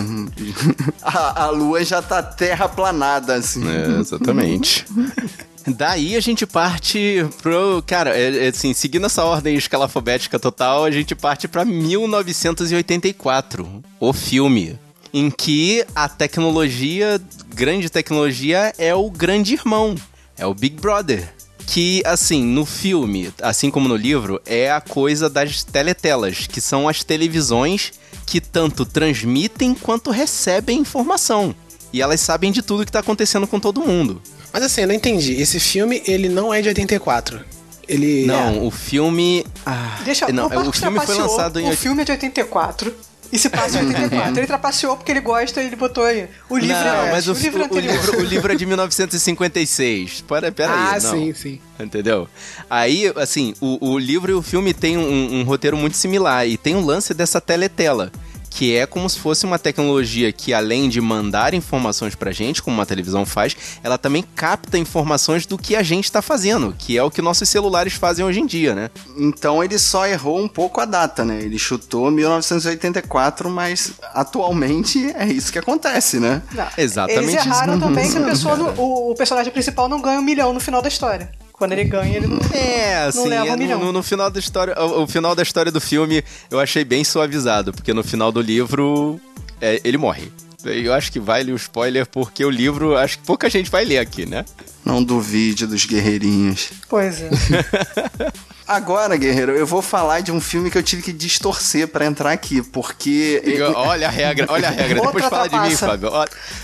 a, 1.00 1.44
a 1.44 1.50
lua 1.50 1.84
já 1.84 2.02
tá 2.02 2.20
terraplanada, 2.20 3.34
assim. 3.34 3.62
É, 3.64 4.00
exatamente. 4.00 4.84
Daí 5.68 6.16
a 6.16 6.20
gente 6.20 6.44
parte 6.44 7.24
pro. 7.40 7.80
Cara, 7.86 8.10
é, 8.16 8.46
é, 8.46 8.48
assim, 8.48 8.74
seguindo 8.74 9.06
essa 9.06 9.22
ordem 9.22 9.54
escalafobética 9.54 10.36
total, 10.36 10.84
a 10.84 10.90
gente 10.90 11.14
parte 11.14 11.46
pra 11.46 11.64
1984, 11.64 13.84
o 14.00 14.12
filme. 14.12 14.76
Em 15.14 15.30
que 15.30 15.86
a 15.94 16.08
tecnologia, 16.08 17.20
grande 17.54 17.88
tecnologia, 17.88 18.72
é 18.78 18.92
o 18.96 19.08
grande 19.08 19.54
irmão. 19.54 19.94
É 20.36 20.44
o 20.44 20.52
Big 20.52 20.80
Brother 20.80 21.36
que, 21.66 22.02
assim, 22.06 22.44
no 22.44 22.64
filme, 22.64 23.32
assim 23.42 23.70
como 23.70 23.88
no 23.88 23.96
livro, 23.96 24.40
é 24.46 24.70
a 24.70 24.80
coisa 24.80 25.28
das 25.28 25.64
teletelas, 25.64 26.46
que 26.46 26.60
são 26.60 26.88
as 26.88 27.02
televisões 27.02 27.92
que 28.24 28.40
tanto 28.40 28.86
transmitem 28.86 29.74
quanto 29.74 30.10
recebem 30.10 30.78
informação. 30.78 31.54
E 31.92 32.00
elas 32.00 32.20
sabem 32.20 32.52
de 32.52 32.62
tudo 32.62 32.84
que 32.84 32.92
tá 32.92 33.00
acontecendo 33.00 33.46
com 33.46 33.58
todo 33.58 33.80
mundo. 33.80 34.22
Mas 34.52 34.62
assim, 34.62 34.82
eu 34.82 34.88
não 34.88 34.94
entendi. 34.94 35.34
Esse 35.34 35.60
filme, 35.60 36.02
ele 36.06 36.28
não 36.28 36.52
é 36.52 36.62
de 36.62 36.68
84. 36.68 37.44
Ele. 37.88 38.26
Não, 38.26 38.56
é. 38.56 38.60
o 38.60 38.70
filme. 38.70 39.44
Ah, 39.64 40.00
Deixa 40.04 40.26
não, 40.32 40.46
o 40.46 40.72
filme 40.72 40.98
foi 41.00 41.14
lançado 41.14 41.60
em. 41.60 41.70
O 41.70 41.76
filme 41.76 42.02
é 42.02 42.04
de 42.04 42.12
84. 42.12 42.94
E 43.32 43.38
se 43.38 43.48
passa 43.48 43.80
em 43.80 43.88
84. 43.88 44.38
ele 44.38 44.46
trapaceou 44.46 44.96
porque 44.96 45.10
ele 45.10 45.20
gosta 45.20 45.62
e 45.62 45.66
ele 45.66 45.76
botou 45.76 46.04
aí. 46.04 46.28
O 46.48 46.56
livro 46.56 46.76
não, 46.76 47.06
é 47.06 47.10
mas 47.12 47.28
o, 47.28 47.32
o, 47.32 47.34
livro 47.34 47.66
o, 47.70 47.78
livro, 47.78 48.18
o, 48.18 48.22
livro, 48.22 48.52
é 48.52 48.56
de 48.56 48.64
1956. 48.66 50.22
Pera, 50.22 50.52
pera 50.52 50.72
ah, 50.72 50.90
aí. 50.90 50.96
Ah, 50.96 51.00
sim, 51.00 51.34
sim. 51.34 51.60
Entendeu? 51.78 52.28
Aí, 52.70 53.12
assim, 53.16 53.54
o, 53.60 53.92
o 53.92 53.98
livro 53.98 54.30
e 54.30 54.34
o 54.34 54.42
filme 54.42 54.72
têm 54.72 54.96
um, 54.96 55.40
um 55.40 55.42
roteiro 55.44 55.76
muito 55.76 55.96
similar. 55.96 56.46
E 56.46 56.56
tem 56.56 56.74
um 56.74 56.84
lance 56.84 57.12
dessa 57.12 57.40
teletela 57.40 58.10
que 58.50 58.74
é 58.74 58.86
como 58.86 59.08
se 59.08 59.18
fosse 59.18 59.44
uma 59.44 59.58
tecnologia 59.58 60.32
que, 60.32 60.52
além 60.52 60.88
de 60.88 61.00
mandar 61.00 61.54
informações 61.54 62.14
pra 62.14 62.32
gente, 62.32 62.62
como 62.62 62.76
uma 62.76 62.86
televisão 62.86 63.26
faz, 63.26 63.56
ela 63.82 63.98
também 63.98 64.24
capta 64.34 64.78
informações 64.78 65.46
do 65.46 65.58
que 65.58 65.76
a 65.76 65.82
gente 65.82 66.04
está 66.04 66.22
fazendo, 66.22 66.74
que 66.78 66.96
é 66.96 67.02
o 67.02 67.10
que 67.10 67.22
nossos 67.22 67.48
celulares 67.48 67.94
fazem 67.94 68.24
hoje 68.24 68.40
em 68.40 68.46
dia, 68.46 68.74
né? 68.74 68.90
Então 69.16 69.62
ele 69.62 69.78
só 69.78 70.06
errou 70.06 70.40
um 70.40 70.48
pouco 70.48 70.80
a 70.80 70.84
data, 70.84 71.24
né? 71.24 71.40
Ele 71.42 71.58
chutou 71.58 72.10
1984, 72.10 73.50
mas 73.50 73.92
atualmente 74.14 75.12
é 75.16 75.26
isso 75.26 75.52
que 75.52 75.58
acontece, 75.58 76.18
né? 76.18 76.42
Não, 76.52 76.66
Exatamente. 76.76 77.32
Eles 77.32 77.46
erraram 77.46 77.76
isso. 77.76 77.86
também 77.86 78.10
que 78.10 78.18
a 78.18 78.22
pessoa, 78.26 78.74
o, 78.76 79.10
o 79.10 79.14
personagem 79.14 79.52
principal 79.52 79.88
não 79.88 80.00
ganha 80.00 80.18
um 80.18 80.22
milhão 80.22 80.52
no 80.52 80.60
final 80.60 80.80
da 80.80 80.88
história. 80.88 81.30
Quando 81.58 81.72
ele 81.72 81.84
ganha, 81.84 82.16
ele 82.16 82.26
não, 82.26 82.38
é, 82.52 83.04
assim, 83.06 83.18
não 83.18 83.26
leva 83.26 83.56
um 83.56 83.62
é, 83.62 83.66
no, 83.76 83.92
no, 83.92 84.02
final 84.02 84.30
da 84.30 84.38
história, 84.38 84.78
o, 84.78 85.04
o, 85.04 85.06
final 85.06 85.34
da 85.34 85.42
história 85.42 85.72
do 85.72 85.80
filme 85.80 86.22
eu 86.50 86.60
achei 86.60 86.84
bem 86.84 87.02
suavizado, 87.02 87.72
porque 87.72 87.94
no 87.94 88.04
final 88.04 88.30
do 88.30 88.42
livro 88.42 89.18
é, 89.60 89.80
ele 89.82 89.96
morre. 89.96 90.30
Eu 90.64 90.92
acho 90.92 91.12
que 91.12 91.20
vale 91.20 91.52
o 91.52 91.56
spoiler 91.56 92.06
porque 92.06 92.44
o 92.44 92.50
livro, 92.50 92.96
acho 92.96 93.18
que 93.18 93.24
pouca 93.24 93.48
gente 93.48 93.70
vai 93.70 93.84
ler 93.84 93.98
aqui, 93.98 94.26
né? 94.26 94.44
Não 94.84 95.02
duvide 95.02 95.66
dos 95.66 95.86
guerreirinhos. 95.86 96.70
Pois 96.88 97.20
é. 97.22 97.30
Agora, 98.66 99.16
guerreiro, 99.16 99.52
eu 99.52 99.66
vou 99.66 99.80
falar 99.80 100.20
de 100.20 100.32
um 100.32 100.40
filme 100.40 100.70
que 100.70 100.76
eu 100.76 100.82
tive 100.82 101.00
que 101.00 101.12
distorcer 101.12 101.86
para 101.86 102.04
entrar 102.04 102.32
aqui, 102.32 102.62
porque. 102.62 103.40
Olha 103.76 104.08
a 104.08 104.10
regra, 104.10 104.46
olha 104.48 104.68
a 104.68 104.70
regra. 104.70 105.00
Depois 105.02 105.24
fala 105.26 105.48
de 105.48 105.58
mim, 105.60 105.76
Fábio. 105.76 106.10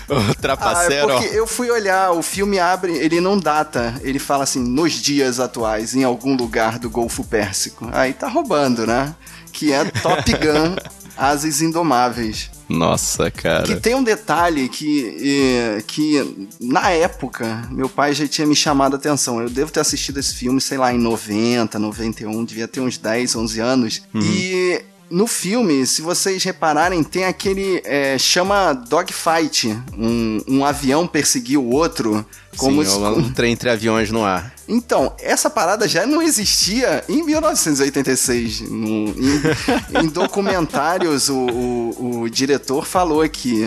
O 0.09 0.35
trapaceiro. 0.35 1.09
Ah, 1.09 1.15
é 1.15 1.19
porque 1.19 1.37
eu 1.37 1.47
fui 1.47 1.71
olhar, 1.71 2.11
o 2.11 2.21
filme 2.21 2.59
abre, 2.59 2.91
ele 2.97 3.21
não 3.21 3.37
data, 3.37 3.95
ele 4.01 4.19
fala 4.19 4.43
assim, 4.43 4.59
nos 4.59 4.93
dias 4.93 5.39
atuais, 5.39 5.95
em 5.95 6.03
algum 6.03 6.35
lugar 6.35 6.77
do 6.77 6.89
Golfo 6.89 7.23
Pérsico. 7.23 7.89
Aí 7.93 8.13
tá 8.13 8.27
roubando, 8.27 8.85
né? 8.85 9.15
Que 9.53 9.71
é 9.71 9.85
Top 9.85 10.29
Gun 10.31 10.75
Ases 11.15 11.61
Indomáveis. 11.61 12.49
Nossa, 12.69 13.29
cara. 13.29 13.63
Que 13.63 13.75
tem 13.75 13.95
um 13.95 14.03
detalhe 14.03 14.69
que, 14.69 15.83
que 15.87 16.47
na 16.59 16.89
época 16.91 17.67
meu 17.71 17.89
pai 17.89 18.13
já 18.13 18.27
tinha 18.27 18.47
me 18.47 18.55
chamado 18.55 18.93
a 18.93 18.97
atenção. 18.97 19.41
Eu 19.41 19.49
devo 19.49 19.71
ter 19.71 19.79
assistido 19.79 20.19
esse 20.19 20.33
filme, 20.33 20.59
sei 20.61 20.77
lá, 20.77 20.93
em 20.93 20.97
90, 20.97 21.77
91, 21.77 22.45
devia 22.45 22.67
ter 22.67 22.79
uns 22.79 22.97
10, 22.97 23.35
11 23.35 23.59
anos. 23.59 24.01
Uhum. 24.13 24.21
E 24.21 24.81
no 25.13 25.27
filme, 25.27 25.85
se 25.85 26.01
vocês 26.01 26.43
repararem, 26.43 27.03
tem 27.03 27.25
aquele. 27.25 27.79
É, 27.85 28.17
chama 28.17 28.73
Dogfight. 28.73 29.69
Um, 29.95 30.41
um 30.47 30.65
avião 30.65 31.05
perseguir 31.05 31.59
o 31.59 31.69
outro. 31.69 32.25
Como 32.57 32.83
Sim, 32.83 32.89
se... 32.89 32.97
um 32.97 33.31
trem 33.31 33.53
entre 33.53 33.69
aviões 33.69 34.09
no 34.09 34.25
ar. 34.25 34.51
Então, 34.67 35.15
essa 35.19 35.51
parada 35.51 35.87
já 35.87 36.07
não 36.07 36.19
existia 36.19 37.03
em 37.07 37.23
1986. 37.23 38.61
No, 38.61 39.09
em, 39.09 40.03
em 40.03 40.07
documentários, 40.07 41.29
o, 41.29 41.35
o, 41.35 42.21
o, 42.21 42.29
diretor 42.29 42.83
falou 42.83 43.21
aqui. 43.21 43.63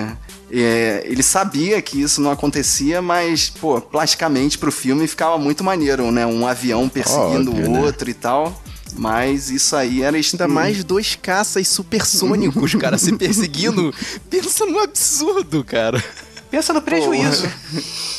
É, 0.51 1.05
ele 1.05 1.23
sabia 1.23 1.81
que 1.81 2.01
isso 2.01 2.21
não 2.21 2.33
acontecia, 2.33 3.01
mas, 3.01 3.51
pô, 3.51 3.81
plasticamente 3.81 4.59
pro 4.59 4.73
filme 4.73 5.07
ficava 5.07 5.39
muito 5.39 5.63
maneiro, 5.63 6.11
né? 6.11 6.27
Um 6.27 6.45
avião 6.45 6.89
perseguindo 6.89 7.53
o 7.53 7.71
né? 7.71 7.81
outro 7.81 8.07
né? 8.07 8.11
e 8.11 8.15
tal. 8.15 8.63
Mas 8.95 9.51
isso 9.51 9.75
aí 9.77 10.03
era 10.03 10.17
Ainda 10.17 10.49
mais 10.49 10.83
dois 10.85 11.15
caças 11.15 11.69
supersônicos, 11.69 12.75
cara, 12.75 12.97
se 12.99 13.13
perseguindo. 13.17 13.93
Pensa 14.31 14.65
no 14.67 14.79
absurdo, 14.79 15.65
cara. 15.65 16.03
Pensa 16.51 16.73
no 16.73 16.81
prejuízo. 16.81 17.49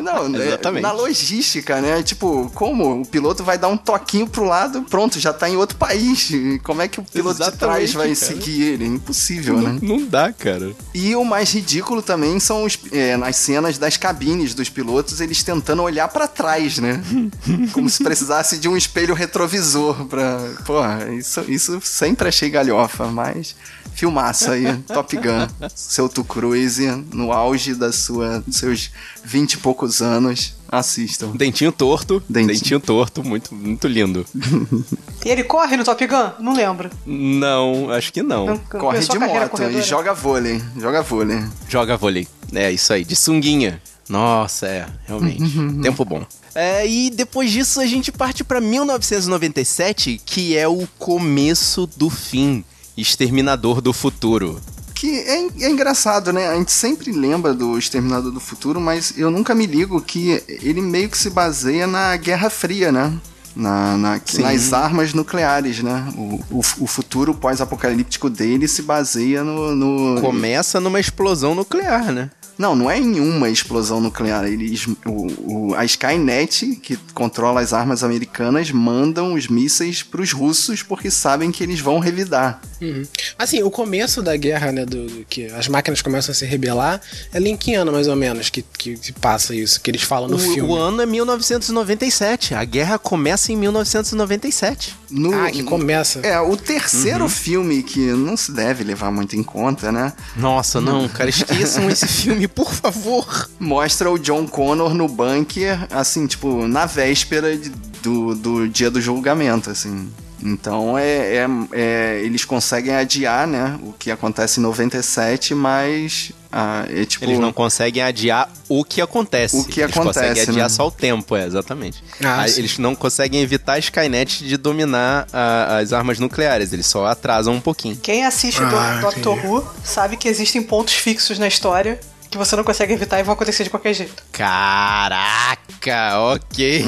Não, 0.00 0.28
né, 0.28 0.48
Exatamente. 0.48 0.82
na 0.82 0.92
logística, 0.92 1.80
né? 1.80 2.02
Tipo, 2.02 2.50
como 2.54 3.00
o 3.00 3.06
piloto 3.06 3.44
vai 3.44 3.58
dar 3.58 3.68
um 3.68 3.76
toquinho 3.76 4.26
pro 4.26 4.44
lado, 4.44 4.82
pronto, 4.82 5.18
já 5.18 5.32
tá 5.32 5.48
em 5.48 5.56
outro 5.56 5.76
país. 5.76 6.30
Como 6.62 6.82
é 6.82 6.88
que 6.88 7.00
o 7.00 7.02
piloto 7.02 7.42
de 7.42 7.56
trás 7.56 7.90
Exatamente, 7.90 7.96
vai 7.96 8.14
cara. 8.14 8.16
seguir 8.16 8.62
ele? 8.62 8.84
É 8.84 8.88
Impossível, 8.88 9.56
Não, 9.56 9.72
né? 9.74 9.78
não 9.82 10.06
dá, 10.06 10.32
cara. 10.32 10.72
E 10.94 11.14
o 11.14 11.24
mais 11.24 11.52
ridículo 11.52 12.02
também 12.02 12.38
são 12.40 12.64
os, 12.64 12.78
é, 12.92 13.16
nas 13.16 13.36
cenas 13.36 13.78
das 13.78 13.96
cabines 13.96 14.54
dos 14.54 14.68
pilotos, 14.68 15.20
eles 15.20 15.42
tentando 15.42 15.82
olhar 15.82 16.08
pra 16.08 16.26
trás, 16.26 16.78
né? 16.78 17.02
Como 17.72 17.88
se 17.90 18.02
precisasse 18.02 18.58
de 18.58 18.68
um 18.68 18.76
espelho 18.76 19.14
retrovisor 19.14 20.04
pra. 20.06 20.38
Porra, 20.64 21.12
isso, 21.12 21.44
isso 21.48 21.80
sempre 21.82 22.28
achei 22.28 22.50
galhofa, 22.50 23.06
mas. 23.06 23.54
Filmaço 23.96 24.50
aí, 24.50 24.76
Top 24.86 25.16
Gun. 25.16 25.68
Seu 25.74 26.06
Tu 26.06 26.22
Cruise, 26.22 26.86
no 27.14 27.32
auge 27.32 27.74
da 27.74 27.90
sua, 27.90 28.40
dos 28.46 28.56
seus 28.56 28.90
20 29.24 29.54
e 29.54 29.56
poucos 29.56 30.02
anos. 30.02 30.54
Assistam. 30.70 31.30
Dentinho 31.34 31.72
torto. 31.72 32.22
Dentinho. 32.28 32.54
Dentinho, 32.58 32.80
torto, 32.80 33.24
muito, 33.24 33.54
muito 33.54 33.88
lindo. 33.88 34.26
E 35.24 35.28
ele 35.28 35.42
corre 35.42 35.76
no 35.76 35.82
Top 35.82 36.06
Gun? 36.06 36.30
Não 36.38 36.54
lembro. 36.54 36.88
Não, 37.04 37.90
acho 37.90 38.12
que 38.12 38.22
não. 38.22 38.46
Não 38.46 38.58
Corre 38.58 39.00
de 39.00 39.18
moto 39.18 39.44
e 39.44 39.48
corredora. 39.48 39.82
joga 39.82 40.14
vôlei. 40.14 40.62
Joga 40.78 41.02
vôlei. 41.02 41.44
Joga 41.68 41.96
vôlei. 41.96 42.28
É, 42.54 42.70
isso 42.70 42.92
aí, 42.92 43.02
de 43.04 43.16
sunguinha. 43.16 43.82
Nossa, 44.08 44.68
é, 44.68 44.86
realmente. 45.04 45.42
Tempo 45.82 46.04
bom. 46.04 46.24
É, 46.54 46.86
e 46.86 47.10
depois 47.10 47.50
disso 47.50 47.80
a 47.80 47.86
gente 47.86 48.12
parte 48.12 48.44
pra 48.44 48.60
1997, 48.60 50.20
que 50.24 50.56
é 50.56 50.68
o 50.68 50.86
começo 50.98 51.88
do 51.96 52.08
fim. 52.08 52.64
Exterminador 52.96 53.80
do 53.80 53.92
Futuro. 53.92 54.60
Que 54.94 55.18
é, 55.18 55.46
é 55.60 55.70
engraçado, 55.70 56.32
né? 56.32 56.48
A 56.48 56.54
gente 56.56 56.72
sempre 56.72 57.12
lembra 57.12 57.52
do 57.52 57.76
Exterminador 57.78 58.32
do 58.32 58.40
Futuro, 58.40 58.80
mas 58.80 59.12
eu 59.18 59.30
nunca 59.30 59.54
me 59.54 59.66
ligo 59.66 60.00
que 60.00 60.42
ele 60.48 60.80
meio 60.80 61.08
que 61.10 61.18
se 61.18 61.28
baseia 61.28 61.86
na 61.86 62.16
Guerra 62.16 62.48
Fria, 62.48 62.90
né? 62.90 63.12
Na, 63.54 63.96
na- 63.96 64.20
nas 64.42 64.72
armas 64.74 65.14
nucleares, 65.14 65.82
né? 65.82 66.12
O, 66.16 66.40
o, 66.50 66.58
o 66.80 66.86
futuro 66.86 67.34
pós-apocalíptico 67.34 68.28
dele 68.28 68.68
se 68.68 68.82
baseia 68.82 69.42
no. 69.42 69.74
no- 69.74 70.20
Começa 70.20 70.78
numa 70.78 71.00
explosão 71.00 71.54
nuclear, 71.54 72.12
né? 72.12 72.30
Não, 72.58 72.74
não 72.74 72.90
é 72.90 72.98
em 72.98 73.20
uma 73.20 73.50
explosão 73.50 74.00
nuclear. 74.00 74.44
Eles, 74.44 74.86
o, 74.86 75.68
o- 75.70 75.74
a 75.74 75.84
Skynet, 75.84 76.76
que 76.82 76.96
controla 77.14 77.60
as 77.60 77.72
armas 77.72 78.02
americanas, 78.02 78.70
mandam 78.70 79.34
os 79.34 79.46
mísseis 79.48 80.02
pros 80.02 80.32
russos 80.32 80.82
porque 80.82 81.10
sabem 81.10 81.50
que 81.52 81.62
eles 81.62 81.80
vão 81.80 81.98
revidar. 81.98 82.60
Uhum. 82.80 83.04
Assim, 83.38 83.62
o 83.62 83.70
começo 83.70 84.22
da 84.22 84.36
guerra, 84.36 84.72
né, 84.72 84.84
do, 84.86 85.06
do 85.06 85.24
que 85.28 85.46
as 85.46 85.68
máquinas 85.68 86.00
começam 86.02 86.32
a 86.32 86.34
se 86.34 86.44
rebelar, 86.46 87.00
é 87.32 87.38
em 87.40 87.56
que 87.56 87.74
ano, 87.74 87.92
mais 87.92 88.08
ou 88.08 88.16
menos, 88.16 88.50
que, 88.50 88.62
que, 88.62 88.96
que 88.96 89.12
passa 89.12 89.54
isso, 89.54 89.80
que 89.80 89.90
eles 89.90 90.02
falam 90.02 90.28
no 90.28 90.36
o, 90.36 90.38
filme. 90.38 90.62
o 90.62 90.74
ano 90.76 91.00
é 91.02 91.06
1997. 91.06 92.54
A 92.54 92.64
guerra 92.64 92.98
começa 92.98 93.52
em 93.52 93.56
1997. 93.56 94.94
No, 95.10 95.32
Ah, 95.34 95.50
que 95.50 95.62
começa. 95.62 96.20
É, 96.20 96.40
o 96.40 96.56
terceiro 96.56 97.24
Uhum. 97.24 97.28
filme 97.28 97.82
que 97.82 98.00
não 98.12 98.36
se 98.36 98.52
deve 98.52 98.82
levar 98.84 99.10
muito 99.10 99.36
em 99.36 99.42
conta, 99.42 99.90
né? 99.92 100.12
Nossa, 100.36 100.80
não, 100.80 101.08
cara, 101.08 101.30
esqueçam 101.30 101.88
esse 101.90 102.06
filme, 102.08 102.45
por 102.48 102.72
favor. 102.72 103.48
Mostra 103.58 104.10
o 104.10 104.18
John 104.18 104.46
Connor 104.46 104.94
no 104.94 105.08
bunker, 105.08 105.86
assim, 105.90 106.26
tipo, 106.26 106.66
na 106.66 106.86
véspera 106.86 107.56
de- 107.56 107.70
do, 108.02 108.34
do 108.34 108.68
dia 108.68 108.90
do 108.90 109.00
julgamento, 109.00 109.70
assim. 109.70 110.10
Então 110.42 110.96
é, 110.98 111.36
é- 111.36 111.46
é- 111.72 112.20
eles 112.22 112.44
conseguem 112.44 112.94
adiar, 112.94 113.46
né? 113.46 113.78
O 113.82 113.92
que 113.94 114.10
acontece 114.10 114.60
em 114.60 114.62
97, 114.62 115.54
mas 115.54 116.30
ah, 116.52 116.84
é 116.90 117.06
tipo. 117.06 117.24
Eles 117.24 117.38
não 117.38 117.52
conseguem 117.54 118.02
adiar 118.02 118.48
o 118.68 118.84
que 118.84 119.00
acontece. 119.00 119.56
O 119.56 119.64
que 119.64 119.80
Eles 119.80 119.96
acontece, 119.96 120.20
conseguem 120.20 120.42
adiar 120.42 120.68
né? 120.68 120.74
só 120.74 120.86
o 120.86 120.90
tempo, 120.90 121.34
é, 121.34 121.46
exatamente. 121.46 122.04
Ah, 122.22 122.46
sim. 122.46 122.60
eles 122.60 122.76
não 122.78 122.94
conseguem 122.94 123.40
evitar 123.40 123.72
a 123.74 123.78
Skynet 123.78 124.44
de 124.46 124.56
dominar 124.58 125.26
a- 125.32 125.78
as 125.78 125.92
armas 125.94 126.18
nucleares, 126.18 126.70
eles 126.72 126.86
só 126.86 127.06
atrasam 127.06 127.54
um 127.54 127.60
pouquinho. 127.60 127.96
Quem 127.96 128.24
assiste 128.26 128.60
do 128.60 128.76
Ah, 128.76 128.98
Doctor 129.00 129.38
entendi. 129.38 129.46
Who 129.48 129.64
sabe 129.82 130.16
que 130.18 130.28
existem 130.28 130.62
pontos 130.62 130.94
fixos 130.94 131.38
na 131.38 131.48
história 131.48 131.98
que 132.30 132.38
você 132.38 132.54
não 132.56 132.64
consegue 132.64 132.92
evitar 132.92 133.18
e 133.20 133.22
vão 133.22 133.34
acontecer 133.34 133.64
de 133.64 133.70
qualquer 133.70 133.94
jeito. 133.94 134.22
Caraca, 134.32 136.18
ok. 136.32 136.84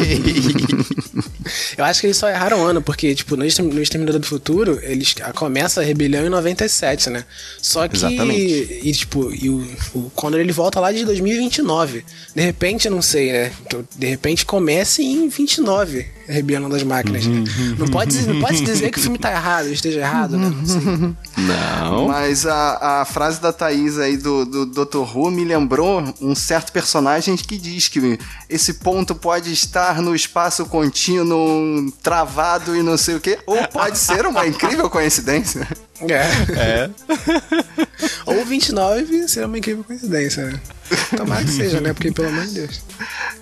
Eu 1.78 1.84
acho 1.84 2.00
que 2.00 2.06
eles 2.08 2.16
só 2.16 2.28
erraram 2.28 2.60
o 2.60 2.64
ano, 2.64 2.82
porque, 2.82 3.14
tipo, 3.14 3.36
no 3.36 3.44
Extermin- 3.44 3.72
no 3.74 3.80
Exterminador 3.82 4.20
do 4.20 4.26
Futuro, 4.26 4.78
eles 4.82 5.14
começa 5.34 5.80
a 5.80 5.84
rebelião 5.84 6.26
em 6.26 6.28
97, 6.28 7.08
né? 7.10 7.24
Só 7.62 7.86
que. 7.88 7.96
Exatamente. 7.96 8.80
E, 8.82 8.92
tipo, 8.92 9.32
e 9.34 9.48
o, 9.48 9.66
o 9.94 10.10
Condor 10.10 10.40
ele 10.40 10.52
volta 10.52 10.78
lá 10.80 10.92
de 10.92 11.04
2029. 11.04 12.04
De 12.34 12.42
repente, 12.42 12.90
não 12.90 13.00
sei, 13.00 13.32
né? 13.32 13.52
Então, 13.66 13.84
De 13.96 14.06
repente 14.06 14.44
comece 14.44 15.02
em 15.02 15.28
29 15.28 16.06
a 16.28 16.32
rebelião 16.32 16.68
das 16.68 16.82
máquinas. 16.82 17.26
né? 17.26 17.44
Não 17.78 17.88
pode, 17.88 18.20
não 18.26 18.40
pode 18.40 18.60
dizer 18.62 18.90
que 18.90 18.98
o 18.98 19.02
filme 19.02 19.18
tá 19.18 19.30
errado, 19.30 19.68
esteja 19.68 20.00
errado, 20.00 20.36
né? 20.36 20.50
Não 20.50 21.16
não. 21.42 22.08
Mas 22.08 22.46
a, 22.46 23.00
a 23.00 23.04
frase 23.04 23.40
da 23.40 23.52
Thaís 23.52 23.98
aí 23.98 24.16
do, 24.16 24.44
do 24.44 24.66
Dr. 24.66 25.16
Who 25.16 25.30
me 25.30 25.44
lembrou 25.44 26.02
um 26.20 26.34
certo 26.34 26.72
personagem 26.72 27.36
que 27.36 27.56
diz 27.56 27.88
que 27.88 28.18
esse 28.48 28.74
ponto 28.74 29.14
pode 29.14 29.52
estar 29.52 30.02
no 30.02 30.14
espaço 30.14 30.66
contínuo, 30.66 31.90
travado 32.02 32.76
e 32.76 32.82
não 32.82 32.96
sei 32.96 33.14
o 33.16 33.20
quê, 33.20 33.38
ou 33.46 33.66
pode 33.68 33.98
ser 33.98 34.26
uma 34.26 34.46
incrível 34.46 34.90
coincidência. 34.90 35.66
É. 36.00 36.22
É. 36.56 36.90
Ou 38.24 38.44
29 38.44 39.28
seria 39.28 39.48
uma 39.48 39.58
incrível 39.58 39.82
coincidência, 39.82 40.44
né? 40.46 40.60
Tomara 41.16 41.44
que 41.44 41.50
seja, 41.50 41.80
né? 41.80 41.92
Porque, 41.92 42.12
pelo 42.12 42.28
amor 42.28 42.46
de 42.46 42.54
Deus. 42.54 42.82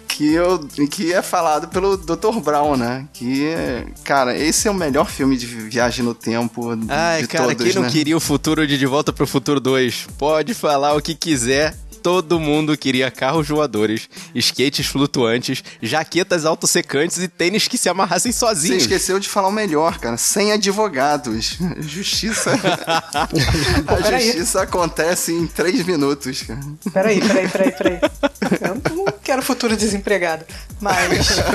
Que, 0.09 0.33
eu, 0.33 0.66
que 0.90 1.12
é 1.12 1.20
falado 1.20 1.68
pelo 1.68 1.96
Dr. 1.96 2.40
Brown, 2.42 2.75
né? 2.76 3.06
Que, 3.12 3.54
cara, 4.04 4.36
esse 4.36 4.68
é 4.68 4.70
o 4.70 4.74
melhor 4.74 5.08
filme 5.10 5.36
de 5.36 5.46
viagem 5.46 6.04
no 6.04 6.14
tempo 6.14 6.70
Ai, 6.88 7.22
de 7.22 7.28
cara, 7.28 7.54
todos, 7.54 7.64
quem 7.64 7.74
não 7.74 7.82
né? 7.82 7.90
queria 7.90 8.16
o 8.16 8.20
futuro 8.20 8.66
de 8.66 8.76
De 8.78 8.86
Volta 8.86 9.12
pro 9.12 9.26
Futuro 9.26 9.60
2? 9.60 10.08
Pode 10.18 10.54
falar 10.54 10.94
o 10.94 11.00
que 11.00 11.14
quiser. 11.14 11.74
Todo 12.02 12.38
mundo 12.38 12.76
queria 12.76 13.11
carros 13.11 13.48
voadores, 13.48 14.09
skates 14.35 14.87
flutuantes, 14.87 15.62
jaquetas 15.82 16.44
autossecantes 16.44 17.18
e 17.18 17.28
tênis 17.28 17.66
que 17.68 17.76
se 17.76 17.88
amarrassem 17.88 18.32
Você 18.32 18.38
sozinhos. 18.38 18.82
esqueceu 18.82 19.18
de 19.18 19.28
falar 19.28 19.48
o 19.48 19.52
melhor, 19.52 19.98
cara. 19.98 20.16
Sem 20.16 20.52
advogados. 20.52 21.59
Justiça. 21.80 22.52
a 23.87 24.18
justiça 24.20 24.62
acontece 24.62 25.32
em 25.32 25.46
três 25.46 25.85
minutos, 25.85 26.42
cara. 26.42 26.61
Peraí, 26.92 27.20
peraí, 27.20 27.48
peraí, 27.48 27.72
peraí. 27.72 27.98
Eu 28.61 28.94
não 28.96 29.06
quero 29.22 29.42
futuro 29.42 29.76
desempregado. 29.76 30.44
Mas. 30.80 31.38
o- 31.38 31.46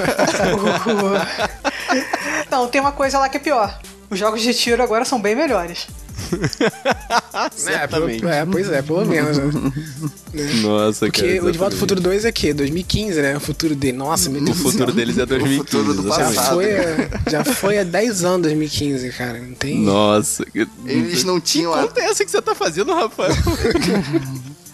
Não, 2.50 2.68
tem 2.68 2.82
uma 2.82 2.92
coisa 2.92 3.18
lá 3.20 3.30
que 3.30 3.38
é 3.38 3.40
pior. 3.40 3.80
Os 4.10 4.20
jogos 4.20 4.42
de 4.42 4.54
tiro 4.54 4.84
agora 4.84 5.06
são 5.06 5.22
bem 5.22 5.36
melhores. 5.36 5.88
É, 7.34 7.88
pelo- 7.88 8.08
Certamente. 8.10 8.26
é, 8.26 8.46
pois 8.46 8.70
é, 8.72 8.82
pelo 8.82 9.06
menos. 9.06 9.38
Né? 10.34 10.54
Nossa, 10.62 11.08
Porque 11.08 11.36
cara. 11.40 11.46
o 11.46 11.52
De 11.52 11.58
Volta 11.58 11.76
ao. 11.76 11.80
Futuro 11.80 12.00
2 12.00 12.24
é 12.24 12.32
que 12.32 12.54
2015, 12.54 13.22
né? 13.22 13.36
O 13.36 13.40
futuro 13.42 13.76
dele. 13.76 13.98
Nossa, 13.98 14.30
meu 14.30 14.42
O 14.42 14.46
Deus 14.46 14.58
do 14.58 14.64
futuro 14.64 14.94
deles 14.94 15.18
é 15.18 15.26
2015. 15.28 15.58
futuro 15.78 15.94
do 15.94 16.08
Já 16.08 16.18
passado. 16.18 16.54
foi, 16.54 16.68
já 17.30 17.44
foi 17.44 17.80
há 17.80 17.84
10 17.84 18.24
anos 18.24 18.42
2015, 18.44 19.10
cara. 19.10 19.40
Não 19.40 19.54
tem. 19.56 19.80
Nossa. 19.82 20.46
Eles 20.86 21.26
não 21.26 21.42
tinham 21.42 21.74
a- 21.74 21.82
Que 21.82 21.88
conta 21.90 22.00
é 22.02 22.06
essa 22.06 22.24
que 22.24 22.32
você 22.32 22.42
tá 22.42 22.56
fazendo, 22.56 22.94
Rafael? 22.94 23.34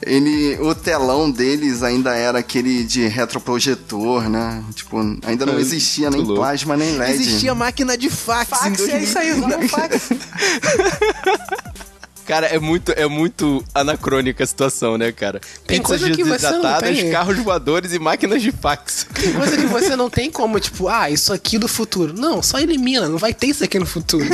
Ele, 0.08 0.58
o 0.62 0.74
telão 0.74 1.30
deles 1.30 1.84
ainda 1.84 2.16
era 2.16 2.40
aquele 2.40 2.84
de 2.84 3.06
retroprojetor, 3.08 4.30
né? 4.30 4.64
Tipo, 4.74 4.98
ainda 5.26 5.46
não 5.46 5.58
É, 5.58 5.60
existia 5.62 6.10
nem 6.10 6.22
louco. 6.22 6.36
plasma 6.42 6.76
nem 6.78 6.98
LED. 6.98 7.14
Existia 7.22 7.54
máquina 7.54 7.98
de 7.98 8.10
fax, 8.10 8.52
em 8.52 8.56
Fax, 8.56 8.66
é 8.66 8.78
2000. 8.78 9.00
isso 9.04 9.20
aí, 9.20 9.34
um 9.34 9.68
fax. 9.68 10.10
Cara, 12.28 12.48
é 12.48 12.60
muito, 12.60 12.92
é 12.92 13.08
muito 13.08 13.64
anacrônica 13.74 14.44
a 14.44 14.48
situação, 14.48 14.98
né, 14.98 15.14
cara? 15.14 15.40
Tem 15.66 15.82
Pizzas 15.82 16.02
coisa 16.02 16.12
que 16.14 16.26
você 16.26 16.50
não 16.52 16.78
tem. 16.78 17.10
carros 17.10 17.38
voadores 17.38 17.94
e 17.94 18.00
máquinas 18.00 18.42
de 18.42 18.52
fax. 18.52 19.08
Tem 19.14 19.32
coisa 19.32 19.56
que 19.56 19.66
você 19.66 19.96
não 19.96 20.10
tem 20.10 20.30
como, 20.30 20.60
tipo, 20.60 20.90
ah, 20.90 21.10
isso 21.10 21.32
aqui 21.32 21.58
do 21.58 21.70
futuro. 21.70 22.14
Não, 22.14 22.44
só 22.44 22.60
elimina, 22.60 23.08
não 23.08 23.18
vai 23.18 23.34
ter 23.34 23.48
isso 23.48 23.64
aqui 23.64 23.80
no 23.80 23.86
futuro. 23.86 24.26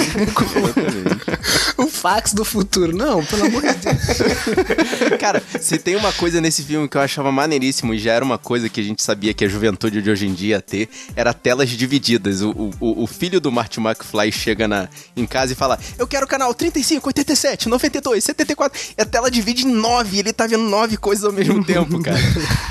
o 1.77 1.85
fax 1.85 2.33
do 2.33 2.43
futuro. 2.43 2.95
Não, 2.95 3.23
pelo 3.23 3.45
amor 3.45 3.61
de 3.61 3.75
Deus. 3.75 5.19
Cara, 5.19 5.43
se 5.61 5.77
tem 5.77 5.95
uma 5.95 6.11
coisa 6.13 6.41
nesse 6.41 6.63
filme 6.63 6.89
que 6.89 6.97
eu 6.97 7.01
achava 7.01 7.31
maneiríssimo 7.31 7.93
e 7.93 7.99
já 7.99 8.13
era 8.13 8.25
uma 8.25 8.39
coisa 8.39 8.69
que 8.69 8.81
a 8.81 8.83
gente 8.83 9.03
sabia 9.03 9.35
que 9.35 9.45
a 9.45 9.47
juventude 9.47 10.01
de 10.01 10.09
hoje 10.09 10.25
em 10.25 10.33
dia 10.33 10.55
ia 10.55 10.61
ter, 10.61 10.89
era 11.15 11.31
telas 11.31 11.69
divididas. 11.69 12.41
O, 12.41 12.71
o, 12.79 13.03
o 13.03 13.05
filho 13.05 13.39
do 13.39 13.51
Marty 13.51 13.79
McFly 13.79 14.31
chega 14.31 14.67
na, 14.67 14.89
em 15.15 15.27
casa 15.27 15.53
e 15.53 15.55
fala: 15.55 15.79
Eu 15.99 16.07
quero 16.07 16.25
o 16.25 16.29
canal 16.29 16.51
35, 16.55 17.07
87, 17.07 17.69
92. 17.69 17.82
92, 17.83 18.23
74. 18.23 18.79
E 18.97 19.01
a 19.01 19.05
tela 19.05 19.29
divide 19.29 19.65
em 19.65 19.71
nove, 19.71 20.17
e 20.17 20.19
ele 20.19 20.33
tá 20.33 20.47
vendo 20.47 20.63
nove 20.63 20.97
coisas 20.97 21.23
ao 21.25 21.31
mesmo 21.31 21.63
tempo, 21.65 22.01
cara. 22.01 22.17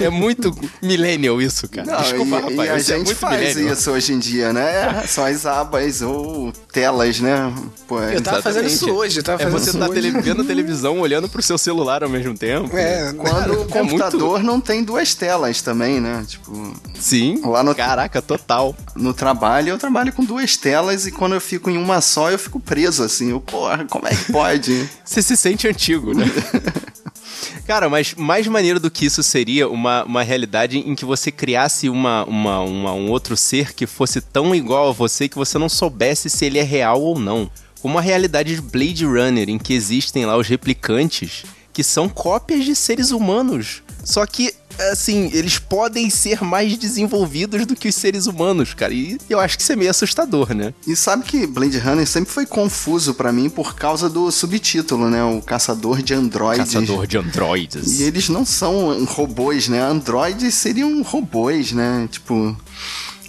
É 0.01 0.09
muito 0.09 0.55
millennial 0.83 1.41
isso, 1.41 1.69
cara. 1.69 1.87
Não, 1.91 2.01
Desculpa, 2.03 2.37
e, 2.37 2.41
rapaz. 2.41 2.57
e 2.59 2.71
a 2.71 2.75
é 2.75 2.79
gente 2.99 3.07
muito 3.07 3.17
faz 3.19 3.39
millennial. 3.41 3.75
isso 3.75 3.91
hoje 3.91 4.13
em 4.13 4.19
dia, 4.19 4.53
né? 4.53 5.05
São 5.07 5.25
as 5.25 5.45
abas 5.47 6.03
ou 6.03 6.53
telas, 6.73 7.21
né? 7.21 7.53
Pô, 7.87 8.01
é- 8.03 8.17
Eu 8.17 8.23
tava 8.23 8.43
fazendo 8.43 8.67
isso 8.67 8.77
Exatamente. 8.85 8.99
hoje, 9.01 9.19
eu 9.21 9.23
tava 9.25 9.43
É 9.43 9.51
você 9.51 9.71
isso 9.71 9.79
tá 9.79 9.85
hoje. 9.89 10.01
tele- 10.01 10.21
vendo 10.21 10.45
televisão, 10.45 11.01
olhando 11.01 11.29
pro 11.29 11.43
seu 11.43 11.59
celular 11.59 12.03
ao 12.03 12.09
mesmo 12.09 12.37
tempo. 12.37 12.75
É, 12.77 13.13
Quando 13.13 13.59
o 13.61 13.63
é 13.63 13.67
computador 13.67 14.43
não 14.43 14.61
tem 14.61 14.83
duas 14.83 15.15
telas 15.15 15.61
também, 15.63 16.01
né? 16.01 16.25
Tipo, 16.27 16.73
Sim. 16.99 17.41
Lá 17.45 17.63
no- 17.63 17.75
Caraca, 17.75 18.23
total. 18.23 18.75
no 18.97 19.13
trabalho 19.13 19.71
eu 19.71 19.79
trabalho 19.79 20.13
com 20.13 20.25
duas 20.25 20.57
telas 20.57 21.07
e 21.07 21.11
quando 21.11 21.35
eu 21.35 21.41
fico 21.41 21.69
em 21.71 21.77
uma 21.77 22.01
só 22.01 22.31
eu 22.31 22.39
fico 22.39 22.61
preso, 22.61 23.03
assim. 23.03 23.31
Eu, 23.31 23.41
porra, 23.41 23.85
como 23.91 24.07
é 24.07 24.15
que 24.15 24.33
pode? 24.33 24.89
Você 25.05 25.23
se 25.23 25.37
sente 25.37 25.67
antigo, 25.69 26.15
né? 26.15 26.25
Cara, 27.67 27.89
mas 27.89 28.15
mais 28.15 28.47
maneiro 28.47 28.81
do 28.81 28.91
que 28.91 29.07
isso 29.07 29.23
seria 29.23 29.69
uma, 29.69 30.05
uma 30.05 30.23
realidade 30.23 30.79
em 30.79 30.95
que 30.95 31.05
você 31.05 31.31
criasse 31.31 31.89
uma, 31.89 32.25
uma, 32.25 32.61
uma- 32.61 32.93
um 32.93 33.11
outro 33.11 33.37
ser 33.37 33.73
que 33.73 33.87
fosse 33.87 34.21
tão 34.21 34.55
igual 34.55 34.89
a 34.89 34.93
você 34.93 35.29
que 35.29 35.37
você 35.37 35.59
não 35.59 35.69
soubesse 35.69 36.29
se 36.29 36.45
ele 36.45 36.59
é 36.59 36.63
real 36.63 37.01
ou 37.01 37.19
não. 37.19 37.51
Como 37.81 37.99
a 37.99 38.01
realidade 38.01 38.55
de 38.55 38.61
Blade 38.61 39.05
Runner, 39.05 39.49
em 39.49 39.59
que 39.59 39.75
existem 39.75 40.25
lá 40.25 40.37
os 40.37 40.47
replicantes, 40.49 41.45
que 41.73 41.83
são 41.83 42.09
cópias 42.09 42.65
de 42.65 42.75
seres 42.77 43.11
humanos. 43.11 43.83
Só 44.05 44.25
que, 44.27 44.53
assim, 44.91 45.31
eles 45.33 45.59
podem 45.59 46.09
ser 46.11 46.43
mais 46.43 46.77
desenvolvidos 46.77 47.67
do 47.67 47.77
que 47.77 47.89
os 47.89 47.95
seres 47.95 48.27
humanos, 48.27 48.75
cara. 48.75 48.93
E 48.93 49.19
eu 49.29 49.41
acho 49.41 49.57
que 49.57 49.63
isso 49.63 49.73
é 49.73 49.77
meio 49.77 49.91
assustador, 49.91 50.55
né? 50.55 50.73
E 50.87 50.97
sabe 50.97 51.25
que 51.25 51.47
Blade 51.47 51.79
Runner 51.79 52.07
sempre 52.07 52.33
foi 52.33 52.47
confuso 52.47 53.15
pra 53.15 53.33
mim 53.33 53.49
por 53.49 53.75
causa 53.75 54.09
do 54.09 54.31
subtítulo, 54.31 55.09
né? 55.09 55.23
O 55.25 55.41
caçador 55.41 56.03
de 56.03 56.15
androides. 56.15 56.73
Caçador 56.73 57.07
de 57.07 57.19
androides. 57.19 58.01
E 58.01 58.03
eles 58.05 58.29
não 58.29 58.45
são 58.45 59.05
robôs, 59.05 59.69
né? 59.69 59.81
Androides 59.81 60.55
seriam 60.55 61.03
robôs, 61.03 61.73
né? 61.73 62.09
Tipo, 62.11 62.57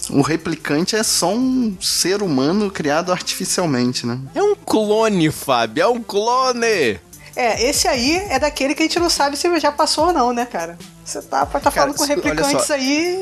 o 0.09 0.21
replicante 0.21 0.95
é 0.95 1.03
só 1.03 1.33
um 1.33 1.75
ser 1.81 2.21
humano 2.21 2.69
criado 2.69 3.11
artificialmente, 3.11 4.05
né? 4.05 4.19
É 4.35 4.41
um 4.41 4.55
clone, 4.55 5.31
Fábio, 5.31 5.81
é 5.83 5.87
um 5.87 6.01
clone! 6.01 6.99
É, 7.35 7.67
esse 7.67 7.87
aí 7.87 8.17
é 8.29 8.37
daquele 8.37 8.75
que 8.75 8.83
a 8.83 8.85
gente 8.85 8.99
não 8.99 9.09
sabe 9.09 9.35
se 9.35 9.59
já 9.59 9.71
passou 9.71 10.07
ou 10.07 10.13
não, 10.13 10.33
né, 10.33 10.45
cara? 10.45 10.77
Você 11.03 11.21
tá, 11.21 11.45
tá 11.45 11.71
falando 11.71 11.95
com 11.95 12.03
replicantes 12.05 12.69
aí. 12.69 13.17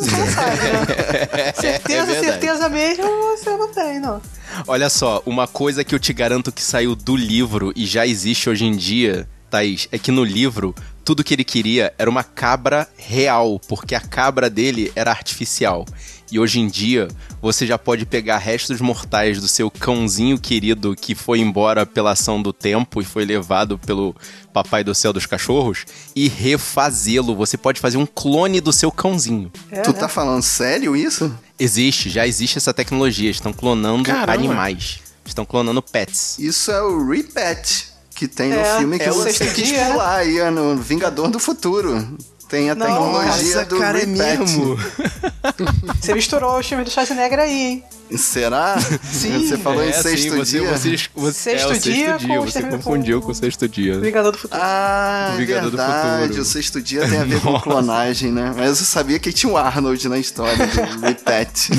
Você 0.00 0.16
não 0.16 0.26
sabe, 0.26 0.56
né? 0.56 1.52
certeza, 1.60 2.06
verdade. 2.06 2.26
certeza 2.26 2.68
mesmo 2.68 3.04
você 3.04 3.50
não 3.50 3.68
tem, 3.68 4.00
não. 4.00 4.22
Olha 4.66 4.88
só, 4.88 5.22
uma 5.26 5.46
coisa 5.46 5.82
que 5.82 5.94
eu 5.94 5.98
te 5.98 6.12
garanto 6.12 6.52
que 6.52 6.62
saiu 6.62 6.94
do 6.94 7.16
livro 7.16 7.72
e 7.74 7.84
já 7.84 8.06
existe 8.06 8.48
hoje 8.48 8.64
em 8.64 8.76
dia, 8.76 9.28
Thaís, 9.50 9.88
é 9.90 9.98
que 9.98 10.10
no 10.10 10.24
livro 10.24 10.74
tudo 11.04 11.24
que 11.24 11.34
ele 11.34 11.44
queria 11.44 11.92
era 11.98 12.08
uma 12.08 12.22
cabra 12.22 12.88
real, 12.96 13.60
porque 13.68 13.94
a 13.94 14.00
cabra 14.00 14.48
dele 14.48 14.92
era 14.94 15.10
artificial. 15.10 15.84
E 16.30 16.38
hoje 16.38 16.60
em 16.60 16.66
dia, 16.66 17.08
você 17.40 17.66
já 17.66 17.76
pode 17.76 18.06
pegar 18.06 18.38
restos 18.38 18.80
mortais 18.80 19.40
do 19.40 19.46
seu 19.46 19.70
cãozinho 19.70 20.38
querido 20.38 20.96
que 20.96 21.14
foi 21.14 21.40
embora 21.40 21.84
pela 21.84 22.12
ação 22.12 22.40
do 22.40 22.52
tempo 22.52 23.02
e 23.02 23.04
foi 23.04 23.24
levado 23.24 23.78
pelo 23.78 24.16
papai 24.52 24.82
do 24.82 24.94
céu 24.94 25.12
dos 25.12 25.26
cachorros 25.26 25.84
e 26.16 26.28
refazê-lo. 26.28 27.36
Você 27.36 27.56
pode 27.56 27.80
fazer 27.80 27.98
um 27.98 28.06
clone 28.06 28.60
do 28.60 28.72
seu 28.72 28.90
cãozinho. 28.90 29.52
É, 29.70 29.82
tu 29.82 29.92
né? 29.92 29.98
tá 29.98 30.08
falando 30.08 30.42
sério 30.42 30.96
isso? 30.96 31.34
Existe, 31.58 32.08
já 32.08 32.26
existe 32.26 32.58
essa 32.58 32.72
tecnologia. 32.72 33.30
Estão 33.30 33.52
clonando 33.52 34.04
Caramba. 34.04 34.32
animais. 34.32 35.00
Estão 35.24 35.44
clonando 35.44 35.82
pets. 35.82 36.38
Isso 36.38 36.70
é 36.70 36.82
o 36.82 37.06
Repet 37.08 37.92
que 38.14 38.28
tem 38.28 38.52
É, 38.52 38.56
no 38.56 38.78
filme 38.78 38.98
que 38.98 39.04
é 39.04 39.10
você 39.10 39.46
dia, 39.52 39.84
né? 39.84 39.90
pular 39.92 40.16
aí, 40.16 40.38
é 40.38 40.50
no 40.50 40.76
Vingador 40.76 41.28
do 41.28 41.38
Futuro. 41.38 42.16
Tem 42.52 42.68
a 42.68 42.76
tecnologia 42.76 43.54
Nossa, 43.54 43.64
do 43.64 43.78
cara, 43.78 44.02
é 44.02 44.04
mesmo. 44.04 44.76
Você 45.98 46.12
misturou 46.14 46.58
o 46.58 46.62
filme 46.62 46.84
do 46.84 46.90
Schwarzenegger 46.90 47.38
aí, 47.38 47.50
hein? 47.50 47.84
Será? 48.14 48.76
Sim. 49.10 49.48
Você 49.48 49.56
falou 49.56 49.82
em 49.82 49.88
É, 49.88 49.92
sexto 49.94 50.22
sim, 50.24 50.36
você, 50.36 50.58
dia? 50.60 50.70
Você, 50.70 50.96
você, 51.14 51.32
Sexto 51.32 51.64
é, 51.64 51.66
o 51.66 51.74
sexto 51.74 51.90
dia 51.90 52.16
dia, 52.18 52.40
você 52.42 52.62
confundiu 52.62 53.20
com- 53.20 53.26
com 53.28 53.32
o 53.32 53.34
sexto 53.34 53.66
dia. 53.66 53.98
Vingador 53.98 54.32
do 54.32 54.36
Futuro. 54.38 54.60
Ah, 54.62 55.30
O 55.30 55.34
é 55.34 55.38
Vingador 55.38 55.70
do 55.70 55.76
verdade. 55.78 56.22
Futuro. 56.24 56.42
O 56.42 56.44
sexto 56.44 56.82
dia 56.82 57.08
tem 57.08 57.18
a 57.20 57.24
ver 57.24 57.40
com 57.40 57.56
clonagem, 57.62 58.30
né? 58.30 58.52
Mas 58.54 58.68
eu 58.80 58.84
sabia 58.84 59.18
que 59.18 59.32
tinha 59.32 59.50
o 59.50 59.56
Arnold 59.56 60.06
na 60.10 60.18
história 60.18 60.54
do 60.66 61.00
Repet. 61.00 61.70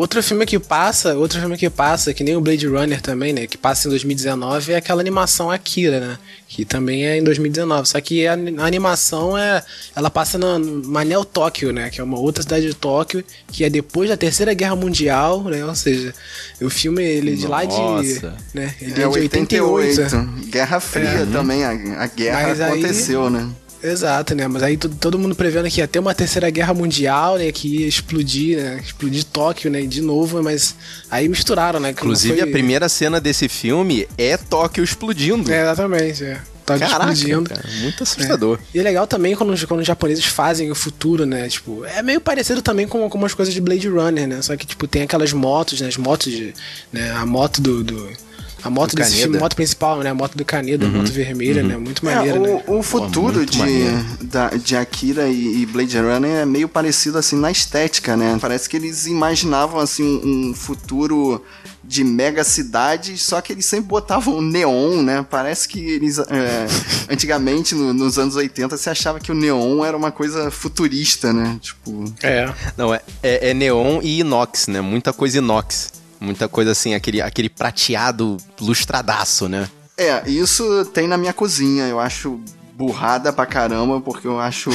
Outro 0.00 0.22
filme 0.22 0.46
que 0.46 0.58
passa, 0.58 1.14
outro 1.14 1.38
filme 1.38 1.58
que 1.58 1.68
passa, 1.68 2.14
que 2.14 2.24
nem 2.24 2.34
o 2.34 2.40
Blade 2.40 2.66
Runner 2.66 3.02
também, 3.02 3.34
né? 3.34 3.46
Que 3.46 3.58
passa 3.58 3.86
em 3.86 3.90
2019, 3.90 4.72
é 4.72 4.76
aquela 4.76 4.98
animação 5.02 5.50
Akira, 5.50 6.00
né? 6.00 6.18
Que 6.48 6.64
também 6.64 7.04
é 7.06 7.18
em 7.18 7.22
2019. 7.22 7.86
Só 7.86 8.00
que 8.00 8.26
a, 8.26 8.32
a 8.32 8.64
animação 8.64 9.36
é. 9.36 9.62
Ela 9.94 10.08
passa 10.08 10.38
na 10.38 10.58
Manel 10.58 11.22
Tóquio, 11.22 11.70
né? 11.70 11.90
Que 11.90 12.00
é 12.00 12.04
uma 12.04 12.18
outra 12.18 12.42
cidade 12.42 12.66
de 12.66 12.72
Tóquio, 12.74 13.22
que 13.48 13.62
é 13.62 13.68
depois 13.68 14.08
da 14.08 14.16
Terceira 14.16 14.54
Guerra 14.54 14.74
Mundial, 14.74 15.44
né? 15.44 15.62
Ou 15.66 15.74
seja, 15.74 16.14
o 16.62 16.70
filme 16.70 17.02
ele 17.04 17.34
é 17.34 17.36
de 17.36 17.46
lá 17.46 17.64
de. 17.66 17.76
Nossa. 17.76 18.34
Né? 18.54 18.74
Ele 18.80 18.92
É 18.92 19.04
é, 19.04 19.08
de 19.10 19.18
88. 19.18 20.00
88. 20.00 20.46
Guerra 20.50 20.80
Fria 20.80 21.28
também. 21.30 21.62
A, 21.62 21.72
a 22.04 22.06
guerra 22.06 22.48
Mas 22.48 22.60
aí- 22.62 22.72
aconteceu, 22.72 23.28
né? 23.28 23.46
Exato, 23.82 24.34
né? 24.34 24.46
Mas 24.46 24.62
aí 24.62 24.76
to- 24.76 24.88
todo 24.88 25.18
mundo 25.18 25.34
prevendo 25.34 25.68
que 25.70 25.80
ia 25.80 25.88
ter 25.88 25.98
uma 25.98 26.14
terceira 26.14 26.50
guerra 26.50 26.74
mundial, 26.74 27.38
né? 27.38 27.50
Que 27.50 27.80
ia 27.80 27.86
explodir, 27.88 28.58
né? 28.58 28.80
Explodir 28.84 29.24
Tóquio, 29.24 29.70
né? 29.70 29.82
De 29.82 30.00
novo, 30.02 30.42
mas 30.42 30.74
aí 31.10 31.28
misturaram, 31.28 31.80
né? 31.80 31.92
que 31.94 32.00
Inclusive, 32.00 32.38
foi- 32.40 32.48
a 32.48 32.52
primeira 32.52 32.88
cena 32.88 33.20
desse 33.20 33.48
filme 33.48 34.06
é 34.18 34.36
Tóquio 34.36 34.84
explodindo. 34.84 35.50
É, 35.50 35.62
exatamente, 35.62 36.22
é. 36.24 36.40
Tóquio 36.66 36.86
Caraca, 36.88 37.12
explodindo. 37.12 37.48
cara, 37.48 37.64
muito 37.80 38.02
assustador. 38.02 38.58
É. 38.62 38.76
E 38.76 38.80
é 38.80 38.82
legal 38.82 39.06
também 39.06 39.34
quando, 39.34 39.50
os- 39.50 39.64
quando 39.64 39.80
os 39.80 39.86
japoneses 39.86 40.24
fazem 40.26 40.70
o 40.70 40.74
futuro, 40.74 41.24
né? 41.24 41.48
Tipo, 41.48 41.84
é 41.86 42.02
meio 42.02 42.20
parecido 42.20 42.60
também 42.62 42.86
com, 42.86 43.08
com 43.08 43.18
umas 43.18 43.32
coisas 43.34 43.52
de 43.54 43.60
Blade 43.62 43.88
Runner, 43.88 44.28
né? 44.28 44.42
Só 44.42 44.54
que, 44.56 44.66
tipo, 44.66 44.86
tem 44.86 45.02
aquelas 45.02 45.32
motos, 45.32 45.80
né? 45.80 45.88
As 45.88 45.96
motos 45.96 46.30
de. 46.30 46.52
Né? 46.92 47.10
A 47.12 47.24
moto 47.24 47.60
do. 47.62 47.82
do- 47.82 48.29
a 48.62 48.70
moto 48.70 48.90
Do 48.90 48.96
desse 48.96 49.16
filme, 49.16 49.36
a 49.36 49.40
moto 49.40 49.56
principal, 49.56 49.98
né? 50.00 50.10
A 50.10 50.14
moto 50.14 50.36
do 50.36 50.44
Kaneda, 50.44 50.86
a 50.86 50.88
moto 50.88 51.10
vermelha, 51.10 51.62
né? 51.62 51.76
Muito 51.76 52.06
É, 52.08 52.14
maneira, 52.14 52.38
o, 52.40 52.42
né? 52.42 52.62
o 52.66 52.82
futuro 52.82 53.36
muito 53.38 53.50
de, 53.52 54.26
da, 54.26 54.48
de 54.50 54.76
Akira 54.76 55.28
e, 55.28 55.62
e 55.62 55.66
Blade 55.66 55.98
Runner 55.98 56.30
é 56.42 56.46
meio 56.46 56.68
parecido 56.68 57.18
assim 57.18 57.36
na 57.36 57.50
estética, 57.50 58.16
né? 58.16 58.36
Parece 58.40 58.68
que 58.68 58.76
eles 58.76 59.06
imaginavam 59.06 59.80
assim 59.80 60.02
um, 60.02 60.50
um 60.50 60.54
futuro 60.54 61.42
de 61.82 62.04
mega 62.04 62.44
cidades, 62.44 63.20
só 63.22 63.40
que 63.40 63.52
eles 63.52 63.66
sempre 63.66 63.86
botavam 63.88 64.40
neon, 64.40 65.02
né? 65.02 65.26
Parece 65.28 65.66
que 65.66 65.80
eles 65.80 66.18
é, 66.18 66.66
antigamente 67.10 67.74
no- 67.74 67.92
nos 67.92 68.16
anos 68.18 68.36
80 68.36 68.76
se 68.76 68.88
achava 68.88 69.18
que 69.18 69.32
o 69.32 69.34
neon 69.34 69.84
era 69.84 69.96
uma 69.96 70.12
coisa 70.12 70.50
futurista, 70.50 71.32
né? 71.32 71.58
Tipo, 71.60 72.04
É. 72.22 72.52
Não, 72.76 72.94
é, 72.94 73.00
é, 73.22 73.50
é 73.50 73.54
neon 73.54 74.00
e 74.02 74.20
inox, 74.20 74.68
né? 74.68 74.80
Muita 74.80 75.12
coisa 75.12 75.38
inox. 75.38 75.90
Muita 76.20 76.48
coisa 76.48 76.72
assim, 76.72 76.94
aquele, 76.94 77.20
aquele 77.22 77.48
prateado 77.48 78.36
lustradaço, 78.60 79.48
né? 79.48 79.68
É, 79.96 80.28
isso 80.28 80.84
tem 80.92 81.08
na 81.08 81.16
minha 81.16 81.32
cozinha. 81.32 81.84
Eu 81.84 81.98
acho 81.98 82.40
burrada 82.74 83.32
pra 83.32 83.46
caramba, 83.46 84.00
porque 84.00 84.26
eu 84.26 84.38
acho 84.40 84.70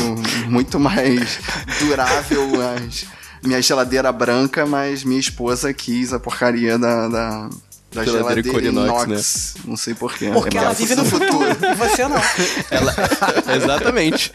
muito 0.48 0.80
mais 0.80 1.40
durável 1.80 2.50
as, 2.62 3.06
minha 3.44 3.62
geladeira 3.62 4.12
branca, 4.12 4.66
mas 4.66 5.04
minha 5.04 5.20
esposa 5.20 5.74
quis 5.74 6.14
a 6.14 6.20
porcaria 6.20 6.78
da, 6.78 7.08
da, 7.08 7.50
da 7.92 8.04
Geladeira 8.04 8.44
geladeira 8.44 8.52
cor 8.52 8.64
inox, 8.64 9.06
inox. 9.06 9.56
Não 9.66 9.78
sei 9.78 9.94
porquê. 9.94 10.30
Porque 10.32 10.58
É 10.58 10.62
ela 10.62 10.74
vive 10.74 10.96
no 10.96 11.06
futuro. 11.06 11.46
E 11.50 11.74
você 11.76 12.08
não. 12.08 12.22
Exatamente. 13.56 14.34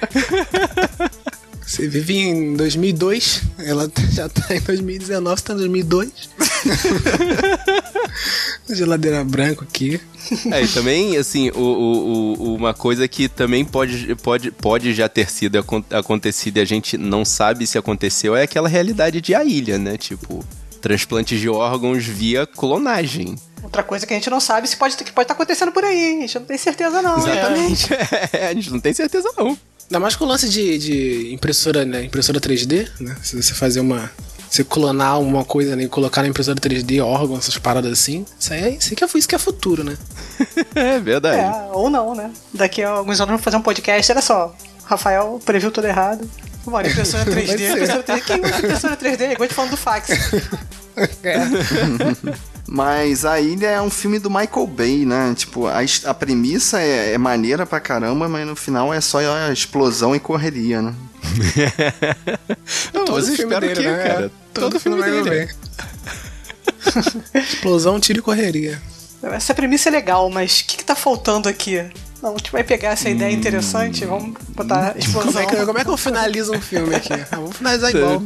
Você 1.70 1.86
vive 1.86 2.18
em 2.18 2.54
2002, 2.54 3.42
ela 3.60 3.88
já 4.10 4.28
tá 4.28 4.52
em 4.56 4.60
2019, 4.60 5.40
você 5.40 5.46
tá 5.46 5.52
em 5.52 5.56
2002. 5.56 6.10
Geladeira 8.68 9.22
branca 9.24 9.62
aqui. 9.64 10.00
É, 10.50 10.62
e 10.62 10.68
também, 10.68 11.16
assim, 11.16 11.48
o, 11.50 11.58
o- 11.60 12.32
o- 12.42 12.54
uma 12.56 12.74
coisa 12.74 13.06
que 13.06 13.28
também 13.28 13.64
pode, 13.64 14.16
pode, 14.16 14.50
pode 14.50 14.92
já 14.94 15.08
ter 15.08 15.30
sido 15.30 15.58
acon- 15.60 15.84
acontecido 15.90 16.56
e 16.56 16.60
a 16.60 16.64
gente 16.64 16.98
não 16.98 17.24
sabe 17.24 17.64
se 17.68 17.78
aconteceu 17.78 18.34
é 18.34 18.42
aquela 18.42 18.68
realidade 18.68 19.20
de 19.20 19.32
a 19.34 19.44
ilha, 19.44 19.78
né? 19.78 19.96
Tipo, 19.96 20.44
transplantes 20.80 21.38
de 21.40 21.48
órgãos 21.48 22.04
via 22.04 22.46
clonagem. 22.46 23.36
Outra 23.62 23.82
coisa 23.84 24.04
que 24.06 24.12
a 24.12 24.16
gente 24.16 24.30
não 24.30 24.40
sabe 24.40 24.68
se 24.68 24.76
pode 24.76 24.96
que 24.96 25.12
pode 25.12 25.24
estar 25.24 25.34
acontecendo 25.34 25.70
por 25.70 25.84
aí. 25.84 26.18
A 26.18 26.20
gente 26.22 26.38
não 26.38 26.46
tem 26.46 26.58
certeza, 26.58 27.00
não. 27.00 27.16
né? 27.16 27.32
Exatamente. 27.32 27.86
É, 28.32 28.46
a 28.48 28.54
gente 28.54 28.70
não 28.72 28.80
tem 28.80 28.92
certeza, 28.92 29.30
não. 29.36 29.56
Ainda 29.91 29.99
mais 29.99 30.14
com 30.14 30.24
o 30.24 30.28
lance 30.28 30.49
de, 30.49 30.78
de 30.78 31.34
impressora, 31.34 31.84
né? 31.84 32.05
Impressora 32.05 32.41
3D, 32.41 32.88
né? 33.01 33.16
Se 33.24 33.34
você 33.34 33.53
fazer 33.53 33.80
uma. 33.80 34.09
Você 34.49 34.62
clonar 34.62 35.20
uma 35.20 35.45
coisa 35.45 35.74
né, 35.74 35.84
e 35.84 35.88
colocar 35.88 36.22
na 36.22 36.28
impressora 36.28 36.59
3D 36.59 37.05
órgãos, 37.05 37.41
essas 37.41 37.59
paradas 37.59 37.91
assim. 37.93 38.24
Isso 38.38 38.53
aí 38.53 38.62
é, 38.62 38.70
isso 38.70 38.88
aí 38.91 38.97
que 38.97 39.05
é, 39.05 39.09
isso 39.14 39.28
que 39.28 39.34
é 39.34 39.38
futuro, 39.38 39.82
né? 39.82 39.97
É 40.74 40.99
verdade. 41.01 41.41
É, 41.41 41.70
ou 41.72 41.91
não, 41.91 42.14
né? 42.14 42.32
Daqui 42.55 42.82
a 42.82 42.91
alguns 42.91 43.20
anos 43.20 43.30
vamos 43.30 43.43
fazer 43.43 43.57
um 43.57 43.62
podcast, 43.62 44.12
olha 44.12 44.22
só. 44.22 44.57
Rafael 44.84 45.41
previu 45.45 45.70
tudo 45.72 45.86
errado. 45.86 46.28
Mano, 46.66 46.88
impressora 46.88 47.24
3D, 47.24 47.59
ser. 47.59 47.70
impressora 47.70 48.03
3D. 48.03 48.22
Quem 48.22 48.45
usa 48.45 48.59
impressora 48.59 48.97
3D? 48.97 49.32
Igual 49.32 49.36
a 49.38 49.43
gente 49.43 49.55
falando 49.55 49.70
do 49.70 49.76
fax. 49.76 50.11
É. 51.22 51.36
Mas 52.72 53.24
a 53.24 53.40
ilha 53.40 53.66
é 53.66 53.82
um 53.82 53.90
filme 53.90 54.20
do 54.20 54.30
Michael 54.30 54.66
Bay, 54.68 55.04
né? 55.04 55.34
Tipo, 55.36 55.66
a, 55.66 55.80
a 56.04 56.14
premissa 56.14 56.80
é, 56.80 57.14
é 57.14 57.18
maneira 57.18 57.66
pra 57.66 57.80
caramba, 57.80 58.28
mas 58.28 58.46
no 58.46 58.54
final 58.54 58.94
é 58.94 59.00
só 59.00 59.18
a 59.18 59.52
explosão 59.52 60.14
e 60.14 60.20
correria, 60.20 60.80
né? 60.80 60.94
Não, 62.94 63.04
Todo 63.04 63.16
mas 63.16 63.28
eu 63.28 63.34
filme 63.34 63.54
espero 63.54 63.66
dele, 63.66 63.80
que, 63.80 63.90
né? 63.90 64.02
cara. 64.04 64.32
Todo 64.54 64.70
Todo, 64.70 64.80
filme 64.80 65.02
filme 65.02 65.28
dele. 65.28 65.50
Explosão, 67.34 67.98
tiro 67.98 68.20
e 68.20 68.22
correria. 68.22 68.80
Essa 69.20 69.52
premissa 69.52 69.88
é 69.88 69.92
legal, 69.92 70.30
mas 70.30 70.60
o 70.60 70.64
que, 70.66 70.76
que 70.76 70.84
tá 70.84 70.94
faltando 70.94 71.48
aqui? 71.48 71.84
Não, 72.22 72.34
a 72.34 72.36
gente 72.36 72.52
vai 72.52 72.62
pegar 72.62 72.90
essa 72.90 73.10
ideia 73.10 73.32
interessante, 73.32 74.04
vamos 74.04 74.36
botar 74.50 74.94
explosão. 74.96 75.32
Como 75.32 75.38
é, 75.40 75.46
que, 75.46 75.66
como 75.66 75.78
é 75.78 75.84
que 75.84 75.90
eu 75.90 75.96
finalizo 75.96 76.52
um 76.52 76.60
filme 76.60 76.94
aqui? 76.94 77.14
Ah, 77.14 77.26
vamos 77.36 77.56
finalizar 77.56 77.90
igual. 77.94 78.22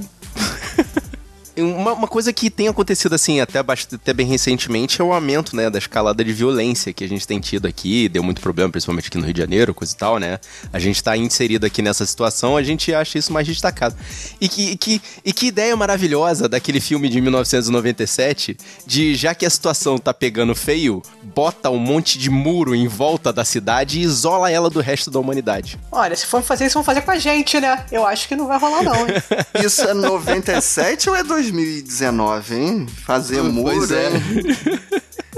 Uma, 1.57 1.93
uma 1.93 2.09
coisa 2.09 2.33
que 2.33 2.51
tem 2.51 2.69
acontecido 2.69 3.15
assim 3.15 3.41
até, 3.41 3.59
até 3.59 4.13
bem 4.13 4.27
recentemente 4.27 5.01
é 5.01 5.05
o 5.05 5.13
aumento 5.13 5.55
né, 5.55 5.71
da 5.71 5.79
escalada 5.79 6.25
de 6.25 6.33
violência 6.33 6.93
que 6.93 7.05
a 7.05 7.09
gente 7.09 7.27
tem 7.27 7.41
tido 7.41 7.67
aqui, 7.67 8.09
deu 8.09 8.23
muito 8.23 8.41
problema, 8.41 8.71
principalmente 8.71 9.09
aqui 9.09 9.19
no 9.19 9.25
Rio 9.25 9.35
de 9.35 9.41
Janeiro, 9.41 9.75
coisa 9.75 9.93
e 9.93 9.97
tal, 9.97 10.19
né? 10.19 10.39
A 10.73 10.79
gente 10.79 11.03
tá 11.03 11.17
inserido 11.17 11.67
aqui 11.67 11.83
nessa 11.83 12.05
situação, 12.07 12.57
a 12.57 12.63
gente 12.63 12.93
acha 12.93 13.19
isso 13.19 13.33
mais 13.33 13.47
destacado. 13.47 13.95
E 14.41 14.49
que, 14.49 14.71
e 14.71 14.77
que, 14.77 15.03
e 15.25 15.33
que 15.33 15.47
ideia 15.47 15.77
maravilhosa 15.77 16.49
daquele 16.49 16.81
filme 16.81 17.09
de 17.09 17.21
1997, 17.21 18.57
de 18.87 19.15
já 19.15 19.35
que 19.35 19.47
a 19.47 19.51
situação 19.51 19.99
tá 19.99 20.13
pegando 20.13 20.55
feio, 20.55 21.03
bota 21.35 21.71
um 21.71 21.79
monte 21.79 22.19
de 22.19 22.31
muro 22.31 22.75
em 22.75 22.89
volta 22.89 23.33
da 23.33 23.45
cidade 23.45 23.99
e 23.99 24.03
isola 24.03 24.51
ela 24.51 24.71
do 24.71 24.81
resto 24.81 25.11
da 25.11 25.19
humanidade. 25.19 25.79
Olha, 25.91 26.17
se 26.17 26.27
for 26.27 26.43
fazer 26.43 26.67
isso, 26.67 26.75
vão 26.75 26.85
fazer 26.85 27.03
com 27.03 27.11
a 27.11 27.19
gente, 27.19 27.61
né? 27.61 27.85
Eu 27.91 28.07
acho 28.07 28.29
que 28.29 28.37
não 28.37 28.47
vai 28.47 28.59
rolar, 28.59 28.83
não. 28.83 28.95
hein? 29.09 29.15
Isso 29.65 29.83
é 29.83 29.95
97 29.95 31.09
ou 31.09 31.17
é 31.17 31.23
2019, 31.53 32.55
hein? 32.55 32.87
Fazer 33.05 33.41
Pois 33.41 33.53
muro, 33.53 33.95
é. 33.95 34.09
hein? 34.09 34.23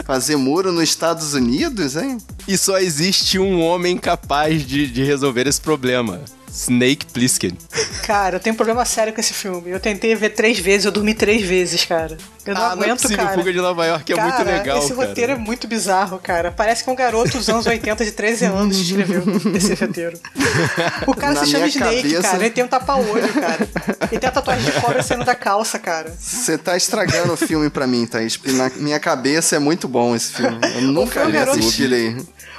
Fazer 0.04 0.36
muro 0.36 0.72
nos 0.72 0.84
Estados 0.84 1.34
Unidos, 1.34 1.96
hein? 1.96 2.18
E 2.46 2.56
só 2.56 2.78
existe 2.78 3.38
um 3.38 3.60
homem 3.60 3.96
capaz 3.96 4.64
de, 4.64 4.86
de 4.86 5.02
resolver 5.02 5.46
esse 5.46 5.60
problema. 5.60 6.20
Snake 6.56 7.06
Plissken. 7.06 7.52
Cara, 8.06 8.36
eu 8.36 8.40
tenho 8.40 8.54
um 8.54 8.56
problema 8.56 8.84
sério 8.84 9.12
com 9.12 9.20
esse 9.20 9.34
filme. 9.34 9.70
Eu 9.70 9.78
tentei 9.78 10.14
ver 10.14 10.30
três 10.30 10.58
vezes, 10.58 10.86
eu 10.86 10.92
dormi 10.92 11.12
três 11.12 11.42
vezes, 11.42 11.84
cara. 11.84 12.16
Eu 12.46 12.54
não 12.54 12.62
ah, 12.62 12.76
não 12.76 12.82
é 12.82 12.86
aguento, 12.86 13.02
possível. 13.02 13.24
cara. 13.24 13.36
Fuga 13.38 13.52
de 13.52 13.58
Nova 13.60 13.84
York 13.86 14.12
é 14.12 14.16
cara, 14.16 14.28
muito 14.28 14.46
legal, 14.50 14.78
esse 14.78 14.94
cara. 14.94 15.08
roteiro 15.08 15.32
é 15.32 15.34
muito 15.34 15.66
bizarro, 15.68 16.18
cara. 16.18 16.50
Parece 16.52 16.84
que 16.84 16.90
um 16.90 16.94
garoto 16.94 17.36
dos 17.36 17.48
anos 17.48 17.66
80 17.66 18.04
de 18.04 18.12
13 18.12 18.44
anos 18.46 18.78
escreveu 18.78 19.22
esse 19.54 19.74
roteiro. 19.74 20.18
O 21.06 21.14
cara 21.14 21.34
Na 21.34 21.44
se 21.44 21.50
chama 21.50 21.66
Snake, 21.66 22.02
cabeça- 22.02 22.22
cara. 22.22 22.36
Ele 22.38 22.50
tem 22.50 22.64
um 22.64 22.68
tapa-olho, 22.68 23.32
cara. 23.34 23.68
Ele 24.10 24.20
tem 24.20 24.28
a 24.28 24.32
tatuagem 24.32 24.64
de 24.64 24.80
cobra 24.80 25.02
saindo 25.02 25.24
da 25.24 25.34
calça, 25.34 25.78
cara. 25.78 26.14
Você 26.18 26.56
tá 26.56 26.76
estragando 26.76 27.32
o 27.32 27.36
filme 27.36 27.68
pra 27.68 27.86
mim, 27.86 28.06
Thaís. 28.06 28.38
Na 28.54 28.70
minha 28.76 29.00
cabeça 29.00 29.56
é 29.56 29.58
muito 29.58 29.88
bom 29.88 30.14
esse 30.14 30.32
filme. 30.32 30.58
Eu 30.76 30.82
nunca 30.82 31.20
foi 31.20 31.28
um 31.28 31.32
garoto- 31.32 31.58
assistirei. 31.58 32.16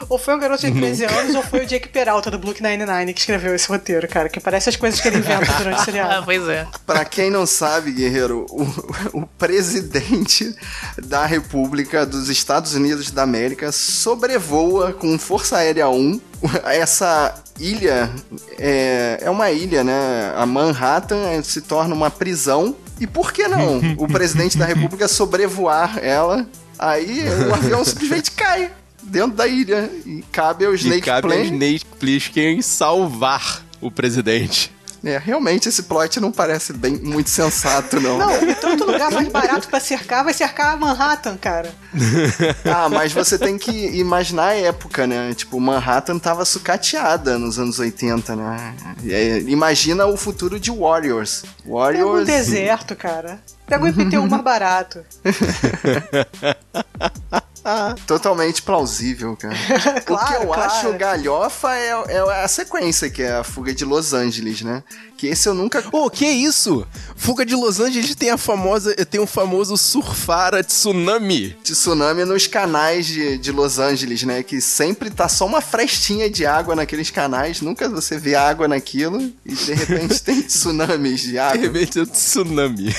Ou 0.09 0.17
foi 0.17 0.35
um 0.35 0.39
garoto 0.39 0.65
de 0.65 0.71
13 0.71 1.05
anos, 1.05 1.35
ou 1.35 1.43
foi 1.43 1.63
o 1.63 1.65
Jake 1.65 1.89
Peralta 1.89 2.29
do 2.31 2.37
Blue 2.37 2.53
99 2.59 3.13
que 3.13 3.19
escreveu 3.19 3.55
esse 3.55 3.67
roteiro, 3.67 4.07
cara. 4.07 4.29
Que 4.29 4.39
parece 4.39 4.69
as 4.69 4.75
coisas 4.75 4.99
que 4.99 5.07
ele 5.07 5.17
inventa 5.17 5.51
durante 5.57 5.77
o 5.77 5.81
Ah, 5.81 5.85
seriado. 5.85 6.25
pois 6.25 6.47
é. 6.47 6.67
Pra 6.85 7.03
quem 7.05 7.29
não 7.31 7.45
sabe, 7.45 7.91
guerreiro, 7.91 8.45
o, 8.49 9.21
o 9.21 9.27
presidente 9.37 10.55
da 11.03 11.25
República 11.25 12.05
dos 12.05 12.29
Estados 12.29 12.73
Unidos 12.73 13.11
da 13.11 13.23
América 13.23 13.71
sobrevoa 13.71 14.93
com 14.93 15.17
Força 15.19 15.57
Aérea 15.57 15.89
1 15.89 16.21
essa 16.65 17.33
ilha. 17.59 18.09
É, 18.57 19.19
é 19.21 19.29
uma 19.29 19.51
ilha, 19.51 19.83
né? 19.83 20.33
A 20.35 20.45
Manhattan 20.45 21.17
eh, 21.31 21.41
se 21.41 21.61
torna 21.61 21.93
uma 21.93 22.09
prisão. 22.09 22.75
E 22.99 23.05
por 23.07 23.31
que 23.31 23.47
não 23.47 23.77
o 23.97 24.07
presidente 24.07 24.57
da 24.57 24.65
República 24.65 25.07
sobrevoar 25.07 25.99
ela? 26.01 26.47
Aí 26.79 27.23
o 27.49 27.53
avião 27.53 27.83
simplesmente 27.83 28.31
cai 28.31 28.71
dentro 29.07 29.35
da 29.35 29.47
ilha 29.47 29.89
e 30.05 30.23
cabe 30.31 30.65
ao 30.65 30.73
E 30.73 30.77
Snake 30.77 31.01
cabe 31.01 31.27
ao 31.27 31.33
Plane 31.33 31.45
Snake 31.45 31.85
Plissken 31.99 32.61
salvar 32.61 33.63
o 33.81 33.89
presidente. 33.89 34.75
É, 35.03 35.17
realmente 35.17 35.69
esse 35.69 35.83
plot 35.83 36.19
não 36.19 36.31
parece 36.31 36.73
bem 36.73 36.97
muito 36.97 37.29
sensato, 37.29 37.99
não. 37.99 38.17
Não, 38.17 38.49
e 38.49 38.55
tanto 38.55 38.83
lugar 38.83 39.11
mais 39.11 39.27
barato 39.27 39.67
pra 39.69 39.79
cercar, 39.79 40.23
vai 40.23 40.33
cercar 40.33 40.77
Manhattan, 40.77 41.37
cara. 41.37 41.71
Ah, 42.65 42.89
mas 42.89 43.13
você 43.13 43.37
tem 43.37 43.57
que 43.57 43.71
imaginar 43.97 44.47
a 44.47 44.53
época, 44.55 45.07
né? 45.07 45.33
Tipo, 45.33 45.59
Manhattan 45.59 46.19
tava 46.19 46.43
sucateada 46.45 47.37
nos 47.37 47.57
anos 47.59 47.79
80, 47.79 48.35
né? 48.35 48.75
É, 49.07 49.39
imagina 49.47 50.05
o 50.05 50.17
futuro 50.17 50.59
de 50.59 50.71
Warriors. 50.71 51.43
Pega 51.63 51.69
um 51.69 51.73
Warriors. 51.75 52.27
deserto, 52.27 52.95
cara. 52.95 53.39
Pega 53.65 53.83
um 53.83 53.87
IPTU 53.87 54.27
mais 54.27 54.43
barato. 54.43 55.03
Totalmente 58.05 58.61
plausível, 58.61 59.35
cara. 59.35 59.53
o 59.97 59.99
que 59.99 60.01
Claro, 60.05 60.43
eu 60.43 60.47
claro. 60.47 60.61
acho 60.63 60.93
galhofa 60.93 61.73
é, 61.75 61.89
é 62.09 62.43
a 62.43 62.47
sequência, 62.47 63.09
que 63.09 63.21
é 63.23 63.33
a 63.37 63.43
fuga 63.43 63.73
de 63.73 63.83
Los 63.85 64.13
Angeles, 64.13 64.61
né? 64.61 64.83
Que 65.17 65.27
esse 65.27 65.49
eu 65.49 65.53
nunca. 65.55 65.83
Ô, 65.91 66.09
que 66.09 66.25
isso? 66.27 66.85
Fuga 67.15 67.43
de 67.45 67.55
Los 67.55 67.79
Angeles 67.79 68.13
tem 68.15 68.29
a 68.29 68.37
famosa, 68.37 68.93
tem 69.05 69.19
o 69.19 69.25
famoso 69.25 69.75
surfara 69.75 70.63
tsunami. 70.63 71.57
Tsunami 71.63 72.23
nos 72.23 72.45
canais 72.45 73.05
de, 73.07 73.37
de 73.39 73.51
Los 73.51 73.79
Angeles, 73.79 74.21
né? 74.23 74.43
Que 74.43 74.61
sempre 74.61 75.09
tá 75.09 75.27
só 75.27 75.45
uma 75.47 75.59
frestinha 75.59 76.29
de 76.29 76.45
água 76.45 76.75
naqueles 76.75 77.09
canais. 77.09 77.61
Nunca 77.61 77.89
você 77.89 78.17
vê 78.19 78.35
água 78.35 78.67
naquilo 78.67 79.33
e 79.45 79.53
de 79.55 79.73
repente 79.73 80.21
tem 80.21 80.41
tsunamis 80.45 81.21
de 81.21 81.31
De 81.31 81.39
água. 81.39 81.61
repente 81.61 81.97
é 81.99 82.03
um 82.03 82.05
tsunami. 82.05 82.93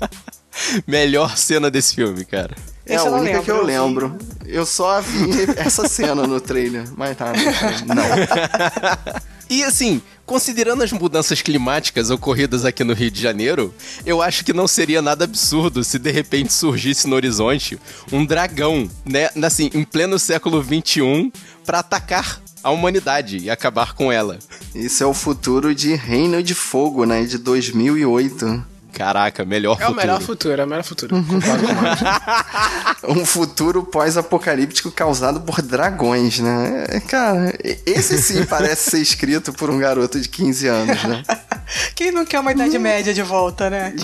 Melhor 0.86 1.36
cena 1.36 1.70
desse 1.70 1.94
filme, 1.94 2.24
cara. 2.24 2.54
É 2.86 2.94
Esse 2.94 3.06
a 3.06 3.10
única 3.10 3.24
lembro, 3.24 3.42
que 3.42 3.50
eu 3.50 3.64
lembro. 3.64 4.18
Eu 4.46 4.66
só 4.66 5.00
vi 5.00 5.30
essa 5.56 5.88
cena 5.88 6.26
no 6.26 6.40
trailer, 6.40 6.84
mas 6.96 7.16
nada. 7.18 7.38
Não. 7.86 9.20
E 9.48 9.64
assim, 9.64 10.00
considerando 10.24 10.84
as 10.84 10.92
mudanças 10.92 11.42
climáticas 11.42 12.08
ocorridas 12.08 12.64
aqui 12.64 12.84
no 12.84 12.94
Rio 12.94 13.10
de 13.10 13.20
Janeiro, 13.20 13.74
eu 14.06 14.22
acho 14.22 14.44
que 14.44 14.52
não 14.52 14.68
seria 14.68 15.02
nada 15.02 15.24
absurdo 15.24 15.82
se 15.82 15.98
de 15.98 16.10
repente 16.12 16.52
surgisse 16.52 17.08
no 17.08 17.16
horizonte 17.16 17.76
um 18.12 18.24
dragão, 18.24 18.88
né, 19.04 19.28
assim, 19.42 19.68
em 19.74 19.82
pleno 19.82 20.20
século 20.20 20.62
XXI, 20.62 21.32
pra 21.66 21.80
atacar 21.80 22.40
a 22.62 22.70
humanidade 22.70 23.38
e 23.38 23.50
acabar 23.50 23.92
com 23.94 24.12
ela. 24.12 24.38
Isso 24.72 25.02
é 25.02 25.06
o 25.06 25.14
futuro 25.14 25.74
de 25.74 25.94
Reino 25.96 26.42
de 26.42 26.54
Fogo, 26.54 27.04
né? 27.04 27.24
De 27.24 27.36
2008. 27.38 28.64
Caraca, 28.92 29.44
melhor 29.44 29.72
É 29.80 29.84
o 29.84 29.88
futuro. 29.88 29.96
melhor 29.96 30.20
futuro, 30.22 30.60
é 30.60 30.64
o 30.64 30.68
melhor 30.68 30.84
futuro. 30.84 31.16
Com 31.24 31.36
o 31.36 31.40
Marcos. 31.40 33.00
Um 33.08 33.24
futuro 33.24 33.82
pós-apocalíptico 33.82 34.90
causado 34.90 35.40
por 35.40 35.62
dragões, 35.62 36.38
né? 36.38 36.84
É, 36.88 37.00
Cara, 37.00 37.52
esse 37.86 38.20
sim 38.22 38.44
parece 38.46 38.90
ser 38.90 38.98
escrito 39.00 39.52
por 39.52 39.70
um 39.70 39.78
garoto 39.78 40.20
de 40.20 40.28
15 40.28 40.66
anos, 40.68 41.02
né? 41.04 41.22
Quem 41.94 42.10
não 42.12 42.24
quer 42.26 42.40
uma 42.40 42.52
idade 42.52 42.78
média 42.78 43.14
de 43.14 43.22
volta, 43.22 43.70
né? 43.70 43.94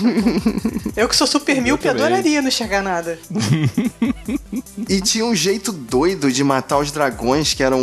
Eu 0.95 1.07
que 1.07 1.15
sou 1.15 1.27
super 1.27 1.61
míope, 1.61 1.83
também. 1.83 2.03
adoraria 2.03 2.41
não 2.41 2.47
enxergar 2.47 2.81
nada. 2.81 3.19
E 4.87 5.01
tinha 5.01 5.25
um 5.25 5.35
jeito 5.35 5.71
doido 5.71 6.31
de 6.31 6.43
matar 6.43 6.77
os 6.79 6.91
dragões, 6.91 7.53
que 7.53 7.61
eram 7.63 7.79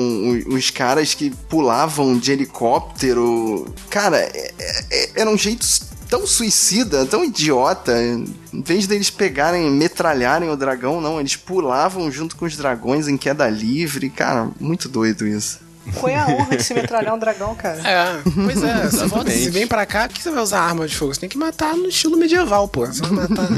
os 0.48 0.70
caras 0.70 1.12
que 1.14 1.30
pulavam 1.48 2.16
de 2.18 2.32
helicóptero. 2.32 3.72
Cara, 3.90 4.18
é- 4.18 4.54
é- 4.90 5.10
era 5.16 5.30
um 5.30 5.36
jeito 5.38 5.66
tão 6.14 6.26
suicida, 6.28 7.04
tão 7.04 7.24
idiota. 7.24 7.92
Em 8.00 8.62
vez 8.62 8.86
deles 8.86 9.10
pegarem 9.10 9.66
e 9.66 9.70
metralharem 9.70 10.48
o 10.48 10.56
dragão, 10.56 11.00
não, 11.00 11.18
eles 11.18 11.34
pulavam 11.34 12.08
junto 12.10 12.36
com 12.36 12.44
os 12.44 12.56
dragões 12.56 13.08
em 13.08 13.16
queda 13.16 13.48
livre. 13.50 14.08
Cara, 14.08 14.48
muito 14.60 14.88
doido 14.88 15.26
isso. 15.26 15.58
Qual 15.96 16.08
é 16.08 16.16
a 16.16 16.26
honra 16.28 16.56
de 16.56 16.62
se 16.62 16.72
metralhar 16.72 17.14
um 17.14 17.18
dragão, 17.18 17.54
cara? 17.54 17.78
É, 17.86 18.22
pois 18.24 18.62
é. 18.62 18.90
Se, 18.90 18.96
volta, 18.96 19.04
Exatamente. 19.04 19.38
se 19.38 19.50
vem 19.50 19.66
pra 19.66 19.84
cá, 19.84 20.08
que 20.08 20.22
você 20.22 20.30
vai 20.30 20.42
usar 20.42 20.60
arma 20.60 20.86
de 20.86 20.96
fogo? 20.96 21.12
Você 21.12 21.20
tem 21.20 21.28
que 21.28 21.36
matar 21.36 21.76
no 21.76 21.88
estilo 21.88 22.16
medieval, 22.16 22.66
pô. 22.68 22.86
Você 22.86 23.02
vai 23.02 23.10
matar. 23.10 23.48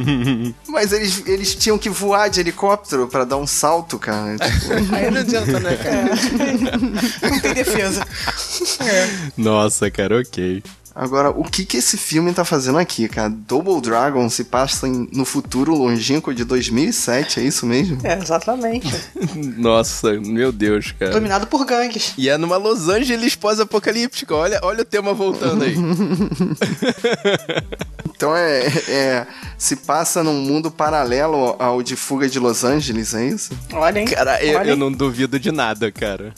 Mas 0.66 0.92
eles, 0.92 1.22
eles 1.26 1.54
tinham 1.54 1.78
que 1.78 1.88
voar 1.88 2.28
de 2.28 2.40
helicóptero 2.40 3.06
pra 3.06 3.24
dar 3.24 3.36
um 3.36 3.46
salto, 3.46 3.98
cara. 3.98 4.36
Tipo, 4.38 4.72
Aí 4.96 5.10
não 5.10 5.20
adianta, 5.20 5.60
né, 5.60 5.76
cara? 5.76 7.30
Não 7.30 7.40
tem 7.40 7.54
defesa. 7.54 8.04
Nossa, 9.36 9.90
cara, 9.90 10.18
ok. 10.18 10.62
Agora, 10.94 11.30
o 11.30 11.44
que 11.44 11.64
que 11.64 11.76
esse 11.76 11.96
filme 11.96 12.32
tá 12.32 12.44
fazendo 12.44 12.76
aqui, 12.78 13.08
cara? 13.08 13.28
Double 13.30 13.80
Dragon 13.80 14.28
se 14.28 14.44
passa 14.44 14.88
em- 14.88 15.08
no 15.12 15.24
futuro 15.24 15.74
longínquo 15.74 16.34
de 16.34 16.44
2007, 16.44 17.40
é 17.40 17.42
isso 17.44 17.64
mesmo? 17.64 17.98
É, 18.02 18.18
exatamente. 18.18 18.88
Nossa, 19.56 20.12
meu 20.20 20.50
Deus, 20.50 20.92
cara. 20.98 21.12
Dominado 21.12 21.46
por 21.46 21.64
gangues. 21.64 22.12
E 22.18 22.28
é 22.28 22.36
numa 22.36 22.56
Los 22.56 22.88
Angeles 22.88 23.34
pós-apocalíptica. 23.36 24.34
Olha, 24.34 24.58
olha 24.62 24.82
o 24.82 24.84
tema 24.84 25.14
voltando 25.14 25.62
aí. 25.64 25.74
Então 28.20 28.36
é, 28.36 28.66
é- 28.86 29.26
se 29.56 29.76
passa 29.76 30.22
num 30.22 30.34
mundo 30.42 30.70
paralelo 30.70 31.56
ao 31.58 31.82
de 31.82 31.96
Fuga 31.96 32.28
de 32.28 32.38
Los 32.38 32.64
Angeles, 32.64 33.14
é 33.14 33.24
isso? 33.26 33.50
Olha, 33.72 33.98
hein? 33.98 34.04
Cara, 34.04 34.44
eu, 34.44 34.58
Olha, 34.58 34.70
eu 34.70 34.76
não 34.76 34.92
duvido 34.92 35.40
de 35.40 35.50
nada, 35.50 35.90
cara. 35.90 36.34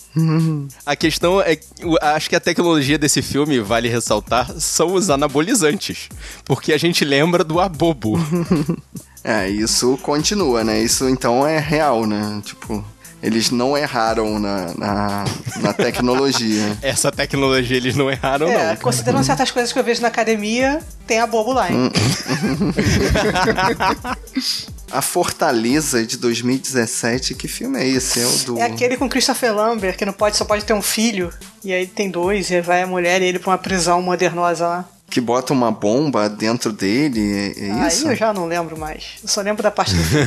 a 0.86 0.94
questão 0.94 1.40
é. 1.40 1.58
Acho 2.00 2.30
que 2.30 2.36
a 2.36 2.40
tecnologia 2.40 2.96
desse 2.96 3.20
filme, 3.20 3.58
vale 3.58 3.88
ressaltar, 3.88 4.48
são 4.60 4.94
os 4.94 5.10
anabolizantes. 5.10 6.08
Porque 6.44 6.72
a 6.72 6.78
gente 6.78 7.04
lembra 7.04 7.42
do 7.42 7.58
abobo. 7.58 8.16
É, 9.24 9.48
isso 9.48 9.96
continua, 10.02 10.64
né? 10.64 10.80
Isso 10.82 11.08
então 11.08 11.46
é 11.46 11.56
real, 11.56 12.04
né? 12.06 12.42
Tipo, 12.44 12.84
eles 13.22 13.50
não 13.50 13.78
erraram 13.78 14.38
na, 14.38 14.74
na, 14.76 15.24
na 15.60 15.72
tecnologia. 15.72 16.76
Essa 16.82 17.12
tecnologia 17.12 17.76
eles 17.76 17.94
não 17.94 18.10
erraram, 18.10 18.48
É, 18.48 18.70
não. 18.70 18.76
considerando 18.76 19.24
certas 19.24 19.50
coisas 19.50 19.72
que 19.72 19.78
eu 19.78 19.84
vejo 19.84 20.02
na 20.02 20.08
academia, 20.08 20.80
tem 21.06 21.20
a 21.20 21.26
bobo 21.26 21.52
lá, 21.52 21.70
hein? 21.70 21.90
A 24.90 25.00
Fortaleza 25.00 26.04
de 26.04 26.18
2017, 26.18 27.34
que 27.34 27.48
filme 27.48 27.78
é 27.80 27.86
esse? 27.88 28.20
É 28.20 28.26
o 28.26 28.38
do. 28.44 28.58
É 28.58 28.64
aquele 28.64 28.98
com 28.98 29.08
Christopher 29.08 29.54
Lambert, 29.54 29.96
que 29.96 30.04
não 30.04 30.12
pode, 30.12 30.36
só 30.36 30.44
pode 30.44 30.66
ter 30.66 30.74
um 30.74 30.82
filho, 30.82 31.32
e 31.64 31.72
aí 31.72 31.86
tem 31.86 32.10
dois, 32.10 32.50
e 32.50 32.56
aí 32.56 32.60
vai 32.60 32.82
a 32.82 32.86
mulher 32.86 33.22
e 33.22 33.24
ele 33.24 33.38
pra 33.38 33.52
uma 33.52 33.58
prisão 33.58 34.02
modernosa 34.02 34.66
lá. 34.66 34.84
Que 35.12 35.20
bota 35.20 35.52
uma 35.52 35.70
bomba 35.70 36.26
dentro 36.26 36.72
dele, 36.72 37.20
é, 37.58 37.64
é 37.84 37.86
isso? 37.86 38.06
Aí 38.08 38.14
eu 38.14 38.16
já 38.16 38.32
não 38.32 38.46
lembro 38.46 38.78
mais. 38.78 39.04
Eu 39.22 39.28
só 39.28 39.42
lembro 39.42 39.62
da 39.62 39.70
parte 39.70 39.94
do 39.94 40.00
filme. 40.02 40.26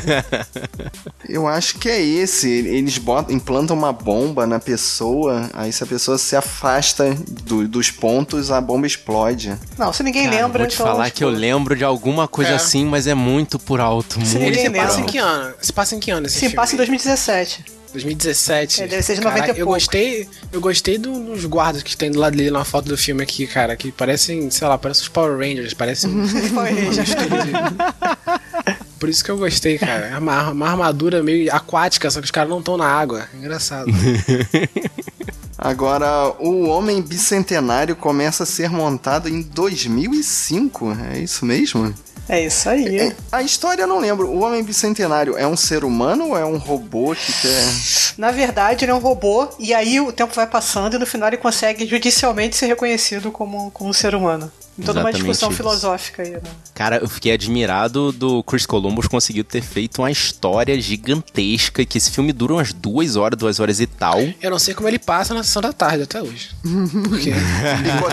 Eu 1.28 1.48
acho 1.48 1.80
que 1.80 1.90
é 1.90 2.00
esse. 2.00 2.48
Eles 2.48 3.00
botam, 3.00 3.34
implantam 3.36 3.76
uma 3.76 3.92
bomba 3.92 4.46
na 4.46 4.60
pessoa, 4.60 5.50
aí 5.54 5.74
se 5.74 5.84
a 5.84 5.88
pessoa 5.88 6.20
se 6.20 6.36
afasta 6.36 7.16
do- 7.44 7.68
dos 7.68 7.90
pontos, 7.90 8.52
a 8.52 8.62
bomba 8.62 8.86
explode. 8.86 9.58
Não, 9.76 9.92
se 9.92 10.04
ninguém 10.04 10.26
Cara, 10.30 10.44
lembra, 10.44 10.60
vou 10.60 10.68
te 10.68 10.76
então. 10.76 10.86
falar 10.86 11.06
tipo, 11.06 11.18
que 11.18 11.24
eu 11.24 11.30
lembro 11.30 11.76
de 11.76 11.84
alguma 11.84 12.28
coisa 12.28 12.52
É. 12.52 12.56
assim, 12.56 12.86
mas 12.86 13.08
é 13.08 13.16
muito 13.16 13.58
por 13.58 13.80
alto. 13.80 14.24
Se 14.24 14.38
muito 14.38 14.56
se 14.56 14.68
ninguém 14.68 14.72
por 14.72 14.78
passa 14.88 15.02
em 15.02 15.06
que 15.06 15.18
ano? 15.18 15.54
Se 15.62 15.74
passa 15.74 15.96
em 15.96 16.00
que 16.00 16.12
ano 16.12 16.28
esse 16.28 16.36
Sim, 16.36 16.40
filme? 16.42 16.56
passa 16.58 16.74
em 16.76 16.78
2017. 16.78 17.66
2017. 17.96 18.84
É, 18.84 18.88
deve 18.88 19.02
ser 19.02 19.16
de 19.16 19.22
Caraca, 19.22 19.40
90 19.42 19.58
e 19.58 19.62
eu 19.62 19.66
pouco. 19.66 19.80
gostei, 19.80 20.30
eu 20.52 20.62
gostei 20.62 20.98
do- 20.98 21.34
dos 21.34 21.46
guardas 21.46 21.82
que 21.84 21.96
tem 21.98 22.12
do 22.12 22.20
lado 22.20 22.36
dele 22.38 22.52
na 22.52 22.64
foto 22.64 22.88
do 22.90 22.98
filme 22.98 23.24
aqui, 23.24 23.48
cara, 23.48 23.76
que 23.76 23.92
parecem, 23.92 24.50
sei 24.52 24.68
lá, 24.68 24.78
parecem 24.78 25.04
os 25.04 25.10
Power 25.10 25.38
Rangers, 25.38 25.74
parecem 25.74 26.12
Foi, 26.54 26.92
já. 26.94 27.04
Por 29.00 29.10
isso 29.10 29.24
que 29.24 29.30
eu 29.32 29.38
gostei, 29.38 29.78
cara. 29.78 30.08
É 30.08 30.18
uma, 30.18 30.50
uma 30.52 30.70
armadura 30.70 31.22
meio 31.22 31.54
aquática, 31.54 32.10
só 32.10 32.20
que 32.20 32.26
os 32.26 32.32
caras 32.32 32.50
não 32.50 32.60
estão 32.60 32.78
na 32.78 32.88
água. 32.88 33.28
Engraçado. 33.34 33.88
Agora, 35.58 36.34
o 36.40 36.68
Homem 36.68 37.02
Bicentenário 37.02 37.96
começa 37.96 38.44
a 38.44 38.46
ser 38.46 38.70
montado 38.70 39.30
em 39.30 39.42
2005, 39.42 40.98
é 41.14 41.20
isso 41.20 41.46
mesmo? 41.46 41.94
É 42.28 42.44
isso 42.44 42.68
aí. 42.68 43.00
É, 43.00 43.16
a 43.32 43.42
história 43.44 43.84
eu 43.84 43.88
não 43.88 44.00
lembro. 44.00 44.28
O 44.28 44.44
Homem 44.44 44.64
Bicentenário 44.64 45.38
é 45.38 45.46
um 45.46 45.56
ser 45.56 45.84
humano 45.84 46.30
ou 46.30 46.38
é 46.38 46.44
um 46.44 46.58
robô 46.58 47.14
que 47.16 47.32
quer. 47.42 48.16
Na 48.18 48.32
verdade, 48.32 48.86
ele 48.86 48.92
é 48.92 48.96
um 48.96 49.00
robô, 49.00 49.48
e 49.60 49.74
aí 49.74 50.00
o 50.00 50.12
tempo 50.12 50.34
vai 50.34 50.48
passando 50.48 50.96
e 50.96 51.00
no 51.00 51.06
final 51.06 51.28
ele 51.28 51.38
consegue 51.38 51.86
judicialmente 51.86 52.56
ser 52.56 52.68
reconhecido 52.68 53.32
como, 53.32 53.70
como 53.72 53.90
um 53.90 53.94
ser 53.94 54.16
humano. 54.16 54.52
Em 54.78 54.84
toda 54.84 55.00
uma 55.00 55.10
Exatamente 55.10 55.16
discussão 55.24 55.50
isso. 55.50 55.58
filosófica 55.58 56.22
aí, 56.24 56.32
né? 56.32 56.42
Cara, 56.74 56.98
eu 56.98 57.08
fiquei 57.08 57.32
admirado 57.32 58.12
do 58.12 58.44
Chris 58.44 58.66
Columbus 58.66 59.08
conseguiu 59.08 59.44
ter 59.46 59.62
feito 59.62 60.02
uma 60.02 60.12
história 60.12 60.80
gigantesca 60.80 61.82
e 61.82 61.86
que 61.86 61.98
esse 61.98 62.12
filme 62.12 62.34
dura 62.34 62.54
umas 62.54 62.74
duas 62.74 63.16
horas, 63.16 63.40
duas 63.40 63.60
horas 63.62 63.80
e 63.80 63.88
tal. 63.88 64.20
Eu 64.42 64.52
não 64.52 64.60
sei 64.60 64.74
como 64.74 64.90
ele 64.90 65.00
passa 65.00 65.34
na 65.34 65.44
sessão 65.44 65.62
da 65.62 65.72
tarde 65.72 66.04
até 66.04 66.22
hoje. 66.22 66.50
Porque 67.10 67.32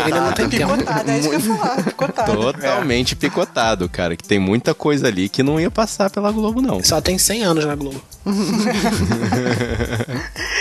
ainda 0.05 0.21
não 0.21 0.33
tem 0.33 0.49
tempo. 0.49 0.77
Picotado, 0.77 1.11
é 1.11 1.19
isso 1.19 1.29
que 1.29 1.35
eu 1.35 1.41
ia 1.41 1.57
falar, 1.57 1.83
picotado. 1.83 2.33
Totalmente 2.33 3.17
picotado, 3.17 3.89
cara. 3.89 4.17
Que 4.17 4.23
tem 4.25 4.39
muita 4.39 4.73
coisa 4.73 5.09
ali 5.09 5.29
que 5.29 5.43
não 5.43 5.59
ia 5.59 5.71
passar 5.71 6.11
pela 6.11 6.31
Globo, 6.31 6.63
não. 6.63 6.83
Só 6.85 7.01
tem 7.01 7.19
100 7.19 7.43
anos 7.43 7.65
na 7.65 7.75
Globo. 7.75 8.01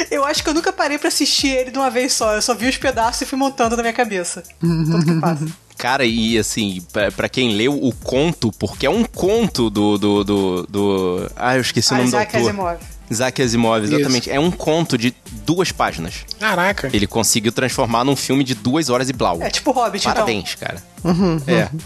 Eu 0.09 0.25
acho 0.25 0.43
que 0.43 0.49
eu 0.49 0.53
nunca 0.53 0.73
parei 0.73 0.97
pra 0.97 1.07
assistir 1.07 1.47
ele 1.47 1.71
de 1.71 1.77
uma 1.77 1.89
vez 1.89 2.13
só. 2.13 2.33
Eu 2.35 2.41
só 2.41 2.53
vi 2.53 2.67
os 2.67 2.77
pedaços 2.77 3.21
e 3.21 3.25
fui 3.25 3.37
montando 3.37 3.75
na 3.77 3.83
minha 3.83 3.93
cabeça. 3.93 4.43
Tudo 4.59 5.05
que 5.05 5.19
passa. 5.21 5.45
Cara, 5.81 6.05
e 6.05 6.37
assim, 6.37 6.81
pra, 6.93 7.11
pra 7.11 7.27
quem 7.27 7.55
leu 7.55 7.73
o 7.73 7.91
conto, 7.93 8.51
porque 8.59 8.85
é 8.85 8.89
um 8.89 9.03
conto 9.03 9.69
do. 9.69 9.97
do, 9.97 10.23
do, 10.23 10.63
do- 10.69 11.31
Ah, 11.35 11.55
eu 11.55 11.61
esqueci 11.61 11.91
o 11.91 11.95
Ah, 11.95 11.97
nome 11.97 12.07
Isaac 12.09 12.31
do 12.31 12.37
autor. 12.37 12.49
Asimov. 12.51 12.77
Isaac 13.09 13.41
Asimov, 13.41 13.83
exatamente. 13.83 14.29
É 14.31 14.39
um 14.39 14.49
conto 14.51 14.97
de 14.97 15.13
duas 15.45 15.71
páginas. 15.71 16.23
Caraca. 16.39 16.89
Ele 16.93 17.05
conseguiu 17.07 17.51
transformar 17.51 18.05
num 18.05 18.15
filme 18.15 18.43
de 18.43 18.53
duas 18.55 18.89
horas 18.89 19.09
e 19.09 19.13
blau. 19.13 19.41
É 19.41 19.49
tipo 19.49 19.71
Hobbit, 19.71 20.03
Parabéns, 20.05 20.55
cara. 20.55 20.81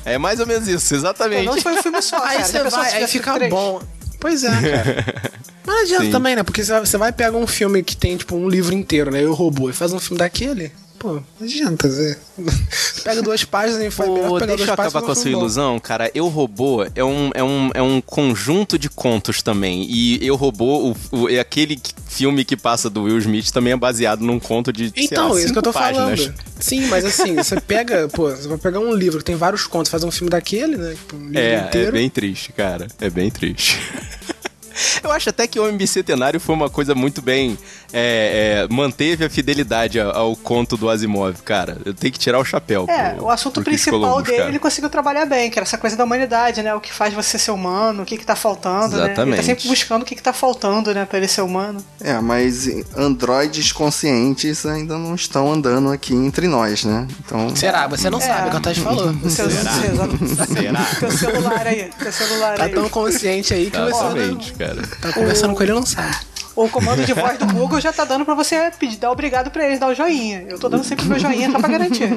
É, 0.06 0.14
é 0.14 0.18
mais 0.20 0.40
ou 0.40 0.46
menos 0.46 0.68
isso, 0.68 0.86
então. 0.94 0.98
exatamente. 1.00 1.46
Não 1.46 1.60
foi 1.62 1.74
um 1.80 1.82
filme 1.82 2.02
só, 2.02 2.18
Aí 2.24 2.38
cara. 2.38 2.44
você 2.48 2.64
vai, 2.70 2.90
se 2.92 2.96
aí 2.98 3.08
fica 3.08 3.34
três? 3.34 3.50
bom. 3.50 3.82
Pois 4.20 4.44
é, 4.44 4.50
cara. 4.50 5.06
Mas 5.66 5.76
não 5.76 5.82
adianta 5.84 6.06
Sim. 6.06 6.12
também, 6.12 6.36
né? 6.36 6.44
Porque 6.44 6.64
você 6.64 6.72
vai- 6.72 6.82
você 6.86 6.98
vai 6.98 7.12
pegar 7.12 7.38
um 7.38 7.48
filme 7.48 7.82
que 7.82 7.98
tem, 7.98 8.16
tipo, 8.18 8.36
um 8.36 8.48
livro 8.48 8.74
inteiro, 8.76 9.10
né? 9.10 9.22
E 9.22 9.26
o 9.26 9.34
robô, 9.34 9.68
e 9.70 9.74
faz 9.74 9.94
um 9.94 10.00
filme 10.00 10.20
daquele. 10.20 10.72
Pô, 10.98 11.14
não 11.14 11.24
adianta, 11.42 11.90
Zé. 11.90 12.18
Pega 13.04 13.22
duas 13.22 13.44
páginas 13.44 13.84
e 13.84 13.92
faz 13.92 14.10
melhor 14.10 14.40
pegar 14.40 14.56
deixa 14.56 14.70
eu 14.72 14.74
acabar 14.74 14.92
com 14.92 14.98
a 14.98 15.02
fazer 15.10 15.22
sua 15.22 15.32
bom. 15.32 15.38
ilusão, 15.40 15.80
cara. 15.80 16.10
Eu 16.16 16.28
Robô 16.28 16.84
é 16.96 17.04
um, 17.04 17.30
é, 17.36 17.44
um, 17.44 17.70
é 17.76 17.82
um 17.82 18.02
conjunto 18.02 18.80
de 18.80 18.90
contos 18.90 19.42
também. 19.42 19.86
E 19.90 20.26
Eu 20.26 20.36
Robô, 20.36 20.92
o, 21.12 21.18
o- 21.24 21.30
é 21.30 21.40
aquele 21.40 21.76
que- 21.76 21.94
filme 22.08 22.46
que 22.46 22.56
passa 22.56 22.90
do 22.90 23.04
Will 23.04 23.18
Smith, 23.20 23.52
também 23.52 23.74
é 23.74 23.76
baseado 23.78 24.22
num 24.22 24.40
conto 24.40 24.72
de 24.72 24.92
Então, 24.96 25.34
lá, 25.34 25.40
isso 25.42 25.52
que 25.52 25.60
eu 25.60 25.64
tô 25.64 25.74
páginas. 25.74 26.22
falando. 26.24 26.36
Sim, 26.62 26.88
mas 26.88 27.04
assim, 27.04 27.36
você 27.44 27.60
pega, 27.60 28.08
pô, 28.08 28.30
você 28.32 28.48
vai 28.48 28.58
pegar 28.58 28.80
um 28.80 28.94
livro 28.94 29.20
que 29.20 29.26
tem 29.26 29.36
vários 29.36 29.68
contos, 29.68 29.92
faz 29.92 30.04
um 30.04 30.10
filme 30.12 30.30
daquele, 30.30 30.78
né? 30.78 30.92
Tipo, 30.96 31.18
um 31.18 31.26
livro 31.26 31.40
É, 31.40 31.60
inteiro. 31.68 31.90
é 31.90 31.92
bem 31.92 32.10
triste, 32.10 32.54
cara. 32.54 32.88
É 33.02 33.10
bem 33.10 33.30
triste. 33.30 33.78
Eu 35.04 35.12
acho 35.12 35.30
até 35.30 35.48
que 35.48 35.60
o 35.60 35.64
Homem 35.64 35.78
Bicentenário 35.78 36.40
foi 36.40 36.54
uma 36.56 36.70
coisa 36.70 36.94
muito 36.96 37.22
bem. 37.22 37.58
é, 37.94 38.66
é, 38.70 38.74
manteve 38.74 39.24
a 39.26 39.30
fidelidade 39.30 40.00
ao, 40.00 40.16
ao 40.16 40.36
conto 40.36 40.76
do 40.78 40.90
Asimov, 40.90 41.36
cara. 41.44 41.78
Eu 41.86 41.94
tenho 41.94 42.12
que 42.12 42.20
tirar 42.20 42.40
o 42.40 42.46
chapéu. 42.46 42.86
É, 42.90 43.12
pro- 43.12 43.26
o 43.26 43.30
assunto 43.30 43.62
principal 43.62 44.00
Columbus, 44.00 44.24
dele 44.24 44.38
cara. 44.38 44.50
ele 44.50 44.60
conseguiu 44.60 44.90
trabalhar 44.90 45.26
bem, 45.26 45.50
que 45.50 45.58
era 45.58 45.66
essa 45.66 45.78
coisa 45.78 45.96
da 45.96 46.04
humanidade, 46.04 46.62
né? 46.62 46.74
O 46.76 46.80
que 46.82 46.92
faz 46.94 47.14
você 47.14 47.38
ser 47.40 47.52
humano, 47.52 48.04
o 48.04 48.06
que 48.06 48.18
que 48.18 48.26
tá 48.26 48.36
faltando, 48.36 48.98
né? 48.98 49.06
Ele 49.06 49.14
tá 49.14 49.22
Exatamente. 49.22 49.46
sempre 49.46 49.68
buscando 49.68 50.02
o 50.02 50.06
que 50.06 50.16
que 50.16 50.22
tá 50.22 50.34
faltando, 50.34 50.94
né, 50.94 51.06
pra 51.06 51.18
ele 51.18 51.28
ser 51.28 51.42
humano. 51.42 51.84
É, 52.02 52.20
mas 52.20 52.68
androides 52.96 53.72
conscientes 53.72 54.66
ainda 54.66 54.98
não 54.98 55.16
estão 55.16 55.52
andando 55.52 55.90
aqui 55.92 56.14
entre 56.14 56.48
nós, 56.48 56.84
né? 56.84 57.08
Então. 57.26 57.56
Será? 57.56 57.88
Você 57.88 58.10
não 58.10 58.20
É. 58.20 58.22
sabe 58.22 58.48
o 58.48 58.52
que 58.52 58.58
a 58.58 58.60
Tati 58.60 58.80
falou. 58.82 59.14
Seu, 59.30 59.50
Será? 59.50 59.72
seu- 59.72 60.46
Será? 60.56 60.86
teu 61.00 61.12
celular 61.12 61.68
aí, 61.68 61.90
teu 61.98 62.12
celular 62.12 62.58
Tá 62.58 62.64
aí. 62.66 62.74
tão 62.74 62.90
consciente 62.90 63.54
aí 63.54 63.70
que 63.72 63.78
você 63.78 63.86
Exatamente, 63.96 64.54
cara. 64.54 64.65
Tá 65.02 65.14
conversando 65.14 65.54
com 65.54 65.64
ele 65.64 65.72
e 65.72 65.76
não 65.76 65.86
sabe. 65.86 66.16
O 66.56 66.70
comando 66.70 67.06
de 67.06 67.12
voz 67.14 67.38
do 67.38 67.46
Google 67.48 67.82
já 67.82 67.92
tá 67.92 68.06
dando 68.06 68.24
pra 68.24 68.34
você 68.34 68.72
pedir, 68.80 68.96
dar 68.96 69.12
obrigado 69.12 69.52
pra 69.52 69.66
eles, 69.66 69.78
dar 69.78 69.88
o 69.90 69.94
joinha. 69.94 70.46
Eu 70.48 70.58
tô 70.58 70.70
dando 70.70 70.86
sempre 70.86 71.04
meu 71.06 71.20
joinha 71.20 71.52
só 71.52 71.60
pra 71.60 71.68
garantir. 71.68 72.08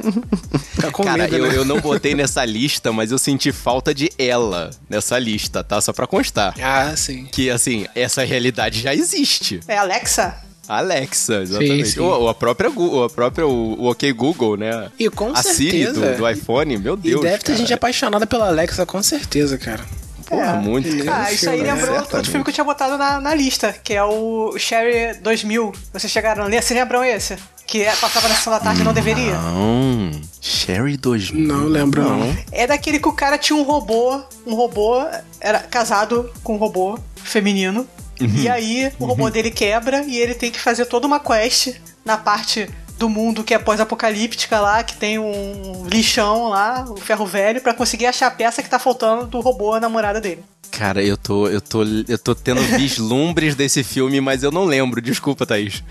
Fica 0.76 0.92
com 0.92 1.02
Cara, 1.02 1.24
medo, 1.24 1.36
eu, 1.36 1.48
né? 1.48 1.56
eu 1.56 1.64
não 1.64 1.80
botei 1.80 2.14
nessa 2.14 2.44
lista, 2.44 2.92
mas 2.92 3.10
eu 3.10 3.18
senti 3.18 3.50
falta 3.50 3.92
de 3.92 4.08
ela 4.16 4.70
nessa 4.88 5.18
lista, 5.18 5.64
tá? 5.64 5.80
Só 5.80 5.92
pra 5.92 6.06
constar. 6.06 6.54
Ah, 6.62 6.94
sim. 6.96 7.26
Que, 7.32 7.50
assim, 7.50 7.86
essa 7.96 8.22
realidade 8.24 8.80
já 8.80 8.94
existe. 8.94 9.58
É 9.66 9.76
Alexa? 9.76 10.36
Alexa, 10.68 11.42
exatamente. 11.42 11.88
sim. 11.92 12.00
Ou, 12.00 12.20
ou 12.20 12.28
a 12.28 12.34
própria, 12.34 12.70
ou 12.70 13.04
a 13.04 13.10
própria 13.10 13.44
o, 13.44 13.80
o 13.80 13.90
OK 13.90 14.12
Google, 14.12 14.56
né? 14.56 14.88
E 15.00 15.08
com 15.10 15.32
a 15.34 15.42
Siri 15.42 15.86
do, 15.86 15.94
certeza. 15.94 16.16
do 16.18 16.28
iPhone, 16.30 16.76
meu 16.78 16.94
E 16.94 16.96
Deus. 17.10 17.22
deve 17.22 17.38
ter 17.38 17.44
cara. 17.46 17.58
gente 17.58 17.72
apaixonada 17.74 18.24
pela 18.26 18.46
Alexa, 18.46 18.86
com 18.86 19.02
certeza, 19.02 19.58
cara. 19.58 19.84
Porra, 20.28 20.44
É. 20.44 20.52
muito. 20.58 20.88
Ah, 21.10 21.32
isso 21.32 21.48
aí 21.48 21.58
filme, 21.58 21.72
lembrou 21.72 21.94
né? 21.94 22.00
outro 22.00 22.24
filme 22.24 22.44
que 22.44 22.50
eu 22.50 22.54
tinha 22.54 22.64
botado 22.64 22.98
na, 22.98 23.20
na 23.20 23.34
lista, 23.34 23.72
que 23.82 23.94
é 23.94 24.04
o 24.04 24.56
Sherry 24.58 25.18
2000. 25.20 25.72
Vocês 25.92 26.12
chegaram 26.12 26.44
a 26.44 26.46
ler? 26.46 26.62
Vocês 26.62 26.78
lembram 26.78 27.02
esse? 27.02 27.36
Que 27.66 27.82
é- 27.82 27.94
passava 27.96 28.28
na 28.28 28.34
sessão 28.34 28.52
da 28.52 28.60
tarde 28.60 28.80
e 28.80 28.84
não 28.84 28.92
deveria? 28.92 29.34
Não. 29.34 30.10
Sherry 30.40 30.96
2000. 30.96 31.46
Não 31.46 31.64
lembro, 31.66 32.02
não. 32.02 32.36
É 32.52 32.66
daquele 32.66 32.98
que 32.98 33.08
o 33.08 33.12
cara 33.12 33.36
tinha 33.38 33.56
um 33.58 33.62
robô, 33.62 34.22
um 34.46 34.54
robô, 34.54 35.04
era 35.40 35.58
casado 35.60 36.30
com 36.42 36.54
um 36.54 36.58
robô 36.58 36.98
feminino. 37.16 37.86
E 38.20 38.48
aí 38.48 38.92
o 38.98 39.04
robô 39.06 39.30
dele 39.30 39.50
quebra 39.50 40.02
e 40.04 40.16
ele 40.18 40.34
tem 40.34 40.50
que 40.50 40.58
fazer 40.58 40.86
toda 40.86 41.06
uma 41.06 41.20
quest 41.20 41.74
na 42.04 42.16
parte 42.16 42.68
do 42.98 43.08
mundo 43.08 43.44
que 43.44 43.54
é 43.54 43.58
pós-apocalíptica 43.58 44.60
lá, 44.60 44.82
que 44.82 44.96
tem 44.96 45.18
um 45.18 45.86
lixão 45.86 46.48
lá, 46.48 46.84
o 46.88 46.96
ferro 46.96 47.24
velho, 47.24 47.60
pra 47.60 47.72
conseguir 47.72 48.06
achar 48.06 48.26
a 48.26 48.30
peça 48.30 48.62
que 48.62 48.68
tá 48.68 48.78
faltando 48.78 49.26
do 49.26 49.40
robô 49.40 49.72
a 49.74 49.80
namorada 49.80 50.20
dele. 50.20 50.42
Cara, 50.70 51.02
eu 51.02 51.16
tô, 51.16 51.48
eu 51.48 51.60
tô, 51.62 51.82
eu 52.06 52.18
tô 52.18 52.34
tendo 52.34 52.60
vislumbres 52.60 53.54
desse 53.54 53.82
filme, 53.82 54.20
mas 54.20 54.42
eu 54.42 54.50
não 54.50 54.64
lembro. 54.64 55.00
Desculpa, 55.00 55.46
Thaís. 55.46 55.82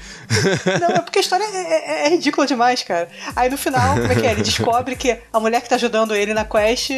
Não, 0.80 0.90
é 0.90 1.00
porque 1.00 1.18
a 1.18 1.22
história 1.22 1.44
é, 1.44 1.58
é- 2.04 2.06
é 2.06 2.10
ridícula 2.10 2.46
demais, 2.46 2.84
cara. 2.84 3.10
Aí 3.36 3.50
no 3.50 3.58
final, 3.58 3.96
como 3.96 4.12
é 4.12 4.16
que 4.16 4.28
é? 4.28 4.32
Ele 4.34 4.44
descobre 4.44 4.96
que 4.96 5.18
a 5.34 5.40
mulher 5.40 5.62
que 5.62 5.70
tá 5.70 5.76
ajudando 5.76 6.14
ele 6.14 6.34
na 6.34 6.46
quest, 6.46 6.90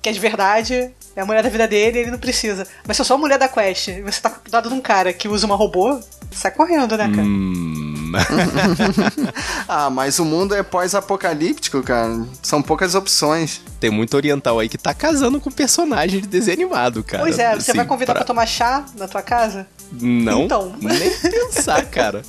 que 0.00 0.08
é 0.08 0.12
de 0.12 0.20
verdade, 0.20 0.90
é 1.16 1.20
a 1.20 1.26
mulher 1.26 1.42
da 1.42 1.48
vida 1.48 1.66
dele 1.66 1.98
e 1.98 2.02
ele 2.02 2.10
não 2.12 2.18
precisa. 2.18 2.66
Mas 2.86 2.96
se 2.96 3.00
eu 3.00 3.04
sou 3.06 3.16
a 3.16 3.18
mulher 3.18 3.38
da 3.38 3.48
quest 3.48 3.88
e 3.88 4.00
você 4.02 4.20
tá 4.20 4.30
cuidado 4.30 4.68
de 4.68 4.74
um 4.74 4.80
cara 4.80 5.12
que 5.12 5.26
usa 5.26 5.44
uma 5.44 5.56
robô, 5.56 5.98
sai 6.30 6.50
correndo, 6.50 6.96
né, 6.96 7.08
cara? 7.08 7.22
Hum. 7.22 7.74
Ah, 9.68 9.90
mas 9.90 10.18
o 10.18 10.24
mundo 10.24 10.54
é 10.54 10.62
pós-apocalíptico, 10.62 11.82
cara. 11.82 12.24
São 12.42 12.62
poucas 12.62 12.94
opções. 12.94 13.60
Tem 13.78 13.90
muito 13.90 14.14
oriental 14.16 14.58
aí 14.58 14.68
que 14.68 14.78
tá 14.78 14.94
casando 14.94 15.38
com 15.40 15.50
personagem 15.50 16.20
de 16.22 16.26
desenho 16.26 16.54
animado, 16.62 17.04
cara. 17.04 17.22
pois 17.22 17.38
é, 17.38 17.50
você 17.54 17.70
Assim, 17.70 17.76
vai 17.78 17.86
convidar 17.86 18.14
pra... 18.14 18.24
tomar 18.24 18.46
chá 18.46 18.84
na 18.96 19.06
tua 19.06 19.20
casa? 19.20 19.66
Não, 19.92 20.44
Então. 20.44 20.74
nem 20.80 21.10
pensar, 21.10 21.84
cara. 21.90 22.22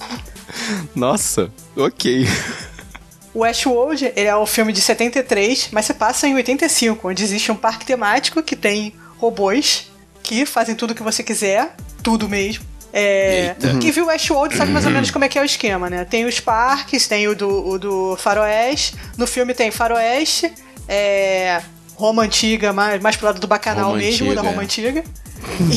Nossa, 0.95 1.49
ok. 1.77 2.27
O 3.33 3.39
Westworld, 3.39 4.11
ele 4.15 4.27
é 4.27 4.35
um 4.35 4.45
filme 4.45 4.73
de 4.73 4.81
73, 4.81 5.69
mas 5.71 5.85
se 5.85 5.93
passa 5.93 6.27
em 6.27 6.35
85, 6.35 7.07
onde 7.07 7.23
existe 7.23 7.51
um 7.51 7.55
parque 7.55 7.85
temático 7.85 8.41
que 8.43 8.55
tem 8.55 8.93
robôs 9.17 9.89
que 10.23 10.45
fazem 10.45 10.75
tudo 10.75 10.93
que 10.95 11.03
você 11.03 11.23
quiser, 11.23 11.75
tudo 12.03 12.27
mesmo. 12.27 12.65
É, 12.91 13.55
quem 13.79 13.91
viu 13.91 14.07
Westworld 14.07 14.55
sabe 14.55 14.71
mais 14.71 14.85
ou 14.85 14.91
menos 14.91 15.11
como 15.11 15.23
é 15.25 15.29
que 15.29 15.37
é 15.37 15.41
o 15.41 15.45
esquema, 15.45 15.89
né? 15.89 16.05
Tem 16.05 16.25
os 16.25 16.39
parques, 16.39 17.07
tem 17.07 17.27
o 17.27 17.35
do, 17.35 17.67
o 17.67 17.79
do 17.79 18.17
Faroeste. 18.17 18.95
No 19.17 19.27
filme 19.27 19.53
tem 19.53 19.69
Faroeste, 19.71 20.51
é, 20.87 21.61
Roma 21.95 22.23
Antiga, 22.23 22.73
mais, 22.73 23.01
mais 23.01 23.15
pro 23.15 23.27
lado 23.27 23.39
do 23.39 23.47
Bacanal 23.47 23.89
Roma 23.89 23.97
mesmo, 23.97 24.27
Antiga, 24.27 24.41
da 24.41 24.47
Roma 24.49 24.61
é. 24.61 24.65
Antiga. 24.65 25.03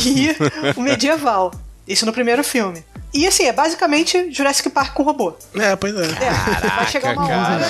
E 0.05 0.37
o 0.77 0.81
medieval. 0.81 1.53
Isso 1.87 2.07
no 2.07 2.13
primeiro 2.13 2.43
filme. 2.43 2.85
E 3.15 3.27
assim, 3.27 3.45
é 3.45 3.53
basicamente 3.53 4.33
Jurassic 4.33 4.71
Park 4.71 4.95
com 4.95 5.03
robô. 5.03 5.35
É, 5.55 5.77
pois 5.77 5.95
é. 5.95 6.05
É, 6.05 6.69
vai 6.77 6.87
chegar 6.87 7.13
uma 7.13 7.29
cara. 7.29 7.55
hora 7.57 7.69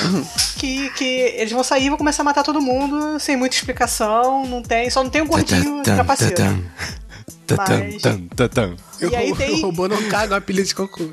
que, 0.57 0.89
que 0.91 1.05
eles 1.05 1.51
vão 1.51 1.65
sair 1.65 1.87
e 1.87 1.89
vão 1.89 1.99
começar 1.99 2.23
a 2.23 2.25
matar 2.25 2.45
todo 2.45 2.61
mundo 2.61 3.19
sem 3.19 3.37
muita 3.37 3.57
explicação, 3.57 4.47
não 4.47 4.63
tem, 4.63 4.89
só 4.89 5.03
não 5.03 5.11
tem 5.11 5.23
um 5.23 5.27
gordinho 5.27 5.83
trapaceiro. 5.83 6.63
Mas- 7.57 8.03
E 9.01 9.17
aí 9.17 9.33
o, 9.33 9.37
tem- 9.37 9.55
o 9.55 9.61
robô 9.63 9.89
não 9.89 10.03
caga 10.09 10.35
o 10.35 10.39
apelido 10.39 10.67
de 10.69 10.75
cocô. 10.75 11.09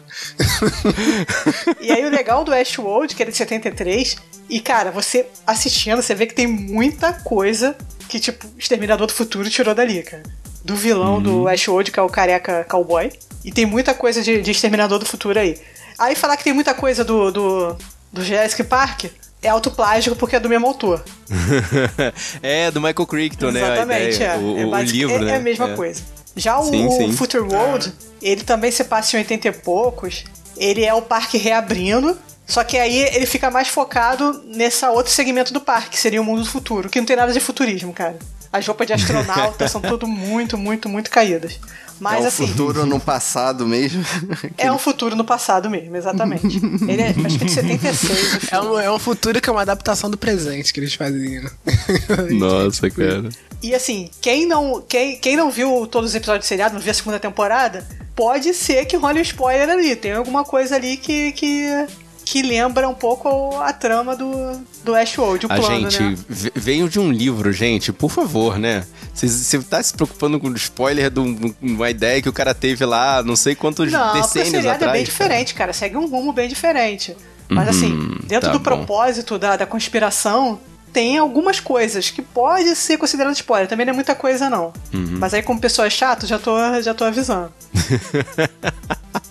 E 1.80 1.92
aí 1.92 2.06
o 2.06 2.10
legal 2.10 2.44
do 2.44 2.52
Westworld, 2.52 3.16
que 3.16 3.24
é 3.24 3.26
de 3.26 3.36
73, 3.36 4.18
e 4.50 4.60
cara, 4.60 4.92
você 4.92 5.26
assistindo, 5.46 6.02
você 6.02 6.14
vê 6.16 6.26
que 6.26 6.34
tem 6.34 6.48
muita 6.48 7.14
coisa 7.14 7.76
que, 8.08 8.20
tipo, 8.20 8.46
Exterminador 8.58 9.08
do 9.08 9.14
Futuro 9.14 9.50
tirou 9.50 9.74
dali, 9.76 10.02
cara. 10.04 10.24
Do 10.64 10.76
vilão 10.76 11.22
do 11.22 11.44
Westworld, 11.44 11.92
que 11.92 12.00
é 12.00 12.04
o 12.04 12.10
careca 12.10 12.66
cowboy. 12.70 13.12
E 13.46 13.52
tem 13.52 13.66
muita 13.66 13.94
coisa 13.94 14.22
de, 14.22 14.42
de 14.42 14.52
Exterminador 14.52 15.00
do 15.00 15.06
Futuro 15.06 15.40
aí. 15.40 15.58
Aí 15.98 16.16
falar 16.16 16.36
que 16.38 16.44
tem 16.44 16.54
muita 16.54 16.74
coisa 16.74 17.04
do, 17.04 17.32
do, 17.32 17.76
do 18.12 18.24
Jurassic 18.24 18.64
Park 18.64 19.06
é 19.42 19.48
autoplágico 19.48 20.16
porque 20.18 20.36
é 20.36 20.40
do 20.40 20.50
mesmo 20.50 20.68
autor. 20.68 21.02
é, 22.44 22.70
do 22.72 22.82
Michael 22.82 23.08
Crichton, 23.08 23.52
né? 23.52 23.62
Exatamente, 23.62 24.24
é. 24.24 24.36
O, 24.38 24.58
é, 24.60 24.66
o 24.66 24.70
basic- 24.72 24.98
livro, 24.98 25.16
é, 25.16 25.20
né? 25.20 25.32
é 25.32 25.36
a 25.36 25.40
mesma 25.40 25.70
coisa. 25.76 26.02
Já 26.36 26.60
o, 26.60 26.64
Sim, 26.64 26.88
o 26.88 26.92
sim. 26.92 27.12
Future 27.12 27.44
World, 27.44 27.94
ele 28.22 28.44
também 28.44 28.72
se 28.72 28.84
passa 28.84 29.16
em 29.16 29.20
80 29.20 29.48
e 29.48 29.52
poucos. 29.52 30.24
Ele 30.58 30.84
é 30.84 30.94
o 30.94 31.02
parque 31.02 31.38
reabrindo. 31.38 32.18
Só 32.46 32.64
que 32.64 32.78
aí 32.78 32.98
ele 33.14 33.28
fica 33.28 33.52
mais 33.52 33.68
focado 33.68 34.44
nessa 34.48 34.90
outro 34.90 35.12
segmento 35.12 35.54
do 35.54 35.62
parque, 35.62 35.92
que 35.92 36.00
seria 36.00 36.20
o 36.20 36.24
mundo 36.24 36.42
do 36.42 36.50
futuro, 36.50 36.90
que 36.90 37.00
não 37.00 37.06
tem 37.06 37.16
nada 37.16 37.32
de 37.32 37.40
futurismo, 37.40 37.94
cara. 37.94 38.18
As 38.52 38.66
roupas 38.66 38.88
de 38.88 38.94
astronauta 38.94 39.68
são 39.70 39.80
tudo 39.80 40.08
muito, 40.08 40.58
muito, 40.58 40.90
muito 40.90 41.12
caídas. 41.12 41.60
Mas 42.00 42.22
é 42.22 42.24
o 42.24 42.28
assim, 42.28 42.48
futuro 42.48 42.86
no 42.86 43.00
passado 43.00 43.68
mesmo. 43.68 44.04
é 44.58 44.72
um 44.72 44.78
futuro 44.78 45.16
no 45.16 45.24
passado 45.24 45.70
mesmo, 45.70 45.96
exatamente. 45.96 46.58
Ele 46.88 47.02
é, 47.02 47.10
acho 47.10 47.38
que 47.38 47.44
é 47.44 47.48
de 47.48 47.52
76. 47.52 48.36
o 48.36 48.40
filme. 48.40 48.48
É 48.52 48.62
um, 48.62 48.80
é 48.80 48.92
um 48.92 49.00
futuro 49.00 49.42
que 49.42 49.50
é 49.50 49.52
uma 49.52 49.62
adaptação 49.62 50.10
do 50.10 50.18
presente 50.18 50.74
que 50.74 50.80
eles 50.80 50.94
faziam. 50.94 51.50
Nossa, 52.32 52.90
cara. 52.90 53.30
E 53.62 53.76
assim, 53.76 54.10
quem 54.22 54.46
não, 54.46 54.82
quem, 54.82 55.18
quem 55.18 55.36
não 55.36 55.52
viu 55.52 55.86
todos 55.88 56.12
os 56.12 56.16
episódios 56.16 56.46
do 56.46 56.48
seriado, 56.48 56.74
não 56.74 56.82
viu 56.82 56.92
a 56.92 56.94
segunda 56.94 57.20
temporada, 57.20 57.86
pode 58.16 58.54
ser 58.54 58.86
que 58.86 58.98
role 58.98 59.20
um 59.20 59.22
spoiler 59.22 59.70
ali. 59.70 59.96
Tem 59.96 60.14
alguma 60.14 60.44
coisa 60.44 60.76
ali 60.76 60.98
que, 60.98 61.32
que, 61.34 61.86
que 62.32 62.44
lembra 62.44 62.88
um 62.88 62.94
pouco 62.94 63.58
a 63.60 63.74
trama 63.74 64.16
do, 64.16 64.62
do 64.84 64.92
Westworld, 64.92 65.48
o 65.48 65.52
A 65.52 65.56
plano, 65.56 65.90
gente 65.90 66.04
né? 66.04 66.16
ve- 66.30 66.52
veio 66.56 66.88
de 66.88 67.00
um 67.00 67.12
livro, 67.12 67.52
gente, 67.52 67.92
por 67.92 68.12
favor, 68.12 68.60
né? 68.60 68.86
Você 69.16 69.58
tá 69.64 69.82
se 69.82 69.94
preocupando 69.94 70.40
com 70.40 70.48
o 70.48 70.56
spoiler 70.56 71.10
de 71.10 71.20
um- 71.20 71.54
uma 71.60 71.90
ideia 71.90 72.22
que 72.22 72.30
o 72.30 72.34
cara 72.34 72.54
teve 72.54 72.86
lá, 72.86 73.24
não 73.24 73.36
sei 73.36 73.56
quantos 73.56 73.92
Não, 73.92 74.14
decênios 74.14 74.64
atrás. 74.66 74.76
é 74.76 74.78
bem 74.80 74.88
cara. 74.92 75.04
diferente, 75.04 75.54
cara. 75.56 75.74
Segue 75.74 75.98
um 75.98 76.06
rumo 76.08 76.32
bem 76.32 76.48
diferente. 76.48 77.18
Mas 77.48 77.68
assim, 77.70 77.98
dentro 78.26 78.48
tá 78.50 78.54
do 78.54 78.60
bom. 78.60 78.64
propósito 78.64 79.40
da, 79.40 79.56
da 79.58 79.66
conspiração, 79.66 80.60
tem 80.94 81.18
algumas 81.18 81.60
coisas 81.60 82.10
que 82.10 82.22
pode 82.22 82.76
ser 82.76 82.98
considerado 82.98 83.34
spoiler. 83.34 83.68
Também 83.68 83.86
não 83.86 83.92
é 83.92 83.96
muita 83.96 84.16
coisa, 84.16 84.50
não. 84.50 84.74
Uhum. 84.94 85.18
Mas 85.20 85.34
aí, 85.34 85.42
como 85.42 85.60
pessoa 85.60 85.86
é 85.88 85.90
chato, 85.90 86.26
já 86.26 86.40
tô, 86.40 86.56
já 86.82 86.94
tô 86.94 87.04
avisando. 87.06 87.52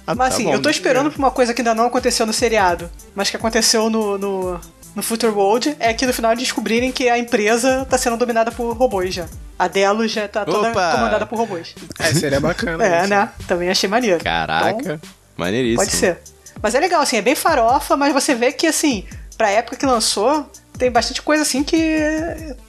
Mas 0.07 0.17
Tá 0.17 0.25
assim, 0.27 0.45
bom, 0.45 0.55
eu 0.55 0.63
tô 0.63 0.71
esperando 0.71 1.11
por 1.11 1.19
uma 1.19 1.31
coisa 1.31 1.53
que 1.53 1.61
ainda 1.61 1.75
não 1.75 1.87
aconteceu 1.87 2.25
no 2.25 2.33
seriado, 2.33 2.91
mas 3.15 3.29
que 3.29 3.37
aconteceu 3.37 3.91
no, 3.91 4.17
no, 4.17 4.61
no 4.95 5.03
Future 5.03 5.31
World, 5.31 5.77
é 5.79 5.93
que 5.93 6.07
no 6.07 6.15
final 6.15 6.35
descobrirem 6.35 6.91
que 6.91 7.11
a 7.11 7.19
empresa 7.19 7.87
tá 7.89 7.99
sendo 7.99 8.17
dominada 8.17 8.51
por 8.51 8.75
robôs 8.75 9.13
já. 9.15 9.27
A 9.59 9.69
Delos 9.69 10.11
já 10.11 10.27
tá 10.27 10.47
toda 10.47 10.71
Opa! 10.71 10.93
comandada 10.93 11.27
por 11.27 11.37
robôs. 11.37 11.75
É, 11.99 12.15
seria 12.15 12.41
bacana. 12.41 12.83
É, 12.89 13.01
isso. 13.01 13.11
né? 13.11 13.29
Também 13.47 13.69
achei 13.69 13.87
maneiro. 13.89 14.25
Caraca, 14.25 14.81
Então, 14.81 15.01
maneiríssimo. 15.37 15.81
Pode 15.85 15.93
ser. 15.93 16.19
Mas 16.63 16.75
é 16.75 16.81
legal, 16.81 17.03
assim, 17.03 17.19
é 17.19 17.23
bem 17.23 17.35
farofa, 17.35 17.95
mas 17.95 18.11
você 18.13 18.35
vê 18.35 18.51
que, 18.51 18.67
assim, 18.67 19.05
pra 19.37 19.51
época 19.51 19.77
que 19.77 19.85
lançou, 19.85 20.51
tem 20.79 20.91
bastante 20.91 21.21
coisa, 21.21 21.43
assim, 21.43 21.63
que 21.65 21.77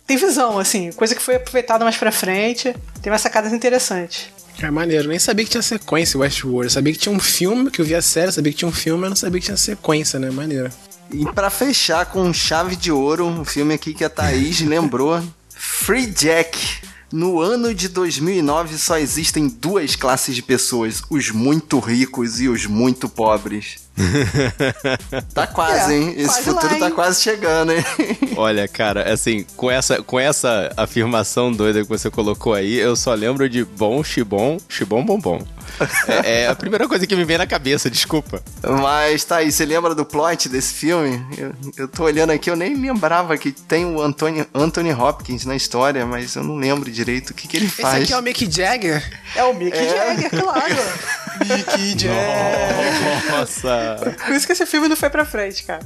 tem 0.05 0.17
visão, 0.17 0.57
assim. 0.57 0.91
Coisa 0.91 1.15
que 1.15 1.21
foi 1.21 1.35
aproveitada 1.35 1.83
mais 1.83 1.95
pra 1.95 2.11
frente. 2.11 2.75
Tem 3.01 3.11
umas 3.11 3.21
sacadas 3.21 3.53
interessantes. 3.53 4.29
É 4.61 4.69
maneiro. 4.69 5.07
Nem 5.07 5.19
sabia 5.19 5.45
que 5.45 5.51
tinha 5.51 5.61
sequência 5.61 6.19
Westworld. 6.19 6.65
Eu 6.65 6.69
sabia 6.69 6.91
que 6.91 6.99
tinha 6.99 7.15
um 7.15 7.19
filme, 7.19 7.71
que 7.71 7.79
eu 7.79 7.85
vi 7.85 7.95
a 7.95 8.01
série, 8.01 8.31
sabia 8.31 8.51
que 8.51 8.57
tinha 8.57 8.67
um 8.67 8.73
filme, 8.73 9.01
mas 9.01 9.09
não 9.11 9.15
sabia 9.15 9.39
que 9.39 9.45
tinha 9.45 9.57
sequência, 9.57 10.19
né? 10.19 10.29
Maneiro. 10.29 10.69
E 11.11 11.25
pra 11.31 11.49
fechar 11.49 12.05
com 12.07 12.33
chave 12.33 12.75
de 12.75 12.91
ouro, 12.91 13.25
um 13.25 13.45
filme 13.45 13.73
aqui 13.73 13.93
que 13.93 14.03
a 14.03 14.09
Thaís 14.09 14.59
lembrou: 14.65 15.21
Free 15.49 16.07
Jack. 16.07 16.89
No 17.11 17.39
ano 17.39 17.73
de 17.73 17.87
2009 17.87 18.77
só 18.77 18.99
existem 18.99 19.47
duas 19.47 19.95
classes 19.95 20.35
de 20.35 20.43
pessoas: 20.43 21.01
os 21.09 21.31
muito 21.31 21.79
ricos 21.79 22.39
e 22.41 22.47
os 22.47 22.65
muito 22.65 23.07
pobres. 23.09 23.88
Tá 25.33 25.47
quase, 25.47 25.93
É, 25.93 25.97
hein? 25.97 26.13
Esse 26.17 26.25
quase 26.27 26.43
futuro 26.43 26.73
lá, 26.73 26.79
tá 26.79 26.87
hein? 26.87 26.93
quase 26.93 27.21
chegando, 27.21 27.71
hein? 27.73 27.83
Olha, 28.35 28.67
cara, 28.67 29.11
assim, 29.11 29.45
com 29.55 29.69
essa, 29.69 30.01
com 30.01 30.19
essa 30.19 30.71
afirmação 30.77 31.51
doida 31.51 31.81
que 31.81 31.89
você 31.89 32.09
colocou 32.09 32.53
aí, 32.53 32.75
eu 32.77 32.95
só 32.95 33.13
lembro 33.13 33.49
de 33.49 33.63
bom, 33.65 34.03
xibom, 34.03 34.57
xibom, 34.67 35.05
bom, 35.05 35.19
bom. 35.19 35.41
É, 36.07 36.41
é 36.43 36.47
a 36.47 36.55
primeira 36.55 36.87
coisa 36.87 37.05
que 37.05 37.15
me 37.15 37.23
vem 37.23 37.37
na 37.37 37.45
cabeça, 37.45 37.89
desculpa. 37.89 38.41
Mas 38.81 39.23
tá 39.23 39.37
aí, 39.37 39.51
você 39.51 39.65
lembra 39.65 39.93
do 39.93 40.03
plot 40.05 40.49
desse 40.49 40.73
filme? 40.73 41.23
Eu, 41.37 41.53
eu 41.77 41.87
tô 41.87 42.03
olhando 42.03 42.31
aqui, 42.31 42.49
eu 42.49 42.55
nem 42.55 42.75
lembrava 42.75 43.37
que 43.37 43.51
tem 43.51 43.85
o 43.85 44.01
Anthony, 44.01 44.45
Anthony 44.53 44.91
Hopkins 44.93 45.45
na 45.45 45.55
história, 45.55 46.05
mas 46.05 46.35
eu 46.35 46.43
não 46.43 46.55
lembro 46.57 46.89
direito 46.91 47.29
o 47.31 47.33
que, 47.33 47.47
que 47.47 47.57
ele 47.57 47.65
Esse 47.67 47.81
faz. 47.81 48.03
aqui 48.03 48.13
é 48.13 48.17
o 48.17 48.21
Mick 48.21 48.49
Jagger? 48.51 49.03
É 49.35 49.43
o 49.43 49.53
Mick 49.53 49.77
Jagger, 49.77 50.29
claro. 50.31 50.75
Mick 51.39 51.99
Jagger. 51.99 53.31
Nossa, 53.31 54.15
Por 54.25 54.35
isso 54.35 54.45
que 54.45 54.53
esse 54.53 54.65
filme 54.65 54.87
não 54.87 54.95
foi 54.95 55.09
pra 55.09 55.25
frente, 55.25 55.63
cara. 55.63 55.81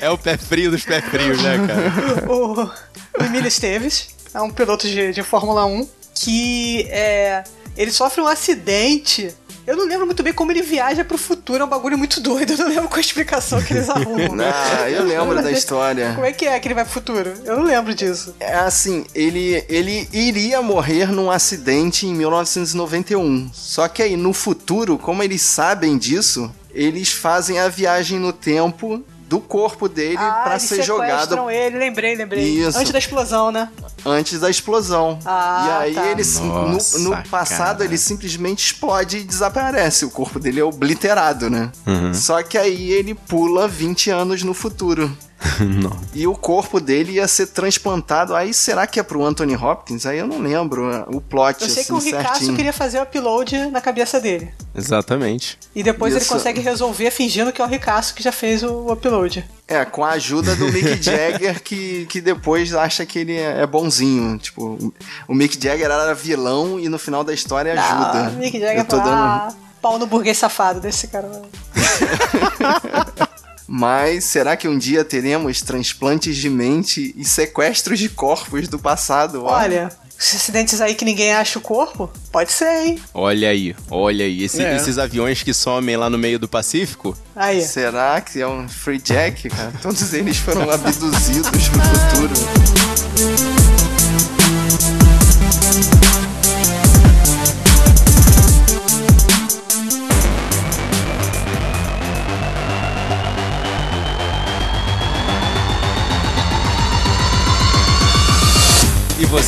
é 0.00 0.10
o 0.10 0.18
pé 0.18 0.36
frio 0.36 0.70
dos 0.70 0.84
pé 0.84 1.00
frios, 1.00 1.42
né, 1.42 1.56
cara? 1.66 2.30
o, 2.32 2.64
o 2.64 3.24
Emílio 3.24 3.48
Esteves 3.48 4.08
é 4.32 4.40
um 4.40 4.50
piloto 4.50 4.86
de, 4.88 5.12
de 5.12 5.22
Fórmula 5.22 5.64
1 5.66 5.88
que 6.14 6.86
é, 6.90 7.42
ele 7.76 7.90
sofre 7.90 8.20
um 8.20 8.26
acidente. 8.26 9.34
Eu 9.66 9.78
não 9.78 9.86
lembro 9.86 10.04
muito 10.04 10.22
bem 10.22 10.32
como 10.32 10.52
ele 10.52 10.60
viaja 10.60 11.02
pro 11.02 11.16
futuro, 11.16 11.62
é 11.62 11.64
um 11.64 11.68
bagulho 11.68 11.96
muito 11.96 12.20
doido. 12.20 12.52
Eu 12.52 12.58
não 12.58 12.68
lembro 12.68 12.88
qual 12.88 12.98
a 12.98 13.00
explicação 13.00 13.62
que 13.62 13.72
eles 13.72 13.88
arrumam. 13.88 14.44
Ah, 14.44 14.90
eu 14.90 15.04
lembro 15.04 15.42
da 15.42 15.50
história. 15.50 16.12
Como 16.12 16.26
é 16.26 16.32
que 16.32 16.44
é 16.44 16.58
que 16.60 16.68
ele 16.68 16.74
vai 16.74 16.84
pro 16.84 16.92
futuro? 16.92 17.32
Eu 17.44 17.56
não 17.56 17.64
lembro 17.64 17.94
disso. 17.94 18.34
É 18.38 18.54
assim, 18.54 19.06
ele, 19.14 19.64
ele 19.68 20.06
iria 20.12 20.60
morrer 20.60 21.10
num 21.10 21.30
acidente 21.30 22.06
em 22.06 22.14
1991. 22.14 23.50
Só 23.54 23.88
que 23.88 24.02
aí 24.02 24.16
no 24.16 24.34
futuro, 24.34 24.98
como 24.98 25.22
eles 25.22 25.40
sabem 25.40 25.96
disso, 25.96 26.52
eles 26.74 27.10
fazem 27.12 27.58
a 27.58 27.68
viagem 27.68 28.18
no 28.18 28.32
tempo 28.32 29.02
do 29.28 29.40
corpo 29.40 29.88
dele 29.88 30.18
ah, 30.18 30.42
pra 30.44 30.52
eles 30.52 30.62
ser 30.62 30.82
jogado 30.82 31.50
ele, 31.50 31.78
lembrei, 31.78 32.14
lembrei. 32.14 32.44
Isso. 32.44 32.78
Antes 32.78 32.92
da 32.92 32.98
explosão, 32.98 33.50
né? 33.50 33.68
antes 34.04 34.38
da 34.38 34.50
explosão. 34.50 35.18
Ah, 35.24 35.64
e 35.66 35.70
aí 35.70 35.94
tá. 35.94 36.06
ele 36.06 36.22
Nossa, 36.22 36.98
no, 36.98 37.10
no 37.10 37.22
passado 37.28 37.78
cara. 37.78 37.84
ele 37.84 37.98
simplesmente 37.98 38.66
explode 38.66 39.18
e 39.18 39.24
desaparece. 39.24 40.04
O 40.04 40.10
corpo 40.10 40.38
dele 40.38 40.60
é 40.60 40.64
obliterado, 40.64 41.48
né? 41.48 41.70
Só 42.12 42.42
que 42.42 42.58
aí 42.58 42.92
ele 42.92 43.14
pula 43.14 43.66
20 43.66 44.10
anos 44.10 44.42
no 44.42 44.54
futuro. 44.54 45.16
Não. 45.60 45.96
E 46.14 46.26
o 46.26 46.34
corpo 46.34 46.80
dele 46.80 47.12
ia 47.12 47.28
ser 47.28 47.48
transplantado. 47.48 48.34
Aí 48.34 48.52
será 48.54 48.86
que 48.86 48.98
é 48.98 49.02
pro 49.02 49.24
Anthony 49.24 49.54
Hopkins? 49.56 50.06
Aí 50.06 50.18
eu 50.18 50.26
não 50.26 50.38
lembro 50.40 50.88
uh, 50.90 51.16
o 51.16 51.20
plot 51.20 51.62
Eu 51.62 51.68
sei 51.68 51.82
assim 51.82 51.92
que 51.92 51.92
o 51.92 51.98
Ricasso 51.98 52.54
queria 52.54 52.72
fazer 52.72 52.98
o 52.98 53.02
upload 53.02 53.56
na 53.70 53.80
cabeça 53.80 54.20
dele. 54.20 54.52
Exatamente. 54.74 55.58
E 55.74 55.82
depois 55.82 56.14
ele 56.14 56.22
Isso. 56.22 56.32
consegue 56.32 56.60
resolver 56.60 57.10
fingindo 57.10 57.52
que 57.52 57.60
é 57.60 57.64
o 57.64 57.68
Ricasso 57.68 58.14
que 58.14 58.22
já 58.22 58.32
fez 58.32 58.62
o 58.62 58.90
upload. 58.92 59.44
É, 59.68 59.84
com 59.84 60.04
a 60.04 60.10
ajuda 60.10 60.54
do 60.56 60.66
Mick 60.72 60.96
Jagger, 61.02 61.62
que, 61.62 62.06
que 62.06 62.20
depois 62.20 62.74
acha 62.74 63.04
que 63.06 63.18
ele 63.20 63.36
é 63.36 63.60
é 63.62 63.66
bonzinho. 63.66 64.36
Tipo, 64.38 64.62
o- 64.80 64.94
o 65.28 65.34
Mick 65.34 65.54
Jagger 65.62 65.86
era 65.90 66.14
vilão 66.14 66.78
e 66.80 66.88
no 66.88 66.98
final 66.98 67.22
da 67.22 67.32
história 67.32 67.72
ajuda. 67.72 68.26
Ah, 68.26 68.30
Mick 68.30 68.58
Jagger 68.58 68.78
Eu 68.80 68.84
tô 68.84 68.96
fala, 68.96 69.10
dando... 69.10 69.20
ah, 69.22 69.54
pau 69.80 69.98
no 69.98 70.06
burguês 70.06 70.38
safado 70.38 70.80
desse 70.80 71.06
cara. 71.08 71.30
Mas 73.76 74.22
será 74.22 74.56
que 74.56 74.68
um 74.68 74.78
dia 74.78 75.04
teremos 75.04 75.60
transplantes 75.60 76.36
de 76.36 76.48
mente 76.48 77.12
e 77.16 77.24
sequestros 77.24 77.98
de 77.98 78.08
corpos 78.08 78.68
do 78.68 78.78
passado? 78.78 79.42
Ó, 79.44 79.50
Olha, 79.52 79.90
esses 80.16 80.36
acidentes 80.36 80.80
aí 80.80 80.94
que 80.94 81.04
ninguém 81.04 81.32
acha 81.32 81.58
o 81.58 81.60
corpo, 81.60 82.08
pode 82.30 82.52
ser, 82.52 82.86
hein? 82.86 83.00
Olha 83.12 83.48
aí, 83.48 83.74
olha 83.90 84.24
aí. 84.26 84.44
Esse- 84.44 84.62
É. 84.62 84.76
Esses 84.76 84.96
aviões 84.96 85.42
que 85.42 85.52
somem 85.52 85.96
lá 85.96 86.08
no 86.08 86.16
meio 86.16 86.38
do 86.38 86.46
Pacífico, 86.46 87.18
Aí. 87.34 87.62
Será 87.62 88.20
que 88.20 88.40
é 88.40 88.46
um 88.46 88.68
Free 88.68 89.00
Jack, 89.00 89.48
cara? 89.48 89.72
Todos 89.82 90.12
eles 90.14 90.36
foram 90.36 90.70
abduzidos 90.70 91.50
pro 91.68 91.80
futuro. 91.80 92.93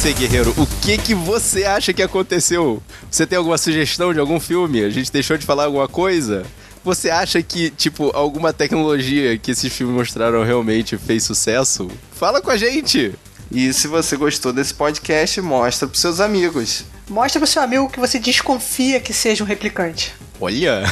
Você, 0.06 0.12
guerreiro, 0.12 0.54
o 0.56 0.64
que 0.80 0.96
que 0.98 1.14
você 1.16 1.64
acha 1.64 1.92
que 1.92 2.00
aconteceu? 2.00 2.80
Você 3.10 3.26
tem 3.26 3.36
alguma 3.36 3.58
sugestão 3.58 4.14
de 4.14 4.20
algum 4.20 4.38
filme? 4.38 4.84
A 4.84 4.88
gente 4.88 5.10
deixou 5.10 5.36
de 5.36 5.44
falar 5.44 5.64
alguma 5.64 5.88
coisa? 5.88 6.46
Você 6.84 7.10
acha 7.10 7.42
que, 7.42 7.70
tipo, 7.70 8.12
alguma 8.14 8.52
tecnologia 8.52 9.36
que 9.36 9.50
esses 9.50 9.72
filmes 9.72 9.96
mostraram 9.96 10.44
realmente 10.44 10.96
fez 10.96 11.24
sucesso? 11.24 11.90
Fala 12.12 12.40
com 12.40 12.52
a 12.52 12.56
gente! 12.56 13.14
E 13.50 13.72
se 13.72 13.88
você 13.88 14.16
gostou 14.16 14.52
desse 14.52 14.72
podcast, 14.72 15.40
mostra 15.40 15.88
pros 15.88 16.00
seus 16.00 16.20
amigos. 16.20 16.84
Mostra 17.08 17.40
pro 17.40 17.48
seu 17.48 17.62
amigo 17.62 17.88
que 17.88 17.98
você 17.98 18.20
desconfia 18.20 19.00
que 19.00 19.12
seja 19.12 19.42
um 19.42 19.46
replicante. 19.46 20.14
Olha! 20.40 20.84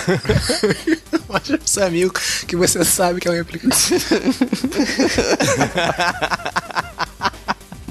Mostra 1.30 1.56
pro 1.56 1.68
seu 1.68 1.86
amigo 1.86 2.12
que 2.48 2.56
você 2.56 2.84
sabe 2.84 3.20
que 3.20 3.28
é 3.28 3.30
um 3.30 3.34
replicante. 3.34 3.94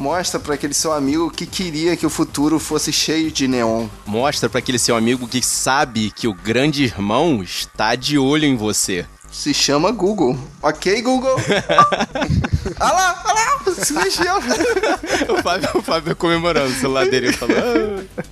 Mostra 0.03 0.37
para 0.37 0.55
aquele 0.55 0.73
seu 0.73 0.91
amigo 0.91 1.31
que 1.31 1.45
queria 1.45 1.95
que 1.95 2.05
o 2.05 2.09
futuro 2.09 2.59
fosse 2.59 2.91
cheio 2.91 3.31
de 3.31 3.47
neon. 3.47 3.87
Mostra 4.05 4.49
para 4.49 4.59
aquele 4.59 4.77
seu 4.77 4.97
amigo 4.97 5.29
que 5.29 5.41
sabe 5.41 6.11
que 6.11 6.27
o 6.27 6.33
grande 6.33 6.83
irmão 6.83 7.41
está 7.41 7.95
de 7.95 8.17
olho 8.17 8.43
em 8.43 8.57
você. 8.57 9.05
Se 9.31 9.53
chama 9.53 9.91
Google. 9.91 10.37
Ok, 10.61 11.01
Google? 11.01 11.37
ah 12.81 12.91
lá, 12.91 13.23
ah 13.23 13.33
lá, 13.33 13.73
se 13.73 13.93
mexeu. 13.93 14.35
o, 15.33 15.41
Fábio, 15.41 15.69
o 15.73 15.81
Fábio 15.81 16.15
comemorando 16.17 16.73
o 16.73 16.75
celular 16.75 17.07
dele 17.07 17.31
falando. 17.31 18.05
Ah, 18.17 18.23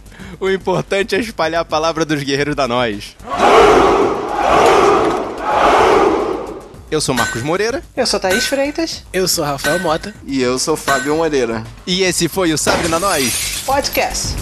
o 0.41 0.49
importante 0.49 1.15
é 1.15 1.21
espalhar 1.21 1.61
a 1.61 1.65
palavra 1.65 2.03
dos 2.03 2.21
guerreiros 2.21 2.53
da 2.53 2.67
nós. 2.67 3.15
Eu 6.91 6.99
sou 6.99 7.15
Marcos 7.15 7.41
Moreira. 7.41 7.81
Eu 7.95 8.05
sou 8.05 8.19
Thaís 8.19 8.45
Freitas. 8.45 9.03
Eu 9.13 9.25
sou 9.25 9.45
Rafael 9.45 9.79
Mota. 9.79 10.13
E 10.27 10.41
eu 10.41 10.59
sou 10.59 10.75
Fábio 10.75 11.15
Moreira. 11.15 11.63
E 11.87 12.03
esse 12.03 12.27
foi 12.27 12.51
o 12.51 12.57
Sabe 12.57 12.89
na 12.89 12.99
Nós 12.99 13.63
Podcast. 13.65 14.35